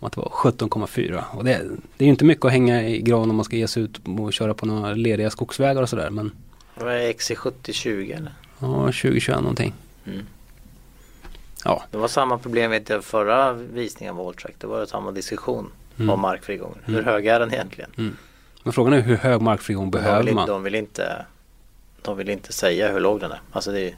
om 0.00 0.06
att 0.06 0.12
det 0.12 0.20
var 0.20 0.28
17,4. 0.28 1.22
Och 1.32 1.44
det, 1.44 1.50
det 1.96 2.04
är 2.04 2.06
ju 2.06 2.10
inte 2.10 2.24
mycket 2.24 2.44
att 2.44 2.52
hänga 2.52 2.82
i 2.88 2.98
gran 3.00 3.30
om 3.30 3.36
man 3.36 3.44
ska 3.44 3.56
ge 3.56 3.68
sig 3.68 3.82
ut 3.82 4.00
och 4.18 4.32
köra 4.32 4.54
på 4.54 4.66
några 4.66 4.94
lediga 4.94 5.30
skogsvägar 5.30 5.82
och 5.82 5.88
sådär 5.88 6.10
men 6.10 6.32
Det 6.78 6.84
var 6.84 6.92
XC7020 6.92 8.16
eller? 8.16 8.32
ja, 8.58 8.76
2021 8.86 9.36
någonting. 9.40 9.72
Mm. 10.06 10.26
Ja. 11.64 11.82
Det 11.90 11.98
var 11.98 12.08
samma 12.08 12.38
problem 12.38 12.70
vet 12.70 12.88
jag 12.88 13.04
förra 13.04 13.52
visningen 13.52 14.14
av 14.18 14.26
Alltrack. 14.26 14.54
Det 14.58 14.66
var 14.66 14.86
samma 14.86 15.10
diskussion 15.10 15.70
Mm. 15.96 16.10
om 16.10 16.20
markfrigången. 16.20 16.78
Hur 16.84 16.94
Mm. 16.94 17.04
hög 17.04 17.26
är 17.26 17.40
den 17.40 17.52
egentligen? 17.54 18.16
Men 18.62 18.72
frågan 18.72 18.92
är 18.92 19.00
hur 19.00 19.16
hög 19.16 19.40
de, 19.40 19.56
vill 19.66 19.90
behöver 19.90 20.20
inte, 20.22 20.34
man? 20.34 20.48
de 20.48 20.62
vill 20.62 20.74
inte 20.74 21.26
De 22.02 22.16
vill 22.16 22.28
inte 22.30 22.52
säga 22.52 22.92
hur 22.92 23.00
låg 23.00 23.20
den 23.20 23.30
är. 23.32 23.40
Alltså 23.52 23.72
det 23.72 23.80
är 23.80 23.94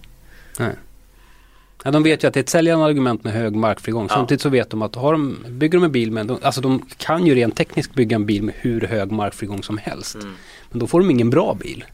Ja, 1.86 1.90
de 1.90 2.02
vet 2.02 2.24
ju 2.24 2.28
att 2.28 2.34
det 2.34 2.40
är 2.40 2.42
ett 2.42 2.48
säljande 2.48 2.84
argument 2.84 3.24
med 3.24 3.32
hög 3.32 3.54
markfrigång. 3.56 4.06
Ja. 4.10 4.14
Samtidigt 4.14 4.40
så 4.40 4.48
vet 4.48 4.70
de 4.70 4.82
att 4.82 4.94
har 4.94 5.12
de, 5.12 5.38
bygger 5.48 5.78
de 5.78 5.84
en 5.84 5.92
bil 5.92 6.10
med, 6.12 6.26
de, 6.26 6.38
alltså 6.42 6.60
de 6.60 6.86
kan 6.96 7.26
ju 7.26 7.34
rent 7.34 7.56
tekniskt 7.56 7.94
bygga 7.94 8.14
en 8.14 8.26
bil 8.26 8.42
med 8.42 8.54
hur 8.58 8.80
hög 8.80 9.12
markfrigång 9.12 9.62
som 9.62 9.78
helst. 9.78 10.14
mm. 10.14 10.34
Men 10.70 10.78
då 10.78 10.86
får 10.86 11.00
de 11.00 11.10
ingen 11.10 11.30
bra 11.30 11.54
bil. 11.60 11.84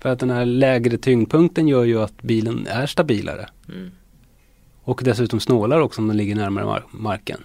För 0.00 0.08
att 0.08 0.18
den 0.18 0.30
här 0.30 0.44
lägre 0.44 0.98
tyngdpunkten 0.98 1.68
gör 1.68 1.84
ju 1.84 2.02
att 2.02 2.22
bilen 2.22 2.66
är 2.66 2.86
stabilare. 2.86 3.48
Mm. 3.68 3.90
Och 4.84 5.00
dessutom 5.04 5.40
snålare 5.40 5.82
också 5.82 6.00
om 6.00 6.08
den 6.08 6.16
ligger 6.16 6.34
närmare 6.34 6.64
mar- 6.64 6.82
marken. 6.90 7.44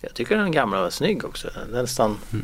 Jag 0.00 0.14
tycker 0.14 0.36
den 0.36 0.52
gamla 0.52 0.80
var 0.80 0.90
snygg 0.90 1.24
också. 1.24 1.48
Den 1.72 1.82
nästan 1.82 2.16
Ja, 2.30 2.38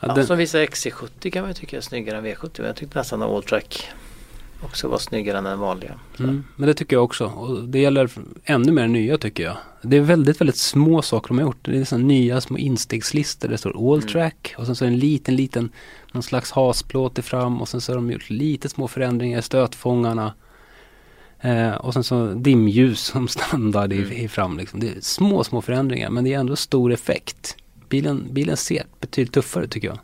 Ja, 0.00 0.14
den, 0.14 0.26
Som 0.26 0.38
vissa 0.38 0.58
XC70 0.58 1.30
kan 1.30 1.42
man 1.42 1.50
ju 1.50 1.54
tycka 1.54 1.76
är 1.76 1.80
snyggare 1.80 2.18
än 2.18 2.26
V70. 2.26 2.50
Men 2.56 2.66
jag 2.66 2.76
tyckte 2.76 2.98
nästan 2.98 3.22
att 3.22 3.28
Alltrack 3.30 3.88
också 4.62 4.88
var 4.88 4.98
snyggare 4.98 5.38
än 5.38 5.44
den 5.44 5.58
vanliga. 5.58 5.98
Mm, 6.18 6.44
men 6.56 6.66
det 6.66 6.74
tycker 6.74 6.96
jag 6.96 7.04
också. 7.04 7.24
Och 7.26 7.64
det 7.68 7.78
gäller 7.78 8.10
ännu 8.44 8.72
mer 8.72 8.88
nya 8.88 9.18
tycker 9.18 9.42
jag. 9.42 9.56
Det 9.82 9.96
är 9.96 10.00
väldigt, 10.00 10.40
väldigt 10.40 10.56
små 10.56 11.02
saker 11.02 11.28
de 11.28 11.38
har 11.38 11.44
gjort. 11.44 11.58
Det 11.62 11.78
är 11.78 11.84
sådana 11.84 12.04
nya 12.06 12.40
små 12.40 12.58
instegslistor. 12.58 13.48
Det 13.48 13.58
står 13.58 13.94
Alltrack 13.94 14.54
och 14.58 14.66
sen 14.66 14.76
så 14.76 14.84
är 14.84 14.88
det 14.88 14.94
en 14.94 14.98
liten, 14.98 15.36
liten 15.36 15.70
någon 16.12 16.22
slags 16.22 16.50
hasplåt 16.50 17.18
i 17.18 17.22
fram 17.22 17.60
och 17.60 17.68
sen 17.68 17.80
så 17.80 17.92
har 17.92 17.96
de 17.96 18.10
gjort 18.10 18.30
lite 18.30 18.68
små 18.68 18.88
förändringar 18.88 19.38
i 19.38 19.42
stötfångarna. 19.42 20.34
Eh, 21.40 21.70
och 21.74 21.92
sen 21.92 22.04
så 22.04 22.26
dimljus 22.26 23.00
som 23.00 23.28
standard 23.38 23.92
i, 23.92 23.96
Mm. 23.96 24.12
i 24.12 24.28
fram. 24.28 24.58
Liksom. 24.58 24.80
Det 24.80 24.88
är 24.88 25.00
små, 25.00 25.44
små 25.44 25.62
förändringar 25.62 26.10
men 26.10 26.24
det 26.24 26.34
är 26.34 26.38
ändå 26.38 26.56
stor 26.56 26.92
effekt. 26.92 27.56
Bilen, 27.90 28.26
bilen 28.30 28.56
ser 28.56 28.86
betydligt 29.00 29.34
tuffare 29.34 29.66
tycker 29.66 29.88
jag. 29.88 29.98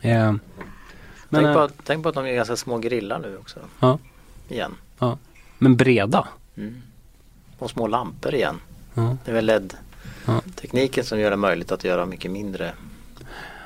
Eh, 0.00 0.32
men, 0.32 0.40
tänk, 1.30 1.44
på 1.54 1.58
eh, 1.58 1.62
att, 1.64 1.72
tänk 1.84 2.02
på 2.02 2.08
att 2.08 2.14
de 2.14 2.26
är 2.26 2.32
ganska 2.32 2.56
små 2.56 2.78
grillar 2.78 3.18
nu 3.18 3.36
också. 3.36 3.60
Ja. 3.80 3.98
Igen. 4.48 4.74
men 5.58 5.76
breda. 5.76 6.28
Mm. 6.56 6.82
Och 7.58 7.70
små 7.70 7.86
lampor 7.86 8.34
igen. 8.34 8.60
Ja. 8.94 9.16
Det 9.24 9.30
är 9.30 9.34
väl 9.34 9.48
Ja. 10.26 10.32
LED-tekniken 10.32 11.04
som 11.04 11.20
gör 11.20 11.30
det 11.30 11.36
möjligt 11.36 11.72
att 11.72 11.84
göra 11.84 12.06
mycket 12.06 12.30
mindre. 12.30 12.72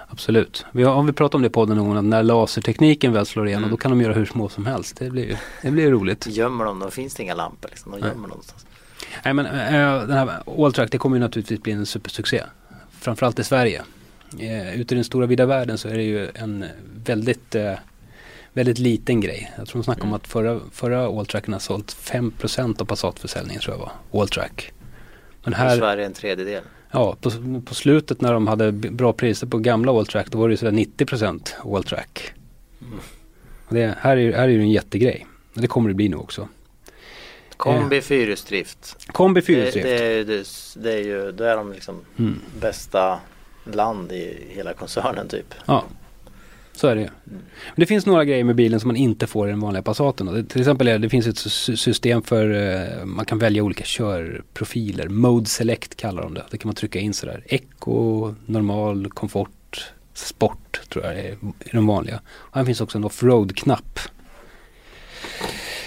Absolut. 0.09 0.66
Vi 0.72 0.83
har, 0.83 1.03
vi 1.03 1.12
pratat 1.12 1.35
om 1.35 1.43
det 1.43 1.47
i 1.47 1.51
podden 1.51 1.77
någon 1.77 1.97
att 1.97 2.05
när 2.05 2.22
lasertekniken 2.22 3.12
väl 3.12 3.27
slår 3.27 3.47
igenom 3.47 3.64
Mm. 3.64 3.70
då 3.70 3.77
kan 3.77 3.91
de 3.91 4.01
göra 4.01 4.12
hur 4.12 4.27
små 4.27 4.49
som 4.49 4.66
helst. 4.66 4.97
Det 4.97 5.11
blir, 5.11 5.41
det 5.62 5.70
blir 5.70 5.91
roligt. 5.91 6.27
Gömmer 6.31 6.64
de, 6.64 6.79
då 6.79 6.91
finns 6.91 7.14
det 7.14 7.22
inga 7.22 7.35
lampor 7.35 7.68
liksom. 7.68 7.93
De 7.93 8.01
Nej. 8.01 8.11
gömmer 8.11 8.29
någonstans. 8.29 8.66
Nej 9.25 9.35
men 9.35 9.47
äh, 9.47 10.07
den 10.07 10.16
här 10.16 10.43
Alltrack 10.64 10.91
det 10.93 10.99
kommer 10.99 11.16
ju 11.16 11.20
naturligtvis 11.20 11.62
bli 11.62 11.72
en 11.72 11.87
supersuccé. 11.87 12.43
Framförallt 13.05 13.39
i 13.39 13.45
Sverige. 13.45 13.83
Eh, 14.39 14.81
ute 14.81 14.95
i 14.95 14.97
den 14.97 15.05
stora 15.05 15.27
vida 15.27 15.47
världen 15.47 15.79
så 15.79 15.89
är 15.89 15.95
det 15.95 16.03
ju 16.03 16.29
en 16.35 16.65
väldigt, 17.05 17.55
eh, 17.55 17.73
väldigt 18.53 18.79
liten 18.79 19.21
grej. 19.21 19.53
Jag 19.59 19.69
tror 19.69 19.79
de 19.81 19.85
snackade 19.85 20.03
om 20.03 20.09
Mm. 20.09 20.17
att 20.17 20.27
förra, 20.27 20.61
förra 20.73 21.07
Alltracken 21.07 21.53
har 21.53 21.61
sålt 21.61 21.93
5% 21.93 22.81
av 22.81 22.85
Passat-försäljningen 22.85 23.61
tror 23.63 23.75
jag 23.77 23.81
var. 23.81 24.21
Alltrack. 24.23 24.73
Men 25.45 25.53
I 25.53 25.57
här, 25.57 25.77
Sverige 25.77 26.07
en 26.07 26.13
tredjedel. 26.13 26.63
ja 26.91 27.17
på, 27.21 27.31
på 27.67 27.75
slutet 27.75 28.21
när 28.21 28.33
de 28.33 28.47
hade 28.47 28.73
bra 28.73 29.13
priser 29.13 29.47
på 29.47 29.59
gamla 29.59 29.93
Alltrack 29.93 30.31
då 30.31 30.39
var 30.39 30.49
det 30.49 30.53
ju 30.53 30.57
sådär 30.57 30.73
90% 30.73 31.55
Alltrack. 31.77 32.33
Mm. 32.81 32.99
Det, 33.69 33.95
här, 34.01 34.17
är, 34.17 34.33
här 34.33 34.49
är 34.49 34.57
det 34.59 34.63
en 34.63 34.71
jättegrej. 34.71 35.27
Det 35.55 35.67
kommer 35.67 35.89
det 35.89 35.95
bli 35.95 36.09
nu 36.09 36.17
också. 36.17 36.49
Kombi 37.57 38.01
fyrhjulsdrift. 38.01 38.97
Kombi 39.07 39.41
Det, 39.41 39.47
fyrhjulsdrift. 39.47 39.87
det, 39.89 40.05
är, 40.05 40.25
det, 40.25 40.45
det 40.77 40.93
är 40.93 40.99
ju, 41.05 41.33
då 41.33 41.45
är 41.45 41.57
de 41.57 41.73
liksom 41.73 42.01
Mm. 42.19 42.41
bästa 42.61 43.19
land 43.73 44.13
i 44.13 44.47
hela 44.49 44.73
koncernen 44.75 45.29
typ. 45.29 45.55
Ja, 45.67 45.85
så 46.73 46.87
är 46.89 46.95
det 46.95 47.01
ju. 47.01 47.09
Men 47.25 47.41
det 47.77 47.87
finns 47.87 48.07
några 48.07 48.25
grejer 48.25 48.45
med 48.45 48.57
bilen 48.57 48.81
som 48.81 48.89
man 48.89 48.97
inte 48.97 49.27
får 49.27 49.49
i 49.49 49.51
den 49.51 49.61
vanliga 49.61 49.83
Passaten. 49.83 50.47
till 50.47 50.61
exempel 50.61 50.89
är, 50.89 50.99
det 50.99 51.09
finns 51.09 51.27
ett 51.27 51.39
sy- 51.39 51.77
system 51.77 52.23
för, 52.23 52.51
eh, 53.01 53.05
man 53.05 53.25
kan 53.25 53.39
välja 53.39 53.63
olika 53.63 53.85
körprofiler. 53.87 55.09
Mode 55.09 55.47
Select 55.47 55.97
kallar 55.97 56.23
de 56.23 56.35
det. 56.35 56.45
Det 56.51 56.59
kan 56.59 56.69
man 56.69 56.75
trycka 56.75 56.99
in 56.99 57.15
sådär. 57.15 57.43
Eco, 57.47 58.35
normal, 58.47 59.11
komfort, 59.11 59.93
sport 60.15 60.81
tror 60.89 61.05
jag 61.05 61.15
är, 61.15 61.25
är 61.61 61.73
de 61.73 61.87
vanliga. 61.87 62.21
Och 62.27 62.57
här 62.57 62.65
finns 62.65 62.81
också 62.81 62.99
en 62.99 63.05
offroad-knapp. 63.05 63.99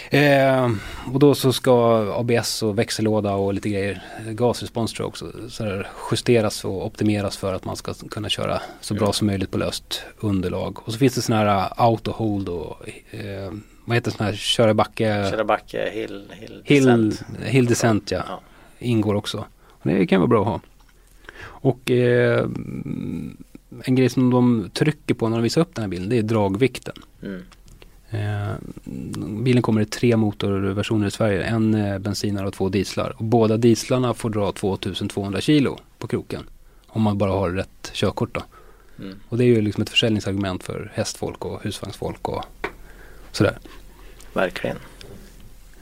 Eh, 0.09 0.71
och 1.13 1.19
då 1.19 1.35
så 1.35 1.53
ska 1.53 1.99
ABS 2.19 2.63
och 2.63 2.79
växellåda 2.79 3.33
och 3.33 3.53
lite 3.53 3.69
grejer, 3.69 4.03
eh, 4.27 4.31
gasrespons 4.31 4.93
tror 4.93 5.03
jag 5.03 5.07
också, 5.09 5.49
så 5.49 5.83
justeras 6.11 6.65
och 6.65 6.85
optimeras 6.85 7.37
för 7.37 7.53
att 7.53 7.65
man 7.65 7.75
ska 7.75 7.93
kunna 7.93 8.29
köra 8.29 8.61
så 8.81 8.93
bra 8.93 9.13
som 9.13 9.27
möjligt 9.27 9.51
på 9.51 9.57
löst 9.57 10.01
underlag. 10.19 10.77
Och 10.87 10.93
så 10.93 10.99
finns 10.99 11.15
det 11.15 11.21
sådana 11.21 11.43
här 11.51 11.59
uh, 11.65 11.73
auto 11.75 12.11
hold 12.11 12.49
och 12.49 12.89
eh, 13.11 13.51
vad 13.85 13.97
heter 13.97 14.11
sådana 14.11 14.31
här 14.31 14.37
köra 14.37 14.73
backe, 14.73 15.27
Köra 15.31 15.43
backe, 15.43 15.89
hill, 15.93 16.31
hill, 16.31 16.61
hill, 16.65 16.85
descent. 16.85 17.23
hill 17.43 17.65
descent 17.65 18.11
ja, 18.11 18.23
Ja. 18.27 18.39
ingår 18.79 19.15
också. 19.15 19.45
Och 19.67 19.89
det 19.89 20.07
kan 20.07 20.19
vara 20.19 20.27
bra 20.27 20.41
att 20.41 20.47
ha. 20.47 20.61
Och 21.43 21.91
eh, 21.91 22.45
en 23.83 23.95
grej 23.95 24.09
som 24.09 24.29
de 24.29 24.69
trycker 24.73 25.13
på 25.13 25.29
när 25.29 25.37
de 25.37 25.43
visar 25.43 25.61
upp 25.61 25.75
den 25.75 25.81
här 25.83 25.89
bilden 25.89 26.09
det 26.09 26.17
är 26.17 26.23
dragvikten. 26.23 26.95
Mm. 27.23 27.41
Eh, 28.09 28.53
bilen 29.43 29.61
kommer 29.61 29.81
i 29.81 29.85
tre 29.85 30.17
motorversioner 30.17 31.07
i 31.07 31.11
Sverige. 31.11 31.43
En 31.43 31.73
eh, 31.73 31.99
bensinare 31.99 32.47
och 32.47 32.53
två 32.53 32.69
dieslar. 32.69 33.15
Och 33.17 33.23
båda 33.23 33.57
dieslarna 33.57 34.13
får 34.13 34.29
dra 34.29 34.51
2200 34.51 35.41
kilo 35.41 35.77
på 35.97 36.07
kroken. 36.07 36.43
Om 36.87 37.01
man 37.01 37.17
bara 37.17 37.31
har 37.31 37.49
rätt 37.49 37.91
körkort 37.93 38.35
då. 38.35 38.43
Mm. 38.99 39.19
Och 39.29 39.37
det 39.37 39.43
är 39.43 39.47
ju 39.47 39.61
liksom 39.61 39.83
ett 39.83 39.89
försäljningsargument 39.89 40.63
för 40.63 40.91
hästfolk 40.93 41.45
och 41.45 41.63
husvagnsfolk 41.63 42.29
och 42.29 42.43
sådär. 43.31 43.57
Verkligen. 44.33 44.77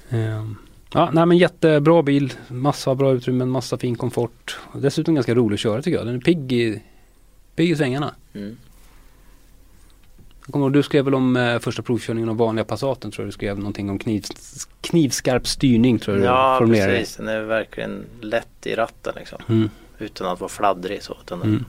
Eh, 0.09 0.45
ja, 0.93 1.09
nej 1.13 1.25
men 1.25 1.37
jättebra 1.37 2.03
bil. 2.03 2.33
Massa 2.47 2.95
bra 2.95 3.13
utrymmen, 3.13 3.49
massa 3.49 3.77
fin 3.77 3.95
komfort. 3.95 4.59
Och 4.61 4.81
dessutom 4.81 5.15
ganska 5.15 5.35
rolig 5.35 5.53
att 5.53 5.59
köra 5.59 5.81
tycker 5.81 5.97
jag. 5.97 6.07
Den 6.07 6.15
är 6.15 6.19
pigg 6.19 6.53
i, 6.53 6.81
pigg 7.55 7.71
i 7.71 7.75
svängarna. 7.75 8.15
Mm. 8.33 8.57
Jag 10.47 10.53
kommer 10.53 10.65
ihåg, 10.65 10.73
du 10.73 10.83
skrev 10.83 11.05
väl 11.05 11.15
om 11.15 11.35
eh, 11.35 11.59
första 11.59 11.81
provkörningen 11.81 12.29
av 12.29 12.37
vanliga 12.37 12.65
Passaten 12.65 13.11
tror 13.11 13.23
jag 13.23 13.27
du 13.27 13.31
skrev 13.33 13.57
någonting 13.57 13.89
om 13.89 13.99
kniv, 13.99 14.25
knivskarp 14.81 15.47
styrning 15.47 15.99
tror 15.99 16.17
jag 16.17 16.25
Ja, 16.25 16.53
du 16.53 16.65
formulerade 16.65 16.91
det. 16.93 16.99
precis. 16.99 17.15
Den 17.17 17.27
är 17.27 17.41
verkligen 17.41 18.05
lätt 18.21 18.65
i 18.67 18.75
ratten 18.75 19.13
liksom. 19.15 19.39
Mm. 19.49 19.69
Utan 19.99 20.27
att 20.27 20.39
vara 20.39 20.49
fladdrig 20.49 21.03
så. 21.03 21.17
Den, 21.25 21.41
Mm. 21.41 21.65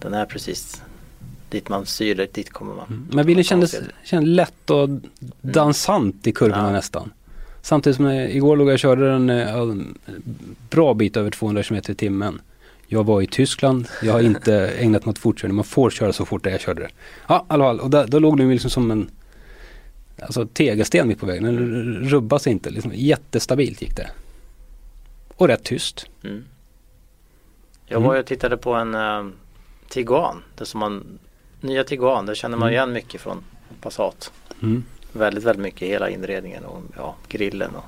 den 0.00 0.14
är 0.14 0.24
precis 0.26 0.82
dit 1.50 1.68
man 1.68 1.86
styr, 1.86 2.28
dit 2.32 2.50
kommer 2.50 2.74
man. 2.74 2.86
Mm. 2.88 3.06
Men 3.12 3.26
bilen 3.26 3.44
kändes, 3.44 3.76
kändes 4.04 4.28
lätt 4.36 4.70
och 4.70 4.88
dansant 5.40 6.26
i 6.26 6.32
kurvorna. 6.32 6.66
Ja. 6.66 6.72
nästan. 6.72 7.10
Samtidigt 7.62 7.96
som 7.96 8.04
jag, 8.04 8.30
igår 8.30 8.56
låg 8.56 8.68
jag 8.68 8.72
och 8.74 8.78
körde 8.78 9.10
den 9.10 9.30
eh, 9.30 9.54
en 9.54 9.98
bra 10.70 10.94
bit 10.94 11.16
över 11.16 11.30
200 11.30 11.62
km 11.62 11.80
i 11.88 11.94
timmen. 11.94 12.40
Jag 12.86 13.04
var 13.04 13.22
i 13.22 13.26
Tyskland, 13.26 13.88
jag 14.02 14.12
har 14.12 14.20
inte 14.20 14.68
ägnat 14.68 15.04
mig 15.04 15.10
åt 15.10 15.18
fortkörning. 15.18 15.56
Man 15.56 15.64
får 15.64 15.90
köra 15.90 16.12
så 16.12 16.24
fort 16.24 16.44
jag 16.52 16.60
körde 16.60 16.82
det. 16.82 16.90
Ja, 17.26 17.46
i. 17.48 17.80
Och 17.80 17.90
där, 17.90 18.06
då 18.06 18.18
låg 18.18 18.38
den 18.38 18.50
liksom 18.50 18.70
som 18.70 18.90
en 18.90 19.10
alltså, 20.22 20.46
tegelsten 20.46 21.08
mitt 21.08 21.20
på 21.20 21.26
vägen. 21.26 21.44
Den 21.44 22.08
rubbas 22.08 22.46
inte. 22.46 22.70
Liksom, 22.70 22.92
jättestabilt 22.94 23.82
gick 23.82 23.96
det. 23.96 24.10
Och 25.36 25.48
rätt 25.48 25.64
tyst. 25.64 26.06
Mm. 26.24 26.44
Jag 27.86 28.00
var 28.00 28.14
ju 28.14 28.20
och 28.20 28.26
tittade 28.26 28.56
på 28.56 28.74
en 28.74 28.94
uh, 28.94 29.30
Tiguan. 29.88 30.42
Det 30.58 30.66
som 30.66 30.80
man, 30.80 31.18
nya 31.60 31.84
Tiguan, 31.84 32.26
där 32.26 32.34
känner 32.34 32.56
man 32.56 32.68
Mm. 32.68 32.74
igen 32.74 32.92
mycket 32.92 33.20
från 33.20 33.44
Passat. 33.80 34.32
Mm. 34.62 34.84
Väldigt, 35.12 35.44
väldigt 35.44 35.62
mycket 35.62 35.88
hela 35.88 36.10
inredningen 36.10 36.64
och 36.64 36.82
ja, 36.96 37.16
grillen. 37.28 37.70
Och. 37.74 37.84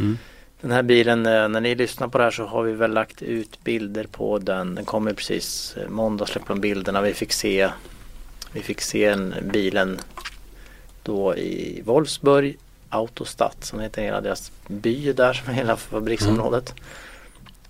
Mm. 0.00 0.18
Den 0.60 0.70
här 0.70 0.82
bilen, 0.82 1.26
eh, 1.26 1.48
när 1.48 1.60
ni 1.60 1.74
lyssnar 1.74 2.08
på 2.08 2.18
det 2.18 2.24
här 2.24 2.30
så 2.30 2.44
har 2.44 2.62
vi 2.62 2.72
väl 2.72 2.92
lagt 2.92 3.22
ut 3.22 3.64
bilder 3.64 4.04
på 4.04 4.38
den. 4.38 4.74
Den 4.74 4.84
kommer 4.84 5.12
precis, 5.12 5.76
eh, 5.76 5.88
måndag 5.88 6.26
släpper 6.26 6.48
de 6.48 6.60
bilderna. 6.60 7.00
Vi 7.00 7.14
fick 7.14 7.32
se, 7.32 7.70
vi 8.52 8.62
fick 8.62 8.80
se 8.80 9.04
en, 9.04 9.34
bilen 9.42 10.00
då 11.02 11.36
i 11.36 11.82
Wolfsburg, 11.84 12.58
Autostadt 12.88 13.64
som 13.64 13.80
heter 13.80 14.02
hela 14.02 14.20
deras 14.20 14.52
by 14.66 15.12
där 15.12 15.32
som 15.32 15.50
är 15.50 15.54
hela 15.54 15.76
fabriksområdet. 15.76 16.74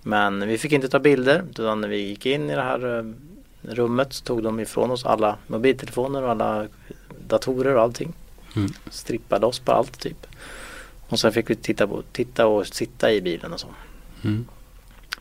Men 0.01 0.47
vi 0.47 0.57
fick 0.57 0.71
inte 0.71 0.89
ta 0.89 0.99
bilder 0.99 1.43
utan 1.49 1.81
när 1.81 1.87
vi 1.87 1.97
gick 1.97 2.25
in 2.25 2.49
i 2.49 2.55
det 2.55 2.61
här 2.61 2.97
eh, 2.97 3.05
rummet 3.61 4.13
så 4.13 4.23
tog 4.23 4.43
de 4.43 4.59
ifrån 4.59 4.91
oss 4.91 5.05
alla 5.05 5.37
mobiltelefoner 5.47 6.23
och 6.23 6.31
alla 6.31 6.67
datorer 7.27 7.75
och 7.75 7.81
allting. 7.81 8.13
Mm. 8.55 8.73
Strippade 8.89 9.45
oss 9.45 9.59
på 9.59 9.71
allt 9.71 9.99
typ. 9.99 10.27
Och 11.09 11.19
sen 11.19 11.31
fick 11.31 11.49
vi 11.49 11.55
titta, 11.55 11.87
på, 11.87 12.03
titta 12.11 12.47
och 12.47 12.67
sitta 12.67 13.11
i 13.11 13.21
bilen 13.21 13.53
och 13.53 13.59
så. 13.59 13.67
Mm. 14.23 14.45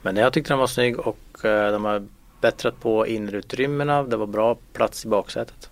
Men 0.03 0.17
jag 0.17 0.33
tyckte 0.33 0.53
den 0.53 0.59
var 0.59 0.67
snygg 0.67 0.99
och 0.99 1.45
eh, 1.45 1.73
de 1.73 1.85
har 1.85 2.07
bättrat 2.41 2.81
på 2.81 3.07
innerutrymmena. 3.07 4.03
Det 4.03 4.17
var 4.17 4.27
bra 4.27 4.59
plats 4.73 5.05
i 5.05 5.09
baksätet. 5.09 5.71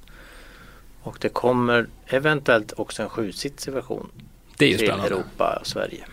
Och 1.03 1.19
det 1.21 1.29
kommer 1.29 1.87
eventuellt 2.07 2.73
också 2.77 3.03
en 3.03 3.09
sjusitsig 3.09 3.73
version 3.73 4.11
Det 4.57 4.65
är 4.65 4.69
ju 4.71 4.77
till 4.77 4.87
spännande. 4.87 5.15
Europa 5.15 5.59
och 5.61 5.67
Sverige. 5.67 6.05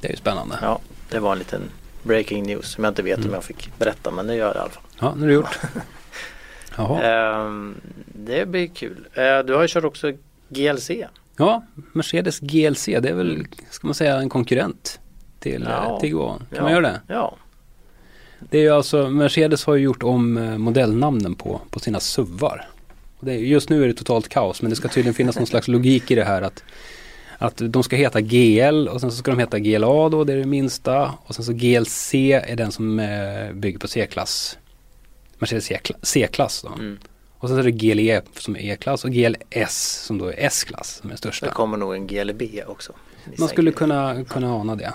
Det 0.00 0.06
är 0.06 0.10
ju 0.10 0.16
spännande. 0.16 0.58
Ja, 0.62 0.78
det 1.10 1.18
var 1.18 1.32
en 1.32 1.38
liten 1.38 1.62
breaking 2.02 2.42
news 2.46 2.66
som 2.70 2.84
jag 2.84 2.90
inte 2.90 3.02
vet 3.02 3.16
Mm. 3.18 3.28
om 3.28 3.34
jag 3.34 3.44
fick 3.44 3.78
berätta 3.78 4.10
men 4.10 4.26
det 4.26 4.34
gör 4.34 4.46
jag 4.46 4.56
i 4.56 4.58
alla 4.58 4.70
fall. 4.70 4.82
Ja, 5.00 5.14
nu 5.16 5.24
är 5.24 5.28
det 5.28 5.34
gjort. 5.34 5.58
Jaha. 6.76 7.02
Ehm, 7.02 7.74
det 8.06 8.46
blir 8.48 8.66
kul. 8.66 9.08
Eh, 9.12 9.38
du 9.38 9.54
har 9.54 9.62
ju 9.62 9.68
kört 9.68 9.84
också 9.84 10.12
GLC. 10.48 10.90
Ja, 11.38 11.62
Mercedes 11.92 12.40
GLC, 12.40 12.86
det 12.86 13.08
är 13.08 13.14
väl, 13.14 13.46
ska 13.70 13.86
man 13.86 13.94
säga, 13.94 14.16
en 14.16 14.28
konkurrent 14.28 15.00
till 15.40 15.62
Ja. 15.68 15.84
ja. 15.88 16.00
Tiguan. 16.00 16.38
Kan 16.38 16.46
Ja. 16.50 16.62
man 16.62 16.72
göra 16.72 16.80
det? 16.82 17.00
Ja, 17.08 17.36
Det 18.50 18.58
är 18.58 18.62
ju 18.62 18.70
alltså, 18.70 19.10
Mercedes 19.10 19.64
har 19.64 19.74
ju 19.74 19.82
gjort 19.84 20.02
om 20.02 20.36
eh, 20.36 20.58
modellnamnen 20.58 21.34
på, 21.34 21.60
på 21.70 21.78
sina 21.80 22.00
SUVar. 22.00 22.68
Det 23.20 23.32
är, 23.32 23.38
just 23.38 23.68
nu 23.70 23.82
är 23.84 23.86
det 23.88 23.94
totalt 23.94 24.28
kaos, 24.28 24.62
men 24.62 24.70
det 24.70 24.76
ska 24.76 24.88
tydligen 24.88 25.14
finnas 25.14 25.36
någon 25.36 25.46
slags 25.46 25.68
logik 25.68 26.10
i 26.10 26.14
det 26.14 26.24
här 26.24 26.42
att 26.42 26.62
att 27.38 27.56
de 27.64 27.82
ska 27.82 27.96
heta 27.96 28.20
GL 28.20 28.88
och 28.88 29.00
sen 29.00 29.10
så 29.10 29.16
ska 29.16 29.30
de 29.30 29.38
heta 29.40 29.58
GLA 29.58 30.08
då, 30.08 30.24
det 30.24 30.32
är 30.32 30.36
det 30.36 30.46
minsta. 30.46 31.14
Och 31.24 31.34
sen 31.34 31.44
så 31.44 31.52
GLC 31.52 32.14
är 32.32 32.56
den 32.56 32.72
som 32.72 32.98
eh, 33.00 33.52
bygger 33.52 33.78
på 33.78 33.88
C-klass. 33.88 34.58
Mercedes 35.38 35.64
C-kla- 35.70 35.96
C-klass 36.02 36.62
då. 36.62 36.68
mm. 36.74 36.98
Och 37.46 37.50
sen 37.50 37.56
så 37.56 37.60
är 37.60 37.64
det 37.64 37.70
GLE 37.70 38.22
som 38.38 38.56
är 38.56 38.60
E-klass 38.60 39.04
och 39.04 39.10
GLS 39.10 40.02
som 40.06 40.18
då 40.18 40.26
är 40.26 40.34
S-klass 40.36 40.98
som 41.02 41.10
är 41.10 41.16
största. 41.16 41.46
det 41.46 41.52
kommer 41.52 41.76
nog 41.76 41.94
en 41.94 42.06
GLB 42.06 42.42
också. 42.66 42.92
Man 43.38 43.48
skulle 43.48 43.72
kunna, 43.72 44.24
kunna 44.24 44.54
ana 44.54 44.76
det. 44.76 44.92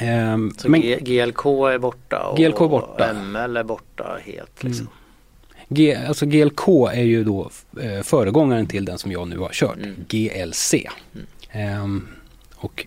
Ehm, 0.00 0.54
Så 0.58 0.68
men 0.68 0.80
GLK 0.80 1.46
är 1.46 1.78
borta 1.78 2.26
och 2.26 2.36
GLK 2.36 2.60
är 2.60 2.68
borta. 2.68 3.12
ML 3.12 3.56
är 3.56 3.62
borta 3.64 4.18
helt 4.24 4.62
liksom. 4.62 4.88
G, 5.68 5.94
alltså 5.94 6.26
GLK 6.26 6.68
är 6.92 7.02
ju 7.02 7.24
då 7.24 7.50
eh, 7.80 8.02
föregångaren 8.02 8.66
till 8.66 8.84
den 8.84 8.98
som 8.98 9.12
jag 9.12 9.28
nu 9.28 9.38
har 9.38 9.50
kört. 9.52 9.76
Mm. 9.76 9.94
GLC. 10.08 10.74
Ehm, 11.50 12.08
och 12.54 12.86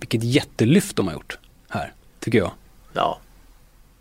vilket 0.00 0.24
jättelyft 0.24 0.96
de 0.96 1.06
har 1.06 1.14
gjort 1.14 1.38
här, 1.68 1.92
tycker 2.20 2.38
jag. 2.38 2.50
Ja, 2.92 3.18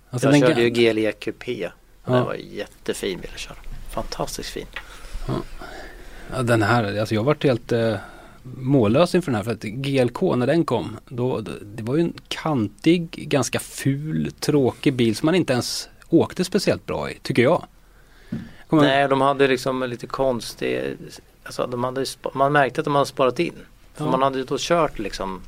Alltså 0.09 0.27
jag 0.27 0.33
den 0.33 0.41
körde 0.41 0.61
ju 0.61 0.69
GLE 0.69 1.11
Coupé. 1.11 1.69
Ja. 2.05 2.13
Den 2.13 2.25
var 2.25 2.33
jättefin 2.33 3.19
bil 3.19 3.29
att 3.33 3.39
köra. 3.39 3.57
Fantastiskt 4.01 4.49
fin. 4.49 4.65
Ja, 6.33 6.43
den 6.43 6.61
här, 6.61 6.99
alltså 6.99 7.15
jag 7.15 7.23
varit 7.23 7.43
helt 7.43 7.71
eh, 7.71 7.95
mållös 8.43 9.15
inför 9.15 9.31
den 9.31 9.35
här 9.35 9.43
för 9.43 9.51
att 9.51 9.61
GLK 9.63 10.21
när 10.21 10.47
den 10.47 10.65
kom, 10.65 10.97
då, 11.09 11.41
det, 11.61 11.83
var 11.83 11.95
ju 11.95 12.01
en 12.01 12.13
kantig, 12.27 13.09
ganska 13.29 13.59
ful, 13.59 14.31
tråkig 14.39 14.93
bil 14.93 15.15
som 15.15 15.25
man 15.25 15.35
inte 15.35 15.53
ens 15.53 15.89
åkte 16.09 16.43
speciellt 16.43 16.85
bra 16.85 17.11
i, 17.11 17.17
tycker 17.21 17.41
jag. 17.43 17.65
Kommer- 18.67 18.83
Nej, 18.83 19.07
de 19.07 19.21
hade 19.21 19.47
liksom 19.47 19.83
lite 19.83 20.07
konstig, 20.07 20.97
alltså 21.43 21.67
de 21.67 21.83
hade, 21.83 22.05
man 22.33 22.51
märkte 22.51 22.81
att 22.81 22.85
de 22.85 22.95
hade 22.95 23.05
sparat 23.07 23.39
in. 23.39 23.53
För 23.95 24.05
Ja. 24.05 24.11
man 24.11 24.21
hade 24.21 24.37
ju 24.37 24.43
då 24.43 24.55
kört 24.59 24.99
liksom 24.99 25.41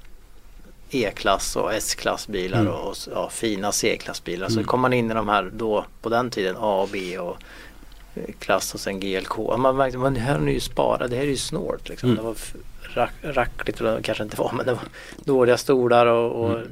E-klass 0.91 1.55
och 1.55 1.73
S-klassbilar 1.73 2.59
Mm. 2.61 2.73
och 2.73 2.95
ja, 3.13 3.29
fina 3.29 3.71
C-klassbilar. 3.71 4.47
Så 4.47 4.53
Mm. 4.53 4.65
kom 4.65 4.79
man 4.81 4.93
in 4.93 5.11
i 5.11 5.13
de 5.13 5.27
här 5.29 5.51
då 5.53 5.85
på 6.01 6.09
den 6.09 6.29
tiden 6.29 6.55
A 6.59 6.81
och 6.81 6.89
B 6.91 7.17
och 7.17 7.37
klass 8.39 8.73
och 8.73 8.79
sen 8.79 8.99
GLK. 8.99 9.37
Man 9.57 9.75
märkte 9.77 9.99
att 9.99 10.13
det 10.13 10.19
här 10.19 10.35
är 10.39 10.47
ju 10.51 10.59
sparat, 10.59 11.09
det 11.09 11.15
här 11.15 11.23
är 11.23 11.27
ju 11.27 11.37
snålt 11.37 11.89
liksom. 11.89 12.09
Mm. 12.09 12.17
Det 12.17 12.27
var 12.27 12.35
rack, 12.95 13.13
rackligt, 13.21 13.79
eller 13.79 13.95
det 13.95 14.01
kanske 14.03 14.23
inte 14.23 14.37
var 14.37 14.51
men 14.57 14.65
det 14.65 14.71
var 14.73 14.83
dåliga 15.25 15.57
stolar 15.57 16.05
och, 16.05 16.43
och 16.45 16.51
Mm. 16.55 16.67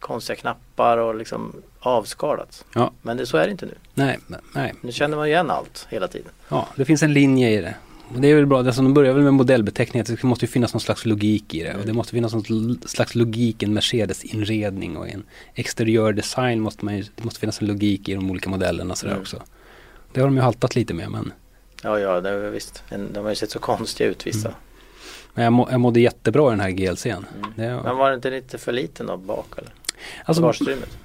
konstiga 0.00 0.36
knappar 0.36 0.98
och 0.98 1.14
liksom 1.14 1.52
avskalat. 1.80 2.64
Ja. 2.74 2.92
Men 3.02 3.16
det, 3.16 3.26
så 3.26 3.36
är 3.36 3.44
det 3.44 3.50
inte 3.50 3.66
nu. 3.66 3.74
Nej, 3.94 4.18
nej. 4.54 4.74
Nu 4.80 4.92
känner 4.92 5.16
man 5.16 5.26
igen 5.26 5.50
allt 5.50 5.86
hela 5.90 6.08
tiden. 6.08 6.32
Ja, 6.48 6.68
det 6.76 6.84
finns 6.84 7.02
en 7.02 7.12
linje 7.12 7.50
i 7.50 7.60
det. 7.60 7.74
Och 8.14 8.20
det 8.20 8.28
är 8.28 8.34
väl 8.34 8.46
bra, 8.46 8.58
alltså, 8.58 8.82
de 8.82 8.94
börjar 8.94 9.12
väl 9.12 9.22
med 9.22 9.34
modellbeteckningar, 9.34 10.04
det 10.08 10.22
måste 10.22 10.44
ju 10.44 10.50
finnas 10.52 10.74
någon 10.74 10.80
slags 10.80 11.04
logik 11.06 11.54
i 11.54 11.62
det. 11.62 11.68
Mm. 11.68 11.80
Och 11.80 11.86
det 11.86 11.92
måste 11.92 12.12
finnas 12.12 12.32
någon 12.34 12.78
slags 12.86 13.14
logik 13.14 13.62
i 13.62 13.66
en 13.66 13.72
Mercedes-inredning 13.78 14.96
och 14.96 15.08
i 15.08 15.10
en 15.10 15.22
exteriör 15.54 16.12
design 16.12 16.60
måste 16.60 16.84
man 16.84 16.96
ju, 16.96 17.02
det 17.16 17.24
måste 17.24 17.40
finnas 17.40 17.60
en 17.60 17.66
logik 17.68 18.08
i 18.08 18.14
de 18.14 18.30
olika 18.30 18.50
modellerna 18.50 18.94
sådär 18.94 19.12
Mm. 19.12 19.22
också. 19.22 19.42
Det 20.14 20.20
har 20.20 20.28
de 20.28 20.36
ju 20.36 20.42
haltat 20.42 20.76
lite 20.76 20.94
med 20.94 21.10
men, 21.10 21.32
Ja, 21.82 21.98
ja, 21.98 22.20
det 22.20 22.30
är 22.30 22.50
visst. 22.50 22.82
De 22.88 23.22
har 23.22 23.28
ju 23.28 23.34
sett 23.34 23.50
så 23.50 23.58
konstiga 23.58 24.10
ut 24.10 24.26
vissa. 24.26 24.48
Mm. 24.48 24.60
men 25.34 25.44
jag, 25.44 25.52
må, 25.52 25.68
jag 25.70 25.80
mådde 25.80 26.00
jättebra 26.00 26.48
i 26.48 26.50
den 26.50 26.60
här 26.60 26.70
GLCn. 26.70 27.08
Mm. 27.10 27.24
Det, 27.56 27.80
Men 27.84 27.96
var 27.96 28.10
det 28.10 28.14
inte 28.14 28.30
lite 28.30 28.58
för 28.58 28.72
liten 28.72 29.06
då 29.06 29.16
bak 29.16 29.46
eller? 29.58 29.70
alltså, 30.24 30.42
Bagageutrymmet? 30.42 30.98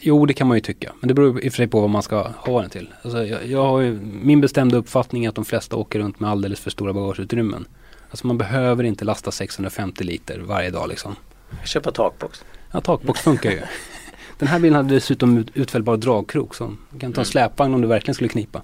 Jo, 0.00 0.26
det 0.26 0.34
kan 0.34 0.46
man 0.46 0.56
ju 0.56 0.60
tycka. 0.60 0.92
Men 1.00 1.08
det 1.08 1.14
beror 1.14 1.44
i 1.44 1.48
och 1.48 1.52
för 1.52 1.56
sig 1.56 1.66
på 1.68 1.80
vad 1.80 1.90
man 1.90 2.02
ska 2.02 2.28
ha 2.36 2.60
den 2.60 2.70
till. 2.70 2.88
Alltså, 3.02 3.26
jag, 3.26 3.46
jag 3.46 3.64
har 3.64 3.80
ju, 3.80 4.00
min 4.02 4.40
bestämda 4.40 4.76
uppfattning 4.76 5.24
är 5.24 5.28
att 5.28 5.34
de 5.34 5.44
flesta 5.44 5.76
åker 5.76 5.98
runt 5.98 6.20
med 6.20 6.30
alldeles 6.30 6.60
för 6.60 6.70
stora 6.70 6.92
bagageutrymmen. 6.92 7.64
Alltså 8.10 8.26
man 8.26 8.38
behöver 8.38 8.84
inte 8.84 9.04
lasta 9.04 9.30
650 9.30 10.04
liter 10.04 10.38
varje 10.38 10.70
dag 10.70 10.88
liksom. 10.88 11.16
Köpa 11.64 11.90
takbox. 11.92 12.44
Ja, 12.72 12.80
takbox 12.80 13.20
funkar 13.20 13.50
ju. 13.50 13.60
Den 14.40 14.48
här 14.48 14.58
bilen 14.58 14.76
hade 14.76 14.94
dessutom 14.94 15.38
ut, 15.38 15.48
utfällbar 15.54 15.96
dragkrok 15.96 16.54
så 16.54 16.76
du 16.90 16.98
kan 16.98 17.12
ta 17.12 17.20
en 17.20 17.24
Mm. 17.24 17.24
släpvagn 17.24 17.74
om 17.74 17.80
du 17.80 17.88
verkligen 17.88 18.14
skulle 18.14 18.28
knipa. 18.28 18.62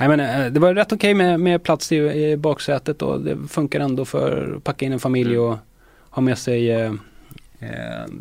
Nej, 0.00 0.08
men, 0.08 0.20
eh, 0.20 0.52
det 0.52 0.60
var 0.60 0.74
rätt 0.74 0.92
okej 0.92 1.14
med, 1.14 1.40
med 1.40 1.62
plats 1.62 1.92
i, 1.92 1.96
i 1.96 2.36
baksätet 2.36 3.02
och 3.02 3.20
det 3.20 3.36
funkar 3.48 3.80
ändå 3.80 4.04
för 4.04 4.54
att 4.56 4.64
packa 4.64 4.86
in 4.86 4.92
en 4.92 5.00
familj 5.00 5.34
Mm. 5.34 5.44
och 5.48 5.58
ha 6.10 6.22
med 6.22 6.38
sig 6.38 6.70
eh, 6.70 6.92
eh, 7.58 7.68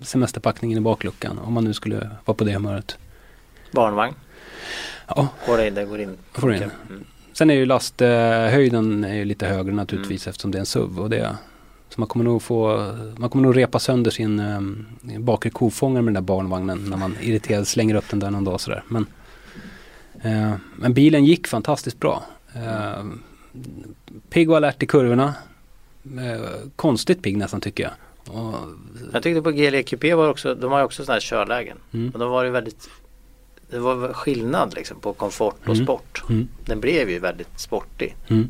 semesterpackningen 0.01 0.77
i 0.77 0.81
bakluckan 0.81 1.39
om 1.39 1.53
man 1.53 1.63
nu 1.63 1.73
skulle 1.73 2.09
vara 2.25 2.37
på 2.37 2.43
det 2.43 2.53
humöret. 2.53 2.97
Barnvagn. 3.71 4.13
Ja, 5.07 5.27
Går 5.47 5.57
det 5.57 5.67
in, 5.67 5.73
det 5.75 5.85
går 5.85 5.99
in. 6.01 6.17
Får 6.33 6.53
in. 6.53 6.63
Mm. 6.63 7.03
Sen 7.33 7.49
är 7.49 7.53
ju 7.53 7.65
lasthöjden 7.65 9.03
är 9.03 9.13
ju 9.15 9.25
lite 9.25 9.47
högre 9.47 9.73
naturligtvis 9.73 10.27
eftersom 10.27 10.51
det 10.51 10.57
är 10.57 10.59
en 10.59 10.65
SUV 10.65 10.99
och 10.99 11.09
det 11.09 11.35
så 11.93 12.01
man 12.01 12.07
kommer 12.07 12.25
nog 12.25 12.41
få, 12.41 12.91
man 13.17 13.29
kommer 13.29 13.43
nog 13.43 13.57
repa 13.57 13.79
sönder 13.79 14.11
sin 14.11 14.39
um, 14.39 14.85
bakre 15.19 15.49
kofångare 15.49 16.01
med 16.01 16.13
den 16.13 16.23
där 16.23 16.27
barnvagnen 16.27 16.85
när 16.89 16.97
man 16.97 17.15
irriterad 17.21 17.67
slänger 17.67 17.95
upp 17.95 18.09
den 18.09 18.19
där 18.19 18.31
någon 18.31 18.43
dag 18.43 18.61
sådär. 18.61 18.83
Men, 18.87 19.05
eh, 20.21 20.51
men 20.75 20.93
bilen 20.93 21.25
gick 21.25 21.47
fantastiskt 21.47 21.99
bra. 21.99 22.23
Uh, 22.55 23.05
pigg 24.29 24.49
och 24.49 24.57
alert 24.57 24.83
i 24.83 24.85
kurvorna. 24.85 25.33
Eh, 26.03 26.41
konstigt 26.75 27.21
pigg 27.21 27.37
nästan 27.37 27.61
tycker 27.61 27.83
jag. 27.83 27.91
Och, 28.35 28.53
Jag 29.13 29.23
tyckte 29.23 29.41
på 29.41 29.51
GLE 29.51 29.83
QP 29.83 30.13
var 30.13 30.29
också, 30.29 30.55
de 30.55 30.71
har 30.71 30.79
ju 30.79 30.85
också 30.85 31.03
sådana 31.05 31.15
här 31.15 31.21
körlägen. 31.21 31.77
mm, 31.93 32.09
Och 32.09 32.19
då 32.19 32.29
var 32.29 32.43
det 32.43 32.49
väldigt 32.51 32.89
Det 33.69 33.79
var 33.79 34.13
skillnad 34.13 34.73
liksom 34.75 34.99
på 34.99 35.13
komfort 35.13 35.59
och 35.61 35.75
Mm. 35.75 35.85
sport. 35.85 36.23
mm, 36.29 36.47
Den 36.65 36.79
blev 36.79 37.09
ju 37.09 37.19
väldigt 37.19 37.59
sportig. 37.59 38.15
mm, 38.27 38.49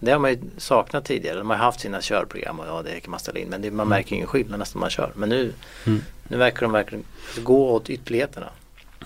Det 0.00 0.10
har 0.10 0.18
man 0.18 0.30
ju 0.30 0.38
saknat 0.56 1.04
tidigare. 1.04 1.38
De 1.38 1.50
har 1.50 1.56
haft 1.56 1.80
sina 1.80 2.00
körprogram 2.00 2.60
och 2.60 2.66
ja, 2.66 2.82
det 2.82 3.00
kan 3.00 3.10
man 3.10 3.20
ställa 3.20 3.38
in. 3.38 3.48
Men 3.48 3.62
det, 3.62 3.70
man 3.70 3.88
märker 3.88 4.14
ingen 4.14 4.26
skillnad 4.26 4.58
nästan 4.58 4.80
man 4.80 4.90
kör. 4.90 5.12
Men 5.14 5.28
nu, 5.28 5.52
mm. 5.86 6.00
nu 6.28 6.36
verkar 6.36 6.60
de 6.62 6.72
verkligen 6.72 7.04
gå 7.42 7.70
åt 7.70 7.90
ytterligheterna. 7.90 8.46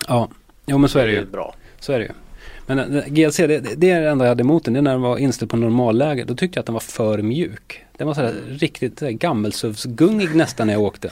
Ja, 0.07 0.29
jo 0.65 0.77
men 0.77 0.89
så 0.89 0.99
är 0.99 1.07
det 1.07 1.11
ju. 1.13 1.25
bra. 1.25 1.55
Så 1.79 1.93
är 1.93 1.99
det 1.99 2.05
ju. 2.05 2.11
Men 2.65 2.79
eh, 2.79 3.03
GLC, 3.07 3.37
det, 3.37 3.59
det 3.59 3.89
är 3.91 4.01
det 4.01 4.09
enda 4.09 4.25
jag 4.25 4.29
hade 4.29 4.41
emot 4.41 4.63
den. 4.65 4.73
Det 4.73 4.79
är 4.79 4.81
när 4.81 4.91
den 4.91 5.01
var 5.01 5.17
inställd 5.17 5.51
på 5.51 5.57
normalläge. 5.57 6.23
Då 6.23 6.35
tyckte 6.35 6.57
jag 6.57 6.61
att 6.61 6.65
den 6.65 6.73
var 6.73 6.79
för 6.79 7.17
mjuk. 7.17 7.85
Den 7.97 8.07
var 8.07 8.13
sådär 8.13 8.33
riktigt 8.47 8.99
så 8.99 9.05
här 9.05 9.11
gammelsuvsgungig 9.11 10.35
nästan 10.35 10.67
när 10.67 10.73
jag 10.73 10.83
åkte. 10.83 11.11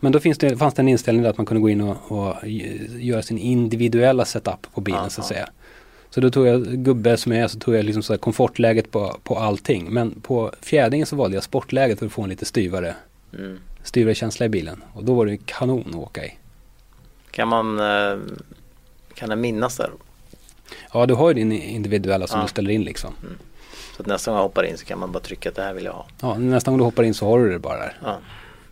Men 0.00 0.12
då 0.12 0.20
finns 0.20 0.38
det, 0.38 0.56
fanns 0.56 0.74
det 0.74 0.82
en 0.82 0.88
inställning 0.88 1.22
där 1.22 1.30
att 1.30 1.36
man 1.36 1.46
kunde 1.46 1.60
gå 1.60 1.68
in 1.68 1.80
och, 1.80 2.12
och 2.12 2.34
g- 2.42 2.88
göra 2.98 3.22
sin 3.22 3.38
individuella 3.38 4.24
setup 4.24 4.66
på 4.74 4.80
bilen 4.80 5.00
Ja, 5.02 5.10
så 5.10 5.20
att 5.20 5.26
säga. 5.26 5.48
Så 6.10 6.20
då 6.20 6.30
tog 6.30 6.46
jag, 6.46 6.62
gubbe 6.64 7.16
som 7.16 7.32
jag 7.32 7.42
är, 7.44 7.48
så 7.48 7.58
tog 7.58 7.74
jag 7.74 7.84
liksom 7.84 8.02
så 8.02 8.12
här 8.12 8.18
komfortläget 8.18 8.90
på, 8.90 9.16
på 9.22 9.38
allting. 9.38 9.92
Men 9.92 10.20
på 10.20 10.52
fjädringen 10.60 11.06
så 11.06 11.16
valde 11.16 11.36
jag 11.36 11.44
sportläget 11.44 11.98
för 11.98 12.06
att 12.06 12.12
få 12.12 12.22
en 12.22 12.28
lite 12.28 12.44
styvare, 12.44 12.94
Mm. 13.38 13.58
styvare 13.82 14.14
känsla 14.14 14.46
i 14.46 14.48
bilen. 14.48 14.82
Och 14.92 15.04
då 15.04 15.14
var 15.14 15.26
det 15.26 15.36
kanon 15.36 15.84
att 15.88 15.94
åka 15.94 16.24
i. 16.24 16.38
Kan 17.30 17.48
man 17.48 17.78
eh, 17.80 18.18
kan 19.14 19.28
den 19.28 19.40
minnas 19.40 19.76
där? 19.76 19.90
Ja, 20.92 21.06
du 21.06 21.14
har 21.14 21.28
ju 21.28 21.34
din 21.34 21.52
individuella 21.52 22.26
som 22.26 22.38
Ja. 22.38 22.44
du 22.44 22.48
ställer 22.48 22.70
in 22.70 22.82
liksom. 22.84 23.10
Så 23.96 24.02
att 24.02 24.06
nästa 24.06 24.30
gång 24.30 24.36
jag 24.38 24.42
hoppar 24.42 24.62
in 24.64 24.78
så 24.78 24.84
kan 24.84 24.98
man 24.98 25.12
bara 25.12 25.20
trycka 25.20 25.48
att 25.48 25.54
det 25.54 25.62
här 25.62 25.74
vill 25.74 25.84
jag 25.84 25.92
ha. 25.92 26.06
Ja, 26.20 26.38
nästa 26.38 26.70
gång 26.70 26.78
du 26.78 26.84
hoppar 26.84 27.02
in 27.02 27.14
så 27.14 27.26
har 27.26 27.38
du 27.38 27.52
det 27.52 27.58
bara 27.58 27.78
där. 27.78 27.98
Ja, 28.04 28.18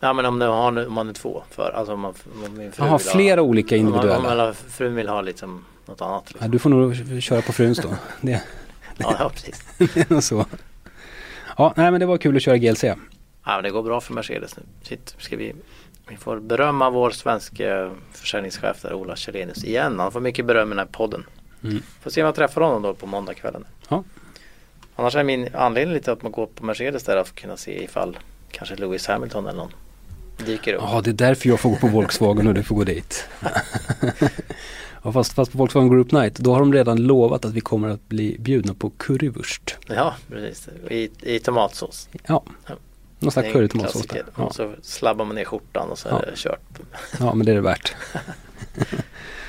ja 0.01 0.13
men 0.13 0.27
om, 0.27 0.39
det 0.39 0.45
har, 0.45 0.87
om 0.87 0.93
man 0.93 1.09
är 1.09 1.13
två 1.13 1.43
för, 1.51 1.71
alltså 1.77 1.93
om, 1.95 2.01
man, 2.01 2.15
om 2.47 2.57
min 2.59 2.73
fru 2.73 2.85
Jaha, 2.87 2.99
vill 2.99 3.07
flera 3.07 3.43
olika 3.43 3.77
ha, 3.77 3.81
om, 3.81 3.87
individuella. 3.87 4.37
man, 4.37 4.49
om 4.49 4.55
frun 4.55 4.95
vill 4.95 5.09
ha 5.09 5.21
liksom 5.21 5.65
något 5.87 6.01
annat. 6.01 6.25
Ja, 6.27 6.33
Liksom. 6.33 6.51
du 6.51 6.59
får 6.59 6.71
nog 6.71 7.23
köra 7.23 7.43
på 7.43 7.53
fruns 7.53 7.79
då. 7.79 7.89
Det, 8.21 8.43
Ja, 8.99 9.17
ja, 9.19 9.31
precis. 9.31 9.65
det 9.95 10.11
är 10.11 10.21
så. 10.21 10.47
Ja, 11.59 11.73
nej 11.77 11.91
men 11.91 12.01
det 12.01 12.07
var 12.07 12.19
kul 12.19 12.37
att 12.37 12.43
köra 12.43 12.57
GLC. 12.59 12.85
Ja, 12.85 12.97
men 13.45 13.63
det 13.63 13.71
går 13.71 13.83
bra 13.83 14.01
för 14.01 14.15
Mercedes 14.15 14.57
nu. 14.57 14.63
Shit, 14.83 15.15
ska 15.19 15.37
vi, 15.37 15.55
vi 16.09 16.17
får 16.17 16.41
berömma 16.41 16.91
vår 16.91 17.11
svenska 17.11 17.91
försäljningschef 18.13 18.83
där, 18.83 18.93
Ola 18.95 19.17
Källenius 19.17 19.65
igen. 19.65 19.99
Han 19.99 20.13
får 20.13 20.21
mycket 20.21 20.47
beröm 20.47 20.69
i 20.69 20.71
den 20.71 20.79
här 20.79 20.87
podden. 20.87 21.25
Mm. 21.65 21.83
Får 22.03 22.11
se 22.11 22.23
om 22.23 22.27
jag 22.27 22.35
träffar 22.35 22.61
honom 22.61 22.83
då 22.83 22.95
på 22.95 23.07
måndagskvällen. 23.07 23.65
Ja. 23.89 24.05
Annars 24.97 25.17
är 25.17 25.25
min 25.25 25.49
anledning 25.55 25.95
lite 25.95 26.13
att 26.13 26.23
man 26.23 26.33
går 26.33 26.47
på 26.47 26.65
Mercedes 26.65 27.03
där 27.05 27.17
att 27.17 27.35
kunna 27.35 27.57
se 27.57 27.85
ifall 27.85 28.19
kanske 28.51 28.77
Lewis 28.77 29.07
Hamilton 29.07 29.47
eller 29.47 29.59
någon 29.59 29.73
dyker 30.47 30.75
upp. 30.75 30.83
Ja, 30.85 31.01
det 31.05 31.11
är 31.11 31.15
därför 31.15 31.49
jag 31.49 31.61
får 31.61 31.71
gå 31.71 31.77
på 31.77 31.87
Volkswagen 31.89 32.47
och 32.47 32.55
du 32.55 32.63
får 32.63 32.75
gå 32.77 32.85
dit. 32.85 33.29
Ja, 35.07 35.13
fast, 35.13 35.33
fast 35.33 35.53
på 35.53 35.59
Volkswagen 35.59 35.91
Group 35.91 36.13
Night, 36.13 36.35
då 36.35 36.53
har 36.53 36.61
de 36.61 36.73
redan 36.73 36.97
lovat 37.03 37.45
att 37.45 37.53
vi 37.53 37.61
kommer 37.61 37.89
att 37.89 38.09
bli 38.09 38.37
bjudna 38.39 38.75
på 38.75 38.91
currywurst. 38.91 39.77
Ja, 39.87 40.15
precis. 40.31 40.69
I, 40.91 41.11
i 41.23 41.39
tomatsås. 41.39 42.09
Ja, 42.27 42.43
Ja. 42.69 42.75
någon 43.19 43.31
slags 43.33 43.49
är 43.49 43.53
currytomatsås. 43.53 44.07
Ja. 44.37 44.45
Och 44.45 44.55
så 44.55 44.73
slabbar 44.83 45.25
man 45.25 45.37
ner 45.37 45.45
skjortan 45.45 45.89
och 45.91 45.99
så 45.99 46.09
är 46.09 46.13
Ja. 46.13 46.19
det 46.31 46.37
kört. 46.37 46.61
ja, 47.21 47.35
men 47.35 47.47
det 47.47 47.53
är 47.53 47.57
det 47.57 47.61
värt. 47.61 47.95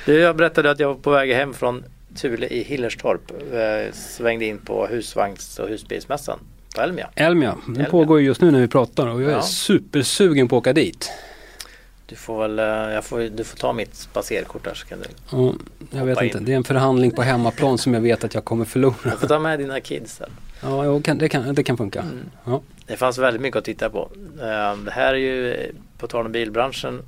Du, 0.06 0.14
jag 0.20 0.36
berättade 0.36 0.70
att 0.70 0.80
jag 0.80 0.88
var 0.88 0.94
på 0.94 1.10
väg 1.10 1.32
hem 1.32 1.54
från 1.54 1.84
Thule 2.16 2.46
i 2.46 2.62
Hillerstorp. 2.62 3.30
Eh, 3.52 3.92
svängde 3.94 4.44
in 4.44 4.58
på 4.58 4.86
husvagns 4.86 5.58
och 5.58 5.68
husbilsmässan 5.68 6.38
på 6.74 6.80
Elmia. 6.80 7.10
Elmia, 7.14 7.56
den 7.66 7.74
Elmia. 7.74 7.90
pågår 7.90 8.20
ju 8.20 8.26
just 8.26 8.40
nu 8.40 8.50
när 8.50 8.60
vi 8.60 8.68
pratar 8.68 9.06
och 9.06 9.22
jag 9.22 9.30
är 9.30 9.34
Ja. 9.34 9.42
supersugen 9.42 10.48
på 10.48 10.56
att 10.56 10.60
åka 10.60 10.72
dit. 10.72 11.10
Du 12.08 12.16
får 12.16 12.38
väl, 12.42 12.58
eh, 12.58 12.64
jag 12.94 13.04
får, 13.04 13.20
du 13.20 13.44
får 13.44 13.56
ta 13.56 13.72
mitt 13.72 13.94
spacerkort 13.94 14.64
där 14.64 14.74
så 14.74 14.86
kan 14.86 14.98
du. 15.00 15.36
Och 15.36 15.54
jag 15.90 16.04
vet 16.06 16.22
inte, 16.22 16.38
in. 16.38 16.44
det 16.44 16.52
är 16.52 16.56
en 16.56 16.64
förhandling 16.64 17.10
på 17.10 17.22
hemmaplan 17.22 17.78
som 17.78 17.94
jag 17.94 18.00
vet 18.00 18.24
att 18.24 18.34
jag 18.34 18.44
kommer 18.44 18.64
förlora. 18.64 18.94
Du 19.04 19.10
får 19.10 19.28
ta 19.28 19.38
med 19.38 19.58
dina 19.58 19.80
kids 19.80 20.18
där. 20.18 20.28
Ja, 20.62 21.00
kan, 21.00 21.18
det, 21.18 21.28
kan, 21.28 21.54
det 21.54 21.62
kan 21.64 21.76
funka. 21.76 22.00
Mm. 22.00 22.30
Ja. 22.44 22.60
Det 22.86 22.96
fanns 22.96 23.18
väldigt 23.18 23.42
mycket 23.42 23.58
att 23.58 23.64
titta 23.64 23.90
på. 23.90 24.10
Eh, 24.40 24.76
Det 24.84 24.90
här 24.90 25.14
är 25.14 25.18
ju, 25.18 25.72
på 25.98 26.06
tal 26.06 26.26
om 26.26 26.32
bilbranschen, 26.32 27.02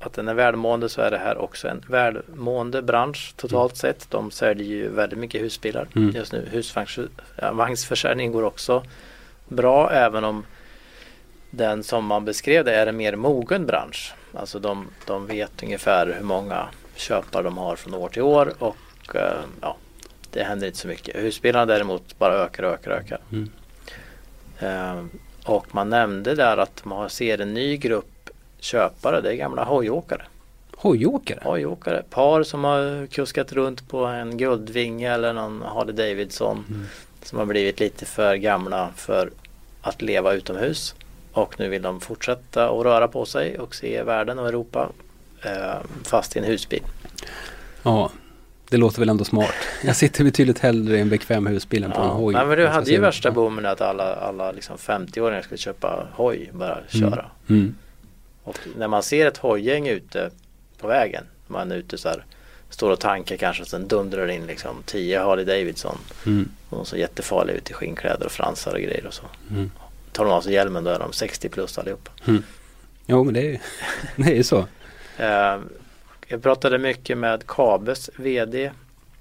att 0.00 0.12
den 0.12 0.28
är 0.28 0.34
välmående 0.34 0.88
så 0.88 1.00
är 1.00 1.10
det 1.10 1.18
här 1.18 1.38
också 1.38 1.68
en 1.68 1.84
välmående 1.88 2.82
bransch 2.82 3.34
totalt 3.36 3.76
sett. 3.76 4.06
De 4.10 4.30
säljer 4.30 4.66
ju 4.66 4.88
väldigt 4.88 5.18
mycket 5.18 5.42
husbilar 5.42 5.88
Mm. 5.96 6.10
just 6.16 6.32
nu. 6.32 6.48
Husvagnsförsäljningen 6.52 8.32
går 8.32 8.42
också 8.42 8.82
bra 9.48 9.90
även 9.90 10.24
om 10.24 10.44
den 11.50 11.82
som 11.82 12.04
man 12.04 12.24
beskrev 12.24 12.64
det 12.64 12.74
är 12.74 12.86
en 12.86 12.96
mer 12.96 13.16
mogen 13.16 13.66
bransch. 13.66 14.14
Alltså 14.34 14.58
de, 14.58 14.86
de 15.06 15.26
vet 15.26 15.62
ungefär 15.62 16.06
hur 16.18 16.24
många 16.24 16.68
köpare 16.94 17.42
de 17.42 17.58
har 17.58 17.76
från 17.76 17.94
år 17.94 18.08
till 18.08 18.22
år 18.22 18.52
och 18.58 18.76
eh, 19.16 19.40
ja, 19.60 19.76
det 20.30 20.42
händer 20.42 20.66
inte 20.66 20.78
så 20.78 20.88
mycket. 20.88 21.16
Husbilarna 21.16 21.66
däremot 21.66 22.18
bara 22.18 22.34
ökar 22.34 22.62
och 22.62 22.72
ökar 22.72 22.90
och 22.90 22.96
ökar. 22.96 23.18
Mm. 23.32 23.50
Eh, 24.58 25.04
och 25.44 25.74
man 25.74 25.88
nämnde 25.90 26.34
där 26.34 26.56
att 26.56 26.84
man 26.84 27.10
ser 27.10 27.40
en 27.40 27.54
ny 27.54 27.76
grupp 27.76 28.30
köpare, 28.58 29.20
det 29.20 29.30
är 29.32 29.34
gamla 29.34 29.64
hojåkare. 29.64 30.22
Hojåkare? 30.76 31.40
Hojåkare, 31.44 32.02
par 32.10 32.42
som 32.42 32.64
har 32.64 33.06
kuskat 33.06 33.52
runt 33.52 33.88
på 33.88 34.04
en 34.04 34.36
Guldvinge 34.38 35.12
eller 35.14 35.32
någon 35.32 35.62
Harley 35.62 35.94
Davidson 35.94 36.64
Mm. 36.68 36.86
som 37.22 37.38
har 37.38 37.46
blivit 37.46 37.80
lite 37.80 38.04
för 38.06 38.34
gamla 38.34 38.90
för 38.96 39.30
att 39.82 40.02
leva 40.02 40.32
utomhus. 40.32 40.94
Och 41.32 41.60
nu 41.60 41.68
vill 41.68 41.82
de 41.82 42.00
fortsätta 42.00 42.70
att 42.70 42.84
röra 42.84 43.08
på 43.08 43.24
sig 43.24 43.58
och 43.58 43.74
se 43.74 44.02
världen 44.02 44.38
och 44.38 44.48
Europa 44.48 44.88
eh, 45.44 45.74
fast 46.04 46.36
i 46.36 46.38
en 46.38 46.44
husbil. 46.44 46.82
Ja, 47.82 48.10
det 48.68 48.76
låter 48.76 48.98
väl 49.00 49.08
ändå 49.08 49.24
smart. 49.24 49.54
Jag 49.84 49.96
sitter 49.96 50.24
betydligt 50.24 50.58
hellre 50.58 50.96
i 50.96 51.00
en 51.00 51.08
bekväm 51.08 51.46
husbil 51.46 51.84
än 51.84 51.90
på 51.90 52.00
en 52.00 52.06
Ja, 52.06 52.12
hoj. 52.12 52.34
men 52.34 52.48
du 52.58 52.66
hade 52.66 52.90
ju 52.90 53.00
värsta 53.00 53.30
boomen 53.30 53.66
att 53.66 53.80
alla, 53.80 54.14
alla 54.14 54.52
liksom 54.52 54.76
50-åringar 54.76 55.42
skulle 55.42 55.58
köpa 55.58 56.06
hoj, 56.12 56.50
bara 56.52 56.78
köra. 56.88 57.26
Mm. 57.48 57.74
Och 58.44 58.58
när 58.76 58.88
man 58.88 59.02
ser 59.02 59.26
ett 59.26 59.36
hojgäng 59.36 59.88
ute 59.88 60.30
på 60.80 60.86
vägen, 60.86 61.24
man 61.46 61.72
är 61.72 61.76
ute 61.76 61.98
så 61.98 62.08
här, 62.08 62.24
står 62.70 62.90
och 62.90 63.00
tankar 63.00 63.36
kanske 63.36 63.62
och 63.62 63.68
sen 63.68 63.88
dundrar 63.88 64.26
det 64.26 64.34
in 64.34 64.46
liksom 64.46 64.82
10 64.86 65.20
Harley 65.20 65.44
Davidson. 65.44 65.98
Mm. 66.26 66.48
Och 66.68 66.88
ser 66.88 66.96
jättefarliga 66.96 67.56
ut 67.56 67.70
i 67.70 67.72
skinnkläder 67.72 68.26
och 68.26 68.32
fransar 68.32 68.74
och 68.74 68.80
grejer 68.80 69.06
och 69.06 69.14
så. 69.14 69.24
Mm. 69.50 69.70
Tar 70.12 70.24
de 70.24 70.32
av 70.32 70.40
sig 70.40 70.52
hjälmen 70.52 70.84
då 70.84 70.90
är 70.90 70.98
de 70.98 71.12
60 71.12 71.48
plus 71.48 71.78
allihop. 71.78 72.08
Jo, 73.06 73.24
men 73.24 73.34
det 73.34 73.40
är 73.40 73.44
ju 73.44 73.58
det 74.16 74.38
är 74.38 74.42
så. 74.42 74.58
Eh, 75.16 75.58
jag 76.26 76.42
pratade 76.42 76.78
mycket 76.78 77.18
med 77.18 77.46
Kabes 77.46 78.10
VD 78.16 78.70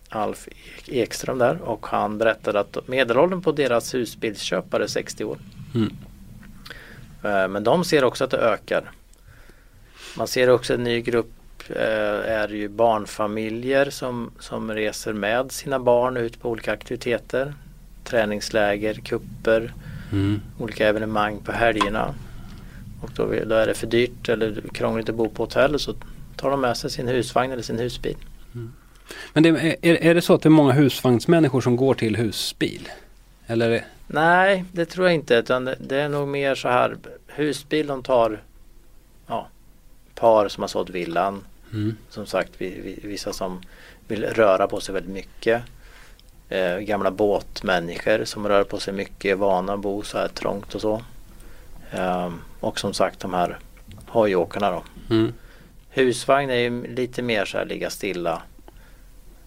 Alf 0.10 0.48
Ekström 0.86 1.38
där 1.38 1.62
och 1.62 1.88
han 1.88 2.18
berättade 2.18 2.60
att 2.60 2.88
medelåldern 2.88 3.42
på 3.42 3.52
deras 3.52 3.94
husbilsköpare 3.94 4.84
är 4.84 4.88
60 4.88 5.24
år. 5.24 5.38
Mm. 5.76 5.96
Eh, 7.24 7.48
Men 7.48 7.64
de 7.64 7.84
ser 7.84 8.04
också 8.04 8.24
att 8.24 8.32
det 8.32 8.38
ökar. 8.38 8.92
Man 10.18 10.28
ser 10.28 10.50
också 10.50 10.74
en 10.74 10.84
ny 10.84 11.02
grupp 11.02 11.32
eh, 11.70 12.32
är 12.32 12.48
ju 12.48 12.68
barnfamiljer 12.68 13.90
som, 13.90 14.32
som 14.40 14.72
reser 14.72 15.14
med 15.14 15.52
sina 15.52 15.80
barn 15.80 16.18
ut 16.18 16.42
på 16.42 16.50
olika 16.50 16.72
aktiviteter. 16.72 17.54
Träningsläger, 18.04 18.94
kupper, 18.94 19.74
Mm. 20.12 20.41
olika 20.57 20.88
evenemang 20.88 21.39
på 21.39 21.51
helgerna. 21.51 22.16
Och 23.01 23.10
då, 23.16 23.26
då 23.45 23.55
är 23.55 23.68
det 23.68 23.74
för 23.74 23.88
dyrt 23.88 24.30
eller 24.30 24.62
krångligt 24.74 25.10
att 25.10 25.16
bo 25.16 25.30
på 25.30 25.43
hotell 25.43 25.80
så 25.80 25.95
tar 26.36 26.49
de 26.49 26.62
med 26.62 26.78
sig 26.78 26.89
sin 26.89 27.07
husvagn 27.07 27.51
eller 27.51 27.64
sin 27.64 27.80
husbil. 27.80 28.18
Men 29.34 29.43
det, 29.43 29.49
är, 29.82 30.03
är 30.03 30.16
det 30.16 30.22
så 30.22 30.34
att 30.34 30.41
det 30.41 30.47
är 30.47 30.51
många 30.51 30.74
husvagnsmänniskor 30.74 31.62
som 31.62 31.76
går 31.76 31.93
till 31.93 32.16
husbil? 32.16 32.89
Eller? 33.47 33.86
Nej, 34.07 34.66
det 34.72 34.86
tror 34.86 35.05
jag 35.05 35.16
inte. 35.16 35.36
Utan 35.36 35.66
det, 35.66 35.76
det 35.80 35.97
är 36.01 36.10
nog 36.10 36.28
mer 36.28 36.55
så 36.55 36.68
här 36.68 36.97
husbil 37.28 37.88
de 37.88 38.03
tar 38.03 38.41
ja, 39.28 39.47
par 40.16 40.47
som 40.47 40.64
har 40.64 40.68
sålt 40.68 40.89
villan. 40.89 41.43
Mm. 41.74 41.95
Som 42.10 42.26
sagt, 42.26 42.51
vi, 42.57 42.82
vi, 42.84 43.07
vissa 43.07 43.34
som 43.34 43.62
vill 44.07 44.24
röra 44.24 44.68
på 44.68 44.80
sig 44.80 44.93
väldigt 44.93 45.14
mycket. 45.14 45.64
Eh, 46.50 46.78
gamla 46.78 47.12
båtmänniskor 47.12 48.26
som 48.26 48.47
rör 48.47 48.64
på 48.64 48.80
sig 48.80 48.93
mycket, 48.93 49.38
vana 49.38 49.74
att 49.74 49.80
bo 49.80 50.04
så 50.04 50.18
här 50.18 50.28
trångt 50.28 50.76
och 50.76 50.82
så. 50.82 51.04
Eh, 51.91 52.32
och 52.60 52.80
som 52.80 52.93
sagt 52.93 53.20
de 53.20 53.34
här 53.34 53.58
hojåkarna 54.08 54.72
då. 54.72 54.84
Mm. 55.16 55.34
Husvagn 55.89 56.50
är 56.50 56.56
ju 56.56 56.88
lite 56.95 57.22
mer 57.22 57.45
så 57.45 57.58
här 57.58 57.66
ligga 57.66 57.89
stilla. 57.89 58.41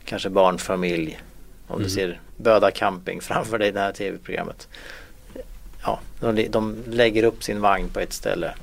Kanske 0.05 0.31
barnfamilj. 0.31 1.21
Om 1.67 1.75
Mm. 1.75 1.85
du 1.85 1.91
ser 1.91 2.21
Böda 2.37 2.71
camping 2.71 3.21
framför 3.23 3.59
dig 3.59 3.69
i 3.69 3.73
det 3.73 3.81
här 3.81 3.93
tv-programmet. 3.93 4.69
Ja, 5.83 6.01
de, 6.21 6.49
de 6.49 6.77
lägger 6.87 7.25
upp 7.25 7.43
sin 7.45 7.61
vagn 7.61 7.89
på 7.89 8.01
ett 8.01 8.13
ställe 8.13 8.55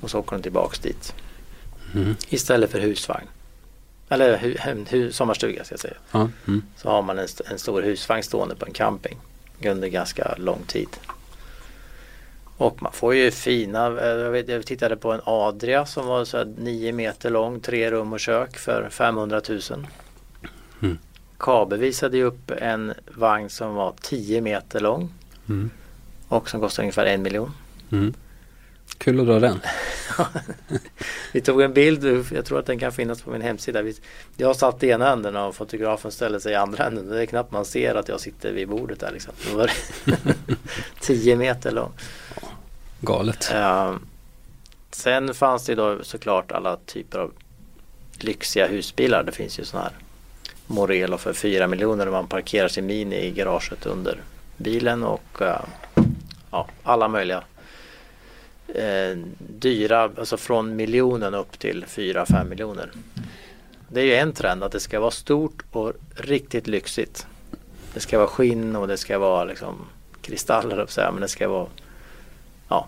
och 0.00 0.10
så 0.10 0.18
åker 0.18 0.36
de 0.36 0.42
tillbaks 0.42 0.78
dit. 0.78 1.14
Mm. 1.94 2.14
Istället 2.28 2.70
för 2.70 2.80
husvagn. 2.80 3.26
Eller 4.08 4.38
hu, 4.38 4.56
hu, 4.90 5.12
sommarstuga 5.12 5.64
ska 5.64 5.72
jag 5.72 5.80
säga. 5.80 5.94
Ja. 6.10 6.28
Mm. 6.46 6.62
Så 6.76 6.88
har 6.88 7.02
man 7.02 7.18
en, 7.18 7.28
en 7.50 7.58
stor 7.58 7.82
husvagn 7.82 8.22
stående 8.22 8.54
på 8.56 8.66
en 8.66 8.72
camping 8.72 9.18
under 9.66 9.88
ganska 9.88 10.34
lång 10.38 10.62
tid. 10.66 10.88
Och 12.56 12.82
man 12.82 12.92
får 12.92 13.14
ju 13.14 13.30
fina, 13.30 13.86
eh, 13.86 14.06
jag, 14.06 14.30
vet, 14.30 14.48
jag 14.48 14.66
tittade 14.66 14.96
på 14.96 15.12
en 15.12 15.20
Adria 15.24 15.86
som 15.86 16.06
var 16.06 16.24
så 16.24 16.36
här 16.36 16.54
9 16.58 16.92
meter 16.92 17.30
lång, 17.30 17.60
tre 17.60 17.90
rum 17.90 18.12
och 18.12 18.20
kök 18.20 18.58
för 18.58 18.88
500 18.90 19.40
000. 19.48 19.60
Mm. 20.82 20.98
Kabe 21.38 21.76
visade 21.76 22.16
ju 22.16 22.24
upp 22.24 22.50
en 22.50 22.94
vagn 23.14 23.50
som 23.50 23.74
var 23.74 23.94
10 24.00 24.40
meter 24.40 24.80
lång 24.80 25.12
Mm. 25.48 25.70
och 26.28 26.50
som 26.50 26.60
kostade 26.60 26.84
ungefär 26.84 27.06
en 27.06 27.22
miljon. 27.22 27.50
Mm. 27.90 28.14
Kul 28.98 29.20
att 29.20 29.26
dra 29.26 29.40
den. 29.40 29.60
Vi 31.32 31.40
tog 31.40 31.62
en 31.62 31.72
bild, 31.72 32.26
jag 32.32 32.44
tror 32.44 32.58
att 32.58 32.66
den 32.66 32.78
kan 32.78 32.92
finnas 32.92 33.22
på 33.22 33.30
min 33.30 33.42
hemsida. 33.42 33.82
Jag 34.36 34.56
satt 34.56 34.82
i 34.82 34.88
ena 34.88 35.12
änden 35.12 35.36
och 35.36 35.54
fotografen 35.54 36.12
ställde 36.12 36.40
sig 36.40 36.52
i 36.52 36.54
andra 36.54 36.86
änden. 36.86 37.08
Det 37.08 37.22
är 37.22 37.26
knappt 37.26 37.52
man 37.52 37.64
ser 37.64 37.94
att 37.94 38.08
jag 38.08 38.20
sitter 38.20 38.52
vid 38.52 38.68
bordet 38.68 39.00
där 39.00 39.12
liksom. 39.12 39.34
Det 39.46 39.56
var 39.56 39.70
10 41.00 41.36
meter 41.36 41.70
lång. 41.70 41.92
Galet. 43.00 43.50
Eh, 43.54 43.94
sen 44.90 45.34
fanns 45.34 45.66
det 45.66 45.74
då 45.74 45.98
såklart 46.02 46.52
alla 46.52 46.76
typer 46.76 47.18
av 47.18 47.32
lyxiga 48.18 48.66
husbilar. 48.66 49.22
Det 49.22 49.32
finns 49.32 49.58
ju 49.58 49.64
sådana 49.64 49.88
här 49.88 49.96
Morelo 50.66 51.18
för 51.18 51.32
4 51.32 51.66
miljoner 51.66 52.06
man 52.06 52.26
parkerar 52.26 52.68
sin 52.68 52.86
Mini 52.86 53.16
i 53.16 53.30
garaget 53.30 53.86
under 53.86 54.22
bilen 54.56 55.04
och 55.04 55.42
eh, 55.42 55.60
ja, 56.50 56.66
alla 56.82 57.08
möjliga 57.08 57.44
eh, 58.74 59.16
dyra, 59.38 60.02
alltså 60.02 60.36
från 60.36 60.76
miljonen 60.76 61.34
upp 61.34 61.58
till 61.58 61.84
4-5 61.84 62.48
miljoner. 62.48 62.90
Det 63.88 64.00
är 64.00 64.04
ju 64.04 64.14
en 64.14 64.32
trend 64.32 64.64
att 64.64 64.72
det 64.72 64.80
ska 64.80 65.00
vara 65.00 65.10
stort 65.10 65.62
och 65.72 65.92
riktigt 66.16 66.66
lyxigt. 66.66 67.26
Det 67.94 68.00
ska 68.00 68.18
vara 68.18 68.28
skinn 68.28 68.76
och 68.76 68.88
det 68.88 68.96
ska 68.96 69.18
vara 69.18 69.44
liksom 69.44 69.74
kristaller, 70.22 70.76
på 70.76 70.82
att 70.82 70.90
säga, 70.90 71.12
men 71.12 71.20
det 71.20 71.28
ska 71.28 71.48
vara 71.48 71.66
ja, 72.68 72.86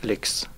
lyx. 0.00 0.48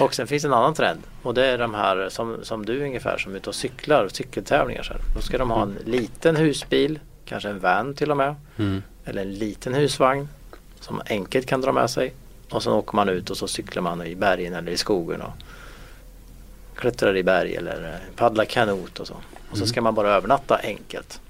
Och 0.00 0.14
sen 0.14 0.26
finns 0.26 0.44
en 0.44 0.52
annan 0.52 0.74
trend 0.74 1.00
och 1.22 1.34
det 1.34 1.46
är 1.46 1.58
de 1.58 1.74
här 1.74 2.08
som, 2.08 2.36
som 2.42 2.66
du 2.66 2.82
ungefär 2.84 3.18
som 3.18 3.32
är 3.32 3.36
ute 3.36 3.48
och 3.48 3.54
cyklar, 3.54 4.08
cykeltävlingar. 4.08 4.82
Så 4.82 4.92
här. 4.92 5.02
Då 5.14 5.20
ska 5.20 5.38
de 5.38 5.50
ha 5.50 5.62
en 5.62 5.78
liten 5.84 6.36
husbil, 6.36 6.98
kanske 7.24 7.48
en 7.48 7.60
van 7.60 7.94
till 7.94 8.10
och 8.10 8.16
med, 8.16 8.34
Mm. 8.56 8.82
eller 9.04 9.22
en 9.22 9.34
liten 9.34 9.74
husvagn 9.74 10.28
som 10.80 11.02
enkelt 11.06 11.46
kan 11.46 11.60
dra 11.60 11.72
med 11.72 11.90
sig. 11.90 12.14
Och 12.50 12.62
sen 12.62 12.72
åker 12.72 12.96
man 12.96 13.08
ut 13.08 13.30
och 13.30 13.36
så 13.36 13.48
cyklar 13.48 13.82
man 13.82 14.02
i 14.06 14.16
bergen 14.16 14.54
eller 14.54 14.72
i 14.72 14.76
skogen 14.76 15.22
och 15.22 15.32
klättrar 16.74 17.16
i 17.16 17.22
berg 17.22 17.54
eller 17.56 17.84
eh, 17.92 18.16
paddlar 18.16 18.44
kanot 18.44 18.98
och 19.00 19.06
så. 19.06 19.14
Och 19.14 19.56
så 19.56 19.62
Mm. 19.62 19.66
ska 19.66 19.80
man 19.82 19.94
bara 19.94 20.10
övernatta 20.10 20.56
enkelt. 20.62 21.20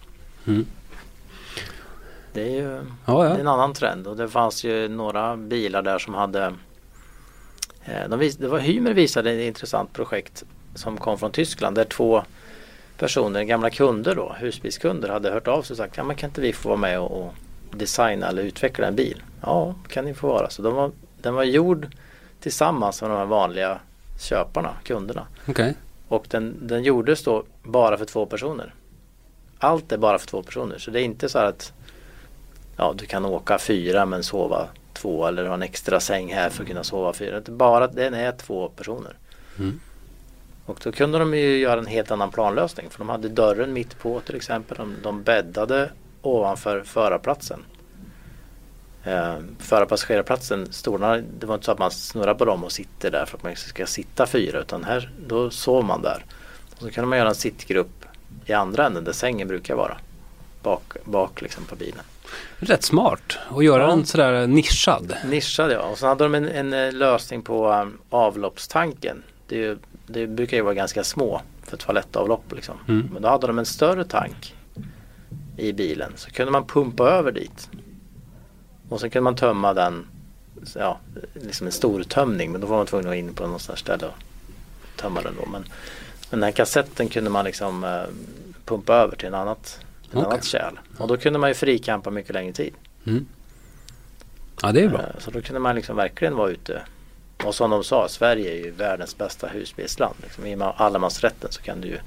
Mm. 0.47 0.67
Det 2.33 2.43
är 2.43 2.51
ju 2.51 2.81
Ja, 3.07 3.23
det 3.23 3.29
är 3.29 3.31
ja. 3.31 3.39
en 3.39 3.49
annan 3.49 3.75
trend 3.75 4.07
och 4.07 4.17
det 4.17 4.29
fanns 4.29 4.65
ju 4.65 4.89
några 4.89 5.37
bilar 5.37 5.83
där 5.83 5.99
som 5.99 6.15
hade 6.15 6.55
eh, 7.85 8.09
de 8.09 8.19
vis, 8.19 8.37
det 8.37 8.49
var 8.49 8.59
Hymer 8.59 8.93
visade 8.95 9.31
ett 9.31 9.47
intressant 9.47 9.93
projekt 9.93 10.45
som 10.75 10.97
kom 10.97 11.19
från 11.19 11.33
Tyskland 11.33 11.77
där 11.77 11.85
två 11.85 12.23
personer, 12.99 13.43
gamla 13.43 13.71
kunder 13.71 14.15
då, 14.15 14.33
husbilskunder 14.39 15.09
hade 15.09 15.31
hört 15.31 15.49
av 15.49 15.63
sig 15.63 15.75
och 15.75 15.79
sagt 15.79 15.97
ja 15.97 16.05
men 16.05 16.17
kan 16.17 16.31
inte 16.31 16.41
vi 16.41 16.53
få 16.53 16.69
vara 16.69 16.79
med 16.79 17.01
och, 17.01 17.25
och 17.27 17.35
designa 17.77 18.29
eller 18.29 18.43
utveckla 18.43 18.87
en 18.87 18.95
bil? 18.97 19.23
Ja, 19.41 19.75
kan 19.89 20.05
ni 20.05 20.15
få 20.15 20.29
vara. 20.29 20.51
Så 20.51 20.63
de 20.63 20.75
var, 20.75 20.91
den 21.23 21.35
var 21.35 21.45
gjord 21.45 21.87
tillsammans 22.41 23.03
med 23.03 23.11
de 23.11 23.17
här 23.17 23.25
vanliga 23.25 23.81
köparna, 24.19 24.75
kunderna. 24.85 25.27
Okej. 25.49 25.75
Och 26.09 26.27
den, 26.29 26.57
den 26.61 26.83
gjordes 26.83 27.25
då 27.25 27.45
bara 27.63 27.99
för 27.99 28.05
två 28.05 28.27
personer. 28.27 28.75
Allt 29.59 29.93
är 29.93 29.99
bara 29.99 30.19
för 30.19 30.27
två 30.27 30.43
personer. 30.43 30.79
Så 30.79 30.91
det 30.91 31.01
är 31.01 31.05
inte 31.05 31.29
så 31.29 31.39
här 31.39 31.47
att 31.47 31.73
ja, 32.77 32.95
du 32.97 33.07
kan 33.07 33.25
åka 33.25 33.59
fyra 33.59 34.07
men 34.07 34.23
sova 34.23 34.69
två 34.93 35.27
eller 35.27 35.47
ha 35.47 35.55
en 35.55 35.63
extra 35.63 36.01
säng 36.01 36.35
här 36.35 36.51
för 36.51 36.63
att 36.63 36.69
kunna 36.69 36.85
sova 36.85 37.13
fyra. 37.13 37.41
Det 37.41 37.49
är 37.49 37.53
bara 37.53 37.85
att 37.85 37.97
den 37.97 38.15
är 38.15 38.33
två 38.33 38.69
personer. 38.69 39.17
Mm. 39.59 39.81
Och 40.67 40.81
då 40.83 40.93
kunde 40.93 41.19
de 41.19 41.35
ju 41.35 41.59
göra 41.59 41.81
en 41.81 41.87
helt 41.87 42.11
annan 42.11 42.31
planlösning. 42.31 42.91
För 42.91 42.99
de 42.99 43.09
hade 43.09 43.29
dörren 43.29 43.73
mitt 43.73 43.99
på 43.99 44.21
till 44.21 44.37
exempel. 44.37 44.77
De, 44.77 44.95
de 45.03 45.23
bäddade 45.23 45.91
ovanför 46.23 46.83
förarplatsen. 46.83 47.65
Eh, 49.05 49.37
förarpassagerarplatsen, 49.59 50.73
stolarna, 50.73 51.23
det 51.41 51.47
var 51.47 51.55
inte 51.55 51.65
så 51.65 51.73
att 51.73 51.79
man 51.79 51.91
snurrar 51.91 52.35
på 52.35 52.45
dem 52.45 52.65
och 52.65 52.73
sitter 52.73 53.11
där 53.11 53.27
för 53.27 53.37
att 53.37 53.43
man 53.43 53.57
ska 53.57 53.87
sitta 53.87 54.27
fyra. 54.27 54.61
Utan 54.61 54.85
här, 54.85 55.11
då 55.27 55.51
sov 55.51 55.85
man 55.85 56.03
där. 56.03 56.25
Och 56.77 56.83
så 56.83 56.91
kunde 56.91 57.09
man 57.09 57.19
göra 57.19 57.29
en 57.29 57.35
sittgrupp 57.35 58.05
i 58.47 58.53
andra 58.53 58.87
änden 58.87 59.05
där 59.05 59.13
sängen 59.13 59.49
brukar 59.49 59.75
vara. 59.75 59.97
Bak, 60.63 60.83
bak 61.05 61.43
liksom 61.43 61.65
på 61.65 61.77
bilen. 61.77 62.05
Rätt 62.59 62.83
smart 62.83 63.39
att 63.49 63.65
göra 63.65 63.83
Ja. 63.83 63.89
den 63.89 64.07
sådär 64.07 64.47
nischad. 64.47 65.15
Nischad 65.27 65.73
ja. 65.73 65.81
Och 65.81 65.99
så 65.99 66.07
hade 66.07 66.25
de 66.25 66.35
en, 66.35 66.49
en 66.49 66.73
eh, 66.73 66.93
lösning 66.93 67.43
på 67.43 67.73
um, 67.73 67.99
avloppstanken. 68.11 69.23
Det, 69.47 69.57
ju, 69.57 69.79
det 70.07 70.27
brukar 70.27 70.57
ju 70.57 70.63
vara 70.63 70.75
ganska 70.75 71.05
små 71.05 71.41
för 71.65 71.77
toalettavlopp 71.77 72.53
liksom. 72.55 72.75
Mm. 72.89 73.09
Men 73.13 73.23
då 73.23 73.29
hade 73.29 73.47
de 73.47 73.59
en 73.59 73.67
större 73.67 74.05
tank 74.05 74.55
i 75.57 75.73
bilen. 75.73 76.13
Så 76.17 76.31
kunde 76.31 76.53
man 76.53 76.67
pumpa 76.67 77.05
över 77.11 77.33
dit. 77.33 77.69
Och 78.91 79.01
sen 79.01 79.11
kunde 79.11 79.25
man 79.25 79.37
tömma 79.37 79.75
den, 79.75 80.07
ja, 80.75 80.99
liksom 81.35 81.67
en 81.67 81.73
stor 81.73 82.03
tömning. 82.03 82.53
Men 82.53 82.61
då 82.61 82.67
var 82.67 82.77
man 82.77 82.87
tvungen 82.87 83.07
att 83.07 83.11
gå 83.11 83.15
in 83.15 83.35
på 83.35 83.47
något 83.47 83.63
sånt 83.63 83.79
ställe 83.79 84.07
och 84.07 84.15
tömma 84.97 85.21
den 85.23 85.35
då. 85.41 85.47
Men, 85.51 85.65
men 86.31 86.41
den 86.41 86.43
här 86.43 86.51
kassetten 86.53 87.09
kunde 87.09 87.31
man 87.31 87.45
liksom 87.45 87.85
eh, 87.85 88.03
pumpa 88.65 88.95
över 88.95 89.17
till 89.17 89.29
en 89.29 89.35
annat, 89.35 89.81
en 90.13 90.19
Okej. 90.19 90.27
annat 90.33 90.45
kärl. 90.45 90.75
Och 90.99 91.09
då 91.09 91.17
kunde 91.17 91.39
man 91.39 91.51
ju 91.51 91.55
frikampa 91.55 92.11
mycket 92.11 92.35
längre 92.35 92.53
tid. 92.53 92.75
Mm. 93.07 93.27
Ja, 94.63 94.73
det 94.73 94.81
är 94.85 94.89
bra. 94.89 95.01
Eh, 95.01 95.07
Så 95.19 95.31
då 95.31 95.41
kunde 95.43 95.61
man 95.61 95.75
liksom 95.75 95.97
verkligen 95.97 96.37
vara 96.37 96.51
ute. 96.51 96.83
Och 97.45 97.55
som 97.55 97.71
de 97.71 97.85
sa, 97.85 98.09
Sverige 98.09 98.51
är 98.53 98.65
ju 98.65 98.71
världens 98.71 99.19
bästa 99.19 99.47
husbilsland. 99.47 100.15
Liksom, 100.23 100.47
I 100.47 100.55
och 100.55 100.59
med 100.59 100.73
allemansrätten 100.77 101.53
så 101.53 101.63
kan 101.63 101.81
du 101.81 101.89
ju 101.89 101.99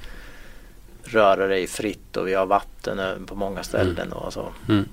röra 1.03 1.47
dig 1.47 1.67
fritt 1.67 2.17
och 2.17 2.27
vi 2.27 2.33
har 2.33 2.45
vatten 2.45 2.99
eh, 2.99 3.13
på 3.25 3.35
många 3.35 3.63
ställen 3.63 4.13
och 4.13 4.33
så. 4.33 4.47
Mm. 4.69 4.85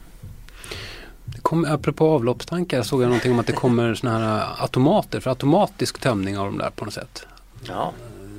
Kom, 1.43 1.65
apropå 1.65 2.11
avloppstankar 2.11 2.83
såg 2.83 3.03
jag 3.03 3.07
någonting 3.07 3.33
om 3.33 3.39
att 3.39 3.47
det 3.47 3.53
kommer 3.53 3.95
såna 3.95 4.19
här 4.19 4.47
automater 4.63 5.21
för 5.21 5.31
automatisk 5.31 5.99
tömning 5.99 6.39
av 6.39 6.47
dem 6.47 6.59
där 6.59 6.71
på 6.77 6.85
något 6.85 6.95
sätt. 6.95 7.27
Ja, 7.69 7.93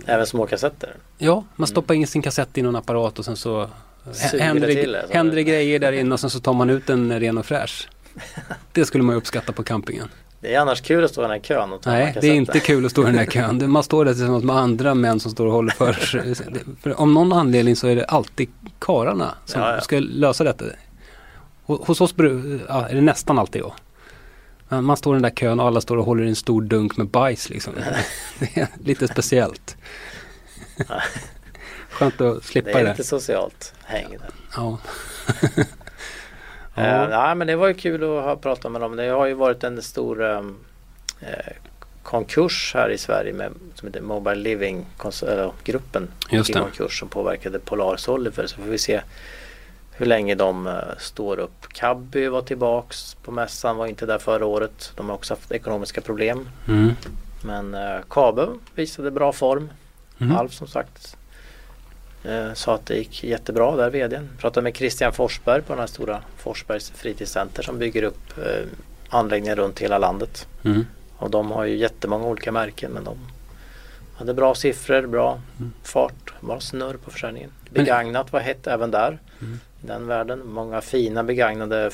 även 0.05 0.25
små 0.27 0.45
kassetter. 0.47 0.95
Ja, 1.17 1.43
man 1.55 1.67
stoppar 1.67 1.93
in 1.93 2.07
sin 2.07 2.21
kassett 2.21 2.57
i 2.57 2.61
någon 2.61 2.75
apparat 2.75 3.19
och 3.19 3.25
sen 3.25 3.35
så 3.35 3.69
Suger 4.11 4.43
händer 4.43 4.67
det 4.67 4.73
till 4.75 4.91
det, 4.91 5.05
så 5.07 5.13
händer 5.13 5.35
det- 5.35 5.43
grejer 5.43 5.79
där 5.79 5.91
inne 5.91 6.13
och 6.13 6.19
sen 6.19 6.29
så 6.29 6.39
tar 6.39 6.53
man 6.53 6.69
ut 6.69 6.87
den 6.87 7.19
ren 7.19 7.37
och 7.37 7.45
fräsch. 7.45 7.89
Det 8.71 8.85
skulle 8.85 9.03
man 9.03 9.15
ju 9.15 9.17
uppskatta 9.17 9.51
på 9.51 9.63
campingen. 9.63 10.07
Det 10.39 10.55
är 10.55 10.59
annars 10.59 10.81
kul 10.81 11.03
att 11.03 11.11
stå 11.11 11.21
i 11.21 11.23
den 11.23 11.31
här 11.31 11.39
kön 11.39 11.71
och 11.73 11.81
ta 11.81 11.89
Nej, 11.91 12.17
det 12.21 12.27
är 12.27 12.33
inte 12.33 12.59
kul 12.59 12.85
att 12.85 12.91
stå 12.91 13.01
i 13.03 13.05
den 13.05 13.15
här 13.17 13.25
kön. 13.31 13.71
Man 13.71 13.83
står 13.83 14.05
där 14.05 14.13
tillsammans 14.13 14.43
med 14.43 14.55
andra 14.55 14.93
män 14.93 15.19
som 15.19 15.31
står 15.31 15.45
och 15.45 15.51
håller 15.51 15.71
för. 15.71 15.93
För 16.81 17.01
om 17.01 17.13
någon 17.13 17.33
anledning 17.33 17.75
så 17.75 17.87
är 17.87 17.95
det 17.95 18.05
alltid 18.05 18.49
kararna 18.79 19.31
som 19.45 19.61
Ja, 19.61 19.75
ja. 19.75 19.81
ska 19.81 19.99
lösa 19.99 20.43
detta. 20.43 20.65
Ho- 21.65 21.85
Hos 21.87 22.01
oss 22.01 22.13
ja, 22.69 22.87
är 22.89 22.95
det 22.95 23.01
nästan 23.01 23.39
alltid 23.39 23.61
jag. 23.61 23.73
Man 24.83 24.97
står 24.97 25.15
i 25.15 25.15
den 25.15 25.21
där 25.23 25.29
kön 25.29 25.59
och 25.59 25.67
alla 25.67 25.81
står 25.81 25.97
och 25.97 26.05
håller 26.05 26.23
i 26.23 26.29
en 26.29 26.35
stor 26.35 26.61
dunk 26.61 26.97
med 26.97 27.07
bajs 27.07 27.49
liksom. 27.49 27.73
Det 28.39 28.57
är 28.57 28.67
lite 28.83 29.07
speciellt. 29.07 29.77
Skönt 31.89 32.21
att 32.21 32.41
Det 32.41 32.47
slippa 32.47 32.69
är 32.71 32.83
det. 32.83 32.89
lite 32.89 33.03
socialt 33.03 33.73
häng. 33.83 34.17
Ja. 34.55 34.77
Ja. 36.75 37.07
nej 37.07 37.35
men 37.35 37.47
det 37.47 37.55
var 37.55 37.67
ju 37.67 37.73
kul 37.73 38.03
att 38.03 38.23
ha 38.23 38.35
pratat 38.35 38.71
med 38.71 38.81
dem. 38.81 38.95
Det 38.95 39.07
har 39.07 39.25
ju 39.25 39.33
varit 39.33 39.63
en 39.63 39.81
stor 39.81 40.23
ehm, 40.23 40.55
eh, 41.21 41.53
konkurs 42.03 42.71
här 42.75 42.89
i 42.89 42.97
Sverige 42.97 43.33
med, 43.33 43.51
som 43.75 43.87
heter 43.87 44.01
Mobile 44.01 44.35
Living 44.35 44.85
kons- 44.97 45.25
eller, 45.29 45.51
gruppen. 45.63 46.07
Just 46.29 46.53
det. 46.53 46.59
konkurs 46.59 46.99
som 46.99 47.09
påverkade 47.09 47.59
Polar 47.59 47.97
Soliver. 47.97 48.47
Så 48.47 48.55
får 48.55 48.63
vi 48.63 48.77
se 48.77 49.01
hur 50.01 50.05
länge 50.07 50.35
de 50.35 50.67
eh, 50.67 50.73
står 50.97 51.39
upp. 51.39 51.67
Cabby 51.73 52.27
var 52.27 52.41
tillbaks 52.41 53.15
på 53.23 53.31
mässan, 53.31 53.77
var 53.77 53.87
inte 53.87 54.05
där 54.05 54.17
förra 54.19 54.45
året. 54.45 54.91
De 54.95 55.09
har 55.09 55.15
också 55.15 55.33
haft 55.33 55.51
ekonomiska 55.51 56.01
problem. 56.01 56.49
Mm. 56.67 56.91
Men 57.43 57.73
eh, 57.73 57.99
Kabe 58.09 58.47
visade 58.75 59.11
bra 59.11 59.31
form. 59.31 59.69
Mm. 60.19 60.37
Alf 60.37 60.53
som 60.53 60.67
sagt 60.67 61.17
eh, 62.23 62.53
sa 62.53 62.75
att 62.75 62.85
det 62.85 62.95
gick 62.95 63.23
jättebra 63.23 63.75
där 63.75 63.89
vdn. 63.89 64.29
Pratade 64.39 64.63
med 64.63 64.75
Christian 64.75 65.13
Forsberg 65.13 65.61
på 65.61 65.73
den 65.73 65.79
här 65.79 65.87
stora 65.87 66.21
Forsbergs 66.37 66.89
fritidscenter 66.89 67.63
som 67.63 67.77
bygger 67.79 68.03
upp 68.03 68.33
anläggningar 69.09 69.55
runt 69.55 69.79
hela 69.79 69.97
landet. 69.97 70.47
Mm. 70.63 70.85
Och 71.17 71.29
de 71.31 71.51
har 71.51 71.65
ju 71.65 71.75
jättemånga 71.77 72.25
olika 72.25 72.51
märken 72.51 72.91
men 72.91 73.03
de 73.03 73.17
hade 74.15 74.33
bra 74.33 74.55
siffror, 74.55 75.07
bra 75.07 75.41
Mm. 75.59 75.73
fart, 75.83 76.33
bra 76.41 76.59
snurr 76.59 76.97
på 77.05 77.11
försäljningen. 77.11 77.51
Begagnat 77.69 78.31
var 78.33 78.39
hett 78.39 78.67
även 78.67 78.91
där 78.91 79.19
Mm. 79.41 79.59
I 79.83 79.87
den 79.87 80.07
världen. 80.07 80.41
Många 80.45 80.81
fina 80.81 81.23
begagnade 81.23 81.91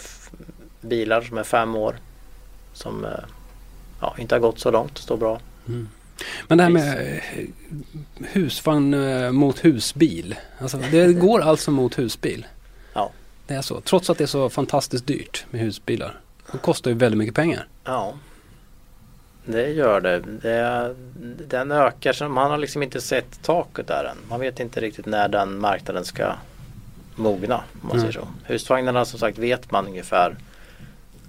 bilar 0.82 1.22
som 1.22 1.38
är 1.38 1.44
fem 1.44 1.76
år 1.76 1.96
som 2.74 3.06
eh, 3.06 3.12
ja, 4.02 4.16
inte 4.18 4.36
har 4.36 4.40
gått 4.40 4.60
så 4.60 4.72
långt, 4.72 4.98
står 4.98 5.18
bra. 5.18 5.40
Mm. 5.68 5.90
Men 6.48 6.58
det 6.58 6.64
här 6.64 6.72
med 6.72 7.18
eh, 7.18 7.46
husvagn 8.32 8.94
eh, 8.94 9.32
mot 9.32 9.66
husbil. 9.66 10.36
Alltså, 10.60 10.78
det 10.92 11.14
går 11.14 11.42
alltså 11.42 11.72
mot 11.72 12.00
husbil. 12.00 12.46
Ja. 12.94 13.12
Det 13.48 13.54
är 13.54 13.62
så. 13.62 13.82
Trots 13.82 14.10
att 14.10 14.18
det 14.18 14.24
är 14.24 14.28
så 14.28 14.50
fantastiskt 14.50 15.08
dyrt 15.08 15.46
med 15.50 15.62
husbilar. 15.62 16.20
Det 16.52 16.58
kostar 16.58 16.92
ju 16.92 16.98
väldigt 16.98 17.18
mycket 17.18 17.36
pengar. 17.36 17.68
Ja, 17.84 18.14
det 19.46 19.70
gör 19.70 20.02
det. 20.02 20.20
det. 20.20 20.96
Den 21.48 21.72
ökar, 21.72 22.28
man 22.28 22.52
har 22.52 22.58
liksom 22.58 22.84
inte 22.84 23.02
sett 23.02 23.44
taket 23.44 23.88
där 23.88 24.04
än. 24.04 24.18
Man 24.30 24.40
vet 24.40 24.60
inte 24.60 24.82
riktigt 24.82 25.06
när 25.06 25.28
den 25.28 25.60
marknaden 25.60 26.06
ska 26.06 26.34
mogna. 27.18 27.56
Om 27.56 27.64
man 27.88 27.92
Mm. 27.92 28.00
säger 28.02 28.14
så. 28.14 28.28
Husvagnarna 28.54 29.06
som 29.06 29.20
sagt 29.20 29.38
vet 29.38 29.72
man 29.72 29.88
ungefär. 29.88 30.36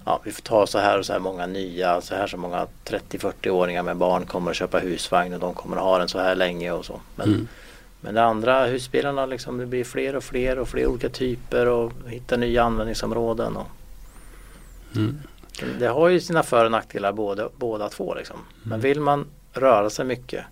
Ja, 0.05 0.19
vi 0.23 0.31
får 0.31 0.41
ta 0.41 0.67
så 0.67 0.79
här 0.79 0.99
och 0.99 1.05
så 1.05 1.13
här 1.13 1.19
många 1.19 1.45
nya, 1.45 2.01
så 2.01 2.15
här 2.15 2.27
så 2.27 2.37
många 2.37 2.67
30-40-åringar 2.85 3.83
med 3.83 3.97
barn 3.97 4.25
kommer 4.25 4.51
att 4.51 4.57
köpa 4.57 4.79
husvagn 4.79 5.33
och 5.33 5.39
de 5.39 5.53
kommer 5.53 5.77
att 5.77 5.83
ha 5.83 5.97
den 5.97 6.07
så 6.07 6.19
här 6.19 6.35
länge 6.35 6.71
och 6.71 6.85
så. 6.85 6.99
Men, 7.15 7.27
Mm. 7.29 7.47
men 8.01 8.15
de 8.15 8.21
andra 8.21 8.65
husbilarna 8.65 9.25
liksom, 9.25 9.57
det 9.57 9.65
blir 9.65 9.83
fler 9.83 10.15
och 10.15 10.23
fler 10.23 10.59
och 10.59 10.67
fler 10.69 10.87
olika 10.87 11.09
typer 11.09 11.65
och 11.67 11.91
hitta 12.07 12.37
nya 12.37 12.63
användningsområden. 12.63 13.57
Och, 13.57 13.67
Mm. 14.95 15.17
det 15.79 15.87
har 15.87 16.07
ju 16.09 16.19
sina 16.19 16.43
för 16.43 16.65
och 16.65 16.71
nackdelar 16.71 17.11
båda, 17.11 17.49
båda 17.57 17.89
två. 17.89 18.13
Liksom. 18.15 18.37
Men 18.63 18.71
Mm. 18.71 18.81
vill 18.81 19.01
man 19.01 19.25
röra 19.53 19.89
sig 19.89 20.05
mycket 20.05 20.45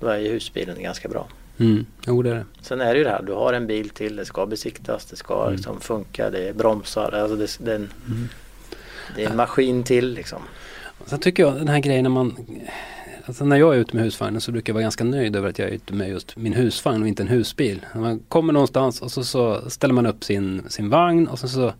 då 0.00 0.06
är 0.06 0.18
ju 0.18 0.28
husbilen 0.28 0.82
ganska 0.82 1.08
bra. 1.08 1.26
Mm. 1.58 1.86
Jo, 2.06 2.22
det 2.22 2.30
är 2.30 2.34
det. 2.34 2.44
Sen 2.60 2.80
är 2.80 2.92
det 2.92 2.98
ju 2.98 3.04
det 3.04 3.10
här, 3.10 3.22
du 3.22 3.32
har 3.32 3.52
en 3.52 3.66
bil 3.66 3.88
till, 3.88 4.16
det 4.16 4.24
ska 4.24 4.46
besiktas, 4.46 5.04
det 5.04 5.16
ska 5.16 5.42
Mm. 5.42 5.54
liksom 5.54 5.80
funka, 5.80 6.30
det 6.30 6.48
är 6.48 6.52
bromsar, 6.52 7.12
alltså 7.12 7.36
det, 7.36 7.58
det, 7.64 7.70
är 7.70 7.76
en, 7.76 7.90
Mm. 8.06 8.28
det 9.16 9.24
är 9.24 9.30
en 9.30 9.36
maskin 9.36 9.82
till 9.84 10.12
liksom. 10.14 10.38
Sen 11.06 11.18
tycker 11.18 11.42
jag 11.42 11.54
den 11.54 11.68
här 11.68 11.78
grejen 11.78 12.02
när 12.02 12.10
man 12.10 12.36
Alltså 13.28 13.44
när 13.44 13.56
jag 13.56 13.74
är 13.74 13.78
ute 13.78 13.96
med 13.96 14.04
husvagnen 14.04 14.40
så 14.40 14.52
brukar 14.52 14.70
jag 14.70 14.74
vara 14.74 14.82
ganska 14.82 15.04
nöjd 15.04 15.36
över 15.36 15.48
att 15.48 15.58
jag 15.58 15.68
är 15.68 15.72
ute 15.72 15.92
med 15.94 16.08
just 16.08 16.36
min 16.36 16.52
husvagn 16.52 17.02
och 17.02 17.08
inte 17.08 17.22
en 17.22 17.28
husbil. 17.28 17.86
Man 17.94 18.18
kommer 18.28 18.52
någonstans 18.52 19.02
och 19.02 19.12
så, 19.12 19.24
så 19.24 19.70
ställer 19.70 19.94
man 19.94 20.06
upp 20.06 20.24
sin, 20.24 20.62
sin 20.68 20.88
vagn 20.90 21.28
och 21.28 21.38
sen 21.38 21.48
så 21.48 21.72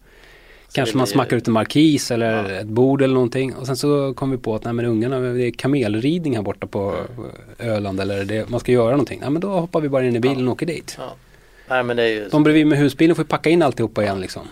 Kanske 0.73 0.97
man 0.97 1.07
smackar 1.07 1.37
ut 1.37 1.47
en 1.47 1.53
markis 1.53 2.11
eller 2.11 2.51
Ja. 2.55 2.61
ett 2.61 2.67
bord 2.67 3.03
eller 3.03 3.14
någonting. 3.14 3.55
Och 3.55 3.67
sen 3.67 3.77
så 3.77 4.14
kom 4.14 4.31
vi 4.31 4.37
på 4.39 4.55
att 4.55 4.64
nej 4.64 4.73
men 4.73 4.85
ungarna, 4.85 5.21
det 5.21 5.43
är 5.47 5.51
kamelridning 5.51 6.35
här 6.37 6.43
borta 6.43 6.67
på 6.67 6.95
Öland 7.59 8.01
eller 8.01 8.25
det, 8.25 8.49
man 8.49 8.61
ska 8.61 8.73
göra 8.73 8.91
någonting. 8.91 9.21
Nej 9.21 9.31
men 9.31 9.41
då 9.41 9.49
hoppar 9.49 9.81
vi 9.81 9.89
bara 9.89 10.05
in 10.07 10.17
i 10.17 10.21
bilen 10.21 10.39
Ja. 10.39 10.47
och 10.47 10.53
åker 10.53 10.67
dit. 10.67 10.95
Ja. 10.99 11.14
Nej 11.69 11.83
men 11.83 11.97
det 11.97 12.03
är 12.03 12.09
ju, 12.09 12.29
De 12.29 12.43
bredvid 12.43 12.67
med 12.67 12.79
husbilen 12.79 13.17
får 13.17 13.25
packa 13.25 13.51
in 13.51 13.62
alltihopa 13.62 14.03
igen 14.03 14.21
liksom. 14.21 14.43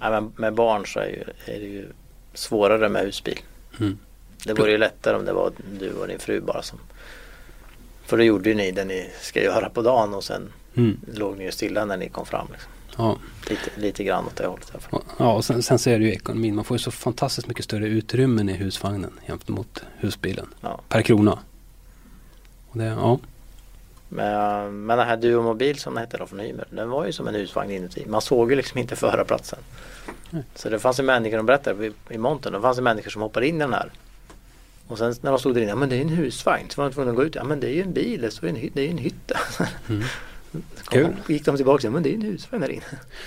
nej, 0.00 0.10
men 0.10 0.32
med 0.36 0.54
barn 0.54 0.86
så 0.86 1.00
är, 1.00 1.06
ju, 1.06 1.22
är 1.54 1.60
det 1.60 1.66
ju 1.66 1.86
svårare 2.34 2.88
med 2.88 3.02
husbil. 3.02 3.38
Mm. 3.80 3.98
Det 4.46 4.54
vore 4.54 4.70
ju 4.70 4.78
lättare 4.78 5.16
om 5.16 5.24
det 5.24 5.32
var 5.32 5.52
du 5.80 5.92
och 5.92 6.08
din 6.08 6.18
fru 6.18 6.40
bara 6.40 6.62
som 6.62 6.78
För 8.06 8.16
då 8.16 8.22
gjorde 8.24 8.48
ju 8.48 8.54
ni 8.54 8.70
det 8.70 8.84
ni 8.84 9.10
ska 9.20 9.42
göra 9.42 9.68
på 9.68 9.82
dagen 9.82 10.14
och 10.14 10.24
sen 10.24 10.52
Mm. 10.76 10.96
låg 11.14 11.38
ni 11.38 11.44
ju 11.44 11.50
stilla 11.50 11.84
när 11.84 11.96
ni 11.96 12.08
kom 12.08 12.26
fram. 12.26 12.46
Liksom. 12.52 12.71
Ja, 12.96 13.16
Lite, 13.50 13.70
lite 13.76 14.04
grann 14.04 14.26
åt 14.26 14.36
det 14.36 14.46
hållet 14.46 14.72
ja, 15.18 15.32
och 15.32 15.44
sen, 15.44 15.62
sen 15.62 15.78
så 15.78 15.90
är 15.90 15.98
det 15.98 16.04
ju 16.04 16.12
ekonomin. 16.12 16.54
Man 16.54 16.64
får 16.64 16.74
ju 16.74 16.78
så 16.78 16.90
fantastiskt 16.90 17.48
mycket 17.48 17.64
större 17.64 17.86
utrymmen 17.86 18.48
i 18.48 18.52
husvagnen 18.52 19.12
jämfört 19.28 19.48
mot 19.48 19.82
husbilen. 19.96 20.46
Ja. 20.60 20.80
Per 20.88 21.02
krona. 21.02 21.38
Och 22.70 22.78
det, 22.78 22.84
ja. 22.84 23.18
Men, 24.08 24.86
men 24.86 24.98
den 24.98 25.06
här 25.08 25.16
Duomobil 25.16 25.78
som 25.78 25.94
den 25.94 26.00
hette 26.04 26.16
då 26.16 26.26
från 26.26 26.38
Hymer, 26.40 26.66
den 26.70 26.90
var 26.90 27.06
ju 27.06 27.12
som 27.12 27.28
en 27.28 27.34
husvagn 27.34 27.70
inuti. 27.70 28.06
Man 28.06 28.20
såg 28.22 28.50
ju 28.50 28.56
liksom 28.56 28.78
inte 28.78 28.96
förarplatsen. 28.96 29.58
Nej. 30.30 30.42
Så 30.54 30.68
det 30.68 30.78
fanns 30.78 30.98
ju 30.98 31.02
människor, 31.02 31.36
de 31.36 31.46
berättade 31.46 31.92
i, 32.10 32.18
montern, 32.18 32.52
det 32.52 32.60
fanns 32.60 32.78
ju 32.78 32.82
människor 32.82 33.10
som 33.10 33.22
hoppade 33.22 33.48
in 33.48 33.56
i 33.56 33.58
den 33.58 33.72
här. 33.72 33.90
Och 34.88 34.98
sen 34.98 35.14
när 35.20 35.30
de 35.30 35.38
stod 35.38 35.54
där 35.54 35.60
inne, 35.60 35.70
ja 35.70 35.76
men 35.76 35.88
det 35.88 35.96
är 35.96 36.00
en 36.00 36.08
husvagn. 36.08 36.66
Så 36.70 36.80
var 36.82 36.88
de 36.88 36.94
tvungna 36.94 37.10
att 37.10 37.16
gå 37.16 37.24
ut, 37.24 37.34
ja 37.34 37.44
men 37.44 37.60
det 37.60 37.66
är 37.66 37.74
ju 37.74 37.82
en 37.82 37.92
bil, 37.92 38.20
det 38.20 38.30
står 38.30 38.48
ju 38.48 38.54
en, 38.56 38.62
hy- 38.62 38.70
det 38.74 38.80
är 38.80 38.84
ju 38.84 38.90
en 38.90 38.98
hytta. 38.98 39.38
Mm. 39.88 40.02
Kul. 40.88 41.16
de- 41.26 41.32
gick 41.32 41.44
de 41.44 41.56
tillbaka, 41.56 41.86
ja 41.86 41.90
men 41.90 42.02
det 42.02 42.10
är 42.10 42.14
en 42.14 42.22
husvagn 42.22 42.60
där 42.62 42.68
inne. 42.70 42.82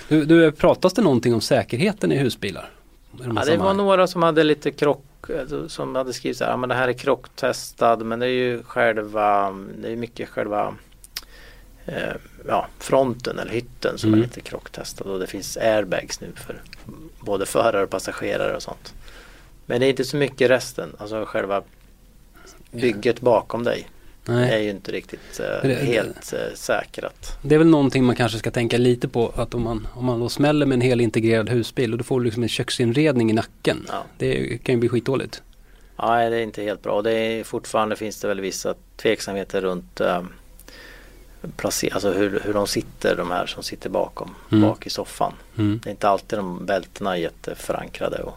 Du, 0.08 0.24
du, 0.24 0.52
pratas 0.52 0.92
det 0.92 1.02
någonting 1.02 1.34
om 1.34 1.40
säkerheten 1.40 2.12
i 2.12 2.16
husbilar? 2.18 2.70
De 3.12 3.36
här 3.36 3.44
Ja, 3.46 3.52
det 3.52 3.56
var 3.56 3.74
några 3.74 4.06
som 4.06 4.22
hade 4.22 4.44
lite 4.44 4.70
krock, 4.70 5.30
alltså, 5.40 5.68
som 5.68 5.94
hade 5.94 6.12
skrivit 6.12 6.38
så 6.38 6.44
här, 6.44 6.50
ja 6.50 6.56
men 6.56 6.68
det 6.68 6.74
här 6.74 6.88
är 6.88 6.92
krocktestad 6.92 7.96
men 7.96 8.18
det 8.18 8.26
är 8.26 8.30
ju 8.30 8.62
själva, 8.62 9.56
det 9.82 9.92
är 9.92 9.96
mycket 9.96 10.28
själva 10.28 10.74
eh, 11.86 12.14
ja, 12.48 12.66
fronten 12.78 13.38
eller 13.38 13.52
hytten 13.52 13.98
som 13.98 14.08
Mm. 14.08 14.20
är 14.20 14.24
lite 14.26 14.40
krocktestad 14.40 15.04
och 15.04 15.18
det 15.18 15.26
finns 15.26 15.56
airbags 15.56 16.20
nu 16.20 16.32
för 16.36 16.62
både 17.20 17.46
förare 17.46 17.82
och 17.82 17.90
passagerare 17.90 18.56
och 18.56 18.62
sånt. 18.62 18.94
Men 19.66 19.80
det 19.80 19.86
är 19.86 19.90
inte 19.90 20.04
så 20.04 20.16
mycket 20.16 20.50
resten, 20.50 20.96
alltså 20.98 21.24
själva 21.24 21.62
bygget 22.70 23.20
bakom 23.20 23.64
dig 23.64 23.88
Nej. 24.28 24.52
är 24.54 24.58
ju 24.58 24.70
inte 24.70 24.92
riktigt 24.92 25.40
eh, 25.40 25.68
Det- 25.68 25.74
helt 25.74 26.32
eh, 26.32 26.54
säkrat. 26.54 27.38
Det 27.42 27.54
är 27.54 27.58
väl 27.58 27.66
någonting 27.66 28.04
man 28.04 28.16
kanske 28.16 28.38
ska 28.38 28.50
tänka 28.50 28.78
lite 28.78 29.08
på 29.08 29.32
att 29.36 29.54
om 29.54 29.62
man, 29.62 29.88
om 29.94 30.04
man 30.04 30.20
då 30.20 30.28
smäller 30.28 30.66
med 30.66 30.74
en 30.76 30.80
hel 30.80 31.00
integrerad 31.00 31.48
husbil 31.48 31.92
och 31.92 31.98
då 31.98 32.04
får 32.04 32.20
du 32.20 32.24
liksom 32.24 32.42
en 32.42 32.48
köksinredning 32.48 33.30
i 33.30 33.32
nacken. 33.32 33.86
Ja. 33.88 34.02
Det 34.18 34.58
kan 34.58 34.74
ju 34.74 34.78
bli 34.80 34.88
skitdåligt. 34.88 35.42
Nej, 35.98 36.30
det 36.30 36.36
är 36.36 36.40
inte 36.42 36.62
helt 36.62 36.82
bra. 36.82 37.02
Det 37.02 37.12
är, 37.12 37.44
fortfarande 37.44 37.96
finns 37.96 38.20
det 38.20 38.28
väl 38.28 38.40
vissa 38.40 38.74
tveksamheter 38.96 39.60
runt 39.60 40.00
eh, 40.00 40.22
placer- 41.56 41.92
alltså 41.94 42.12
hur, 42.12 42.40
hur 42.44 42.52
de 42.54 42.66
sitter, 42.66 43.16
de 43.16 43.30
här 43.30 43.46
som 43.46 43.62
sitter 43.62 43.90
bakom, 43.90 44.34
Mm. 44.52 44.68
bak 44.68 44.86
i 44.86 44.90
soffan. 44.90 45.32
Mm. 45.58 45.80
Det 45.84 45.88
är 45.88 45.90
inte 45.90 46.08
alltid 46.08 46.38
de 46.38 46.66
bältena 46.66 47.16
är 47.16 47.20
jätteförankrade 47.20 48.18
och, 48.22 48.34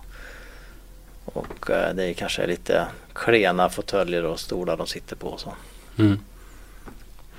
och 1.25 1.69
eh, 1.69 1.95
det 1.95 2.03
är 2.05 2.13
kanske 2.13 2.47
lite 2.47 2.85
klena 3.13 3.69
fåtöljer 3.69 4.25
och 4.25 4.39
stolar 4.39 4.77
de 4.77 4.87
sitter 4.87 5.15
på 5.15 5.37
så. 5.37 5.53
Mm. 5.99 6.19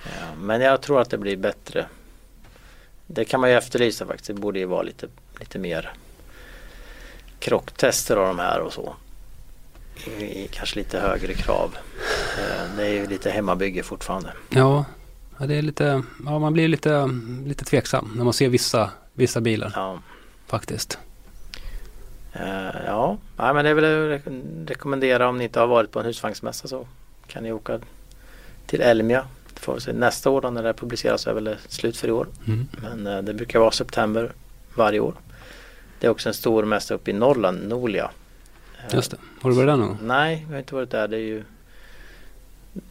Ja, 0.04 0.34
men 0.40 0.60
jag 0.60 0.80
tror 0.80 1.00
att 1.00 1.10
det 1.10 1.18
blir 1.18 1.36
bättre. 1.36 1.86
Det 3.06 3.24
kan 3.24 3.40
man 3.40 3.50
ju 3.50 3.56
efterlysa 3.56 4.06
faktiskt. 4.06 4.26
Det 4.26 4.34
borde 4.34 4.58
ju 4.58 4.64
vara 4.66 4.82
lite, 4.82 5.06
lite 5.40 5.58
mer 5.58 5.92
krocktester 7.38 8.16
av 8.16 8.26
de 8.26 8.38
här 8.38 8.60
och 8.60 8.72
så. 8.72 8.94
I, 10.18 10.22
i 10.44 10.48
kanske 10.52 10.76
lite 10.78 11.00
högre 11.00 11.34
krav. 11.34 11.76
Eh, 12.38 12.76
Det 12.76 12.86
är 12.86 12.92
ju 12.92 13.06
lite 13.06 13.30
hemmabygge 13.30 13.82
fortfarande. 13.82 14.32
Ja, 14.50 14.84
det 15.38 15.54
är 15.54 15.62
lite, 15.62 16.02
ja, 16.24 16.38
man 16.38 16.52
blir 16.52 16.68
lite, 16.68 17.08
lite 17.46 17.64
tveksam 17.64 18.12
när 18.16 18.24
man 18.24 18.32
ser 18.32 18.48
vissa, 18.48 18.90
vissa 19.12 19.40
bilar 19.40 19.72
Ja, 19.74 19.98
faktiskt. 20.46 20.98
Eh, 22.32 22.76
ja. 22.86 23.18
Men 23.36 23.64
det 23.64 23.70
är 23.70 23.74
väl 23.74 23.84
att 24.14 24.24
re- 24.24 24.66
rekommendera 24.68 25.28
om 25.28 25.38
ni 25.38 25.44
inte 25.44 25.60
har 25.60 25.66
varit 25.66 25.90
på 25.92 26.00
en 26.00 26.06
husvagnsmässa 26.06 26.68
så 26.68 26.86
kan 27.26 27.42
ni 27.42 27.52
åka 27.52 27.80
till 28.70 28.80
Elmia. 28.80 29.26
Det 29.54 29.60
får 29.60 29.74
vi 29.74 29.80
se 29.80 29.92
nästa 29.92 30.30
år 30.30 30.40
då 30.40 30.50
när 30.50 30.62
det 30.62 30.74
publiceras 30.74 31.26
är 31.26 31.32
väl 31.34 31.56
slut 31.68 31.96
för 31.96 32.08
i 32.08 32.10
år. 32.10 32.26
Mm. 32.46 32.68
Men 32.82 33.06
eh, 33.06 33.22
det 33.22 33.34
brukar 33.34 33.58
vara 33.58 33.70
september 33.70 34.32
varje 34.74 35.00
år. 35.00 35.14
Det 36.00 36.06
är 36.06 36.10
också 36.10 36.28
en 36.28 36.34
stor 36.34 36.64
mässa 36.64 36.94
uppe 36.94 37.10
i 37.10 37.14
Norrland, 37.14 37.68
Nolia. 37.68 38.10
Just 38.92 39.10
det. 39.10 39.16
Har 39.40 39.50
du 39.50 39.56
varit 39.56 39.68
där 39.68 39.76
någon? 39.76 39.98
Nej, 40.02 40.42
jag 40.48 40.52
har 40.54 40.58
inte 40.58 40.74
varit 40.74 40.90
där. 40.90 41.08
Det 41.08 41.16
är 41.16 41.20
ju 41.20 41.44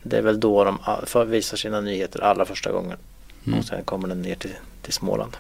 Det 0.04 0.18
är 0.18 0.22
väl 0.22 0.40
då 0.40 0.64
de 0.64 0.78
a- 0.84 1.00
för- 1.06 1.26
visar 1.26 1.58
sina 1.58 1.82
nyheter 1.82 2.22
allra 2.24 2.46
första 2.46 2.72
gången. 2.72 2.98
Mm. 3.48 3.60
Och 3.60 3.66
sen 3.66 3.84
kommer 3.84 4.08
den 4.08 4.22
ner 4.22 4.36
till, 4.36 4.54
till 4.82 4.94
Småland. 4.94 5.38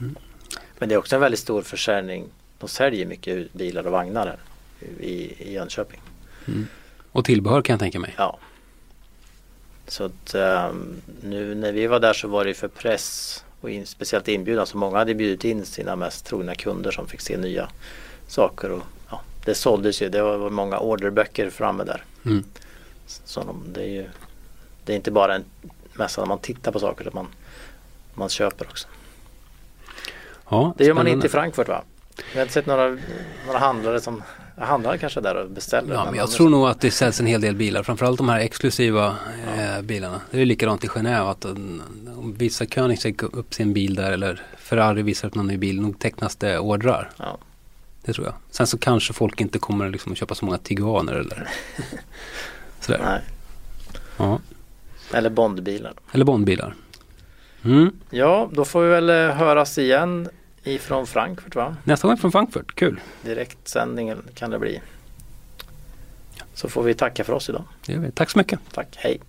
Mm. 0.00 0.16
Men 0.78 0.88
det 0.88 0.94
är 0.94 0.98
också 0.98 1.14
en 1.14 1.20
väldigt 1.20 1.40
stor 1.40 1.62
försäljning. 1.62 2.24
De 2.58 2.68
säljer 2.68 3.06
mycket 3.06 3.52
bilar 3.52 3.86
och 3.86 3.92
vagnar 3.92 4.26
här 4.26 4.38
i, 5.00 5.12
i 5.48 5.52
Jönköping. 5.52 6.00
Och 7.12 7.24
tillbehör 7.24 7.62
kan 7.62 7.72
jag 7.72 7.80
tänka 7.80 7.98
mig. 7.98 8.14
Ja. 8.18 8.38
Så 9.88 10.04
att 10.04 10.34
ehm, 10.34 11.02
nu 11.22 11.54
när 11.54 11.72
vi 11.72 11.86
var 11.86 12.00
där 12.00 12.12
så 12.12 12.28
var 12.28 12.44
det 12.44 12.54
för 12.54 12.68
press 12.68 13.44
och 13.60 13.70
in, 13.70 13.86
speciellt 13.86 14.28
inbjudan. 14.28 14.66
Så 14.66 14.76
många 14.76 14.98
hade 14.98 15.14
bjudit 15.14 15.44
in 15.44 15.66
sina 15.66 15.96
mest 15.96 16.26
trogna 16.26 16.54
kunder 16.54 16.90
som 16.90 17.06
fick 17.06 17.20
se 17.20 17.36
nya 17.36 17.68
saker. 18.26 18.70
Och, 18.70 18.82
ja, 19.10 19.20
det 19.44 19.54
såldes 19.54 20.02
ju. 20.02 20.08
Det 20.08 20.22
var 20.22 20.50
många 20.50 20.78
orderböcker 20.78 21.50
framme 21.50 21.84
där. 21.84 22.04
Mm. 22.24 22.44
Så 23.06 23.40
de, 23.40 23.64
det, 23.72 23.82
är 23.82 23.88
ju, 23.88 24.08
det 24.84 24.92
är 24.92 24.96
inte 24.96 25.10
bara 25.10 25.34
en 25.34 25.44
mässa 25.92 26.20
där 26.20 26.28
man 26.28 26.38
tittar 26.38 26.72
på 26.72 26.80
saker 26.80 27.00
utan 27.02 27.14
man, 27.14 27.26
man 28.14 28.28
köper 28.28 28.66
också. 28.66 28.88
Ja, 30.48 30.74
Det 30.78 30.84
gör 30.84 30.94
man 30.94 31.08
inte 31.08 31.26
i 31.26 31.30
Frankfurt 31.30 31.68
va? 31.68 31.82
Jag 32.32 32.38
har 32.38 32.42
inte 32.42 32.54
sett 32.54 32.66
några, 32.66 32.98
några 33.46 33.58
handlare 33.58 34.00
som 34.00 34.22
handlar 34.60 34.96
kanske 34.96 35.20
där 35.20 35.34
och 35.34 35.50
beställer. 35.50 35.94
Ja, 35.94 36.04
men 36.04 36.14
jag 36.14 36.30
tror 36.30 36.48
nog 36.48 36.68
att 36.68 36.80
det 36.80 36.90
säljs 36.90 37.20
en 37.20 37.26
hel 37.26 37.40
del 37.40 37.56
bilar. 37.56 37.82
Framförallt 37.82 38.18
de 38.18 38.28
här 38.28 38.40
exklusiva 38.40 39.16
eh, 39.56 39.82
bilarna. 39.82 40.20
Det 40.30 40.40
är 40.40 40.46
likadant 40.46 40.84
i 40.84 40.88
Genève. 40.88 41.30
Att 41.30 41.44
um, 41.44 41.82
om 42.16 42.34
vissa 42.38 42.66
Koenigsegg 42.66 43.22
upp 43.22 43.54
sin 43.54 43.72
bil 43.72 43.94
där 43.94 44.12
eller 44.12 44.42
Ferrari 44.56 45.02
visar 45.02 45.28
upp 45.28 45.34
någon 45.34 45.46
ny 45.46 45.56
bil. 45.56 45.80
Nog 45.80 45.98
tecknas 45.98 46.36
det 46.36 46.58
ordrar. 46.58 47.10
Ja. 47.16 47.38
Det 48.02 48.12
tror 48.12 48.26
jag. 48.26 48.34
Sen 48.50 48.66
så 48.66 48.78
kanske 48.78 49.12
folk 49.12 49.40
inte 49.40 49.58
kommer 49.58 49.90
liksom 49.90 50.12
att 50.12 50.18
köpa 50.18 50.34
så 50.34 50.44
många 50.44 50.58
Tiguaner 50.58 51.12
eller 51.12 51.48
sådär. 52.80 53.00
Nej. 53.04 53.20
Ja. 54.16 54.40
Eller 55.12 55.30
Bondbilar. 55.30 55.92
Eller 56.12 56.24
Bondbilar. 56.24 56.74
Mm. 57.64 57.92
Ja, 58.10 58.50
då 58.52 58.64
får 58.64 58.82
vi 58.82 58.88
väl 58.88 59.10
eh, 59.10 59.36
höras 59.36 59.78
igen 59.78 60.28
ifrån 60.62 61.06
Frankfurt 61.06 61.54
va? 61.54 61.76
Nästa 61.84 62.08
gång 62.08 62.16
från 62.16 62.32
Frankfurt. 62.32 62.74
Kul. 62.74 63.00
Direktsändning 63.22 64.14
kan 64.34 64.50
det 64.50 64.58
bli. 64.58 64.80
Så 66.54 66.68
får 66.68 66.82
vi 66.82 66.94
tacka 66.94 67.24
för 67.24 67.32
oss 67.32 67.48
idag. 67.48 67.64
Det 67.86 67.92
gör 67.92 68.00
vi. 68.00 68.10
Tack 68.10 68.30
så 68.30 68.38
mycket. 68.38 68.60
Tack, 68.72 68.88
hej! 68.96 69.20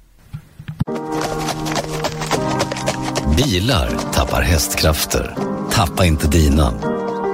Bilar 3.37 3.89
tappar 4.13 4.41
hästkrafter. 4.41 5.35
Tappa 5.71 6.05
inte 6.05 6.27
dina. 6.27 6.73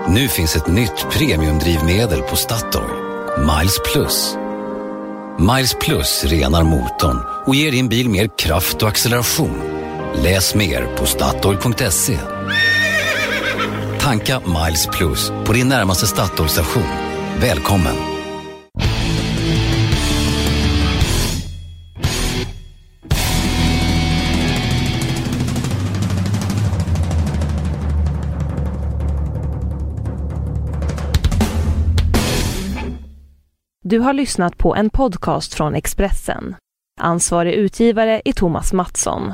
Nu 0.10 0.28
finns 0.28 0.56
ett 0.56 0.68
nytt 0.68 1.08
premiumdrivmedel 1.12 2.22
på 2.22 2.36
Statoil. 2.36 2.90
Miles 3.38 3.80
Plus. 3.94 4.36
Miles 5.40 5.74
Plus 5.74 6.24
renar 6.26 6.64
motorn 6.64 7.20
och 7.46 7.56
ger 7.56 7.72
din 7.72 7.90
bil 7.90 8.10
mer 8.10 8.30
kraft 8.38 8.84
och 8.84 8.90
acceleration. 8.90 9.62
Läs 10.24 10.56
mer 10.56 10.88
på 10.98 11.06
Statoil.se. 11.06 12.18
Tanka 14.06 14.40
Miles 14.40 14.88
Plus 14.88 15.30
på 15.30 15.54
din 15.54 15.68
närmaste 15.68 16.08
Statoilstation. 16.08 16.84
Välkommen! 17.42 17.96
Du 33.84 34.00
har 34.00 34.14
lyssnat 34.14 34.58
på 34.58 34.76
en 34.76 34.90
podcast 34.90 35.54
från 35.54 35.76
Expressen. 35.76 36.56
Ansvarig 37.02 37.54
utgivare 37.54 38.22
är 38.26 38.34
Thomas 38.34 38.74
Mattsson. 38.74 39.34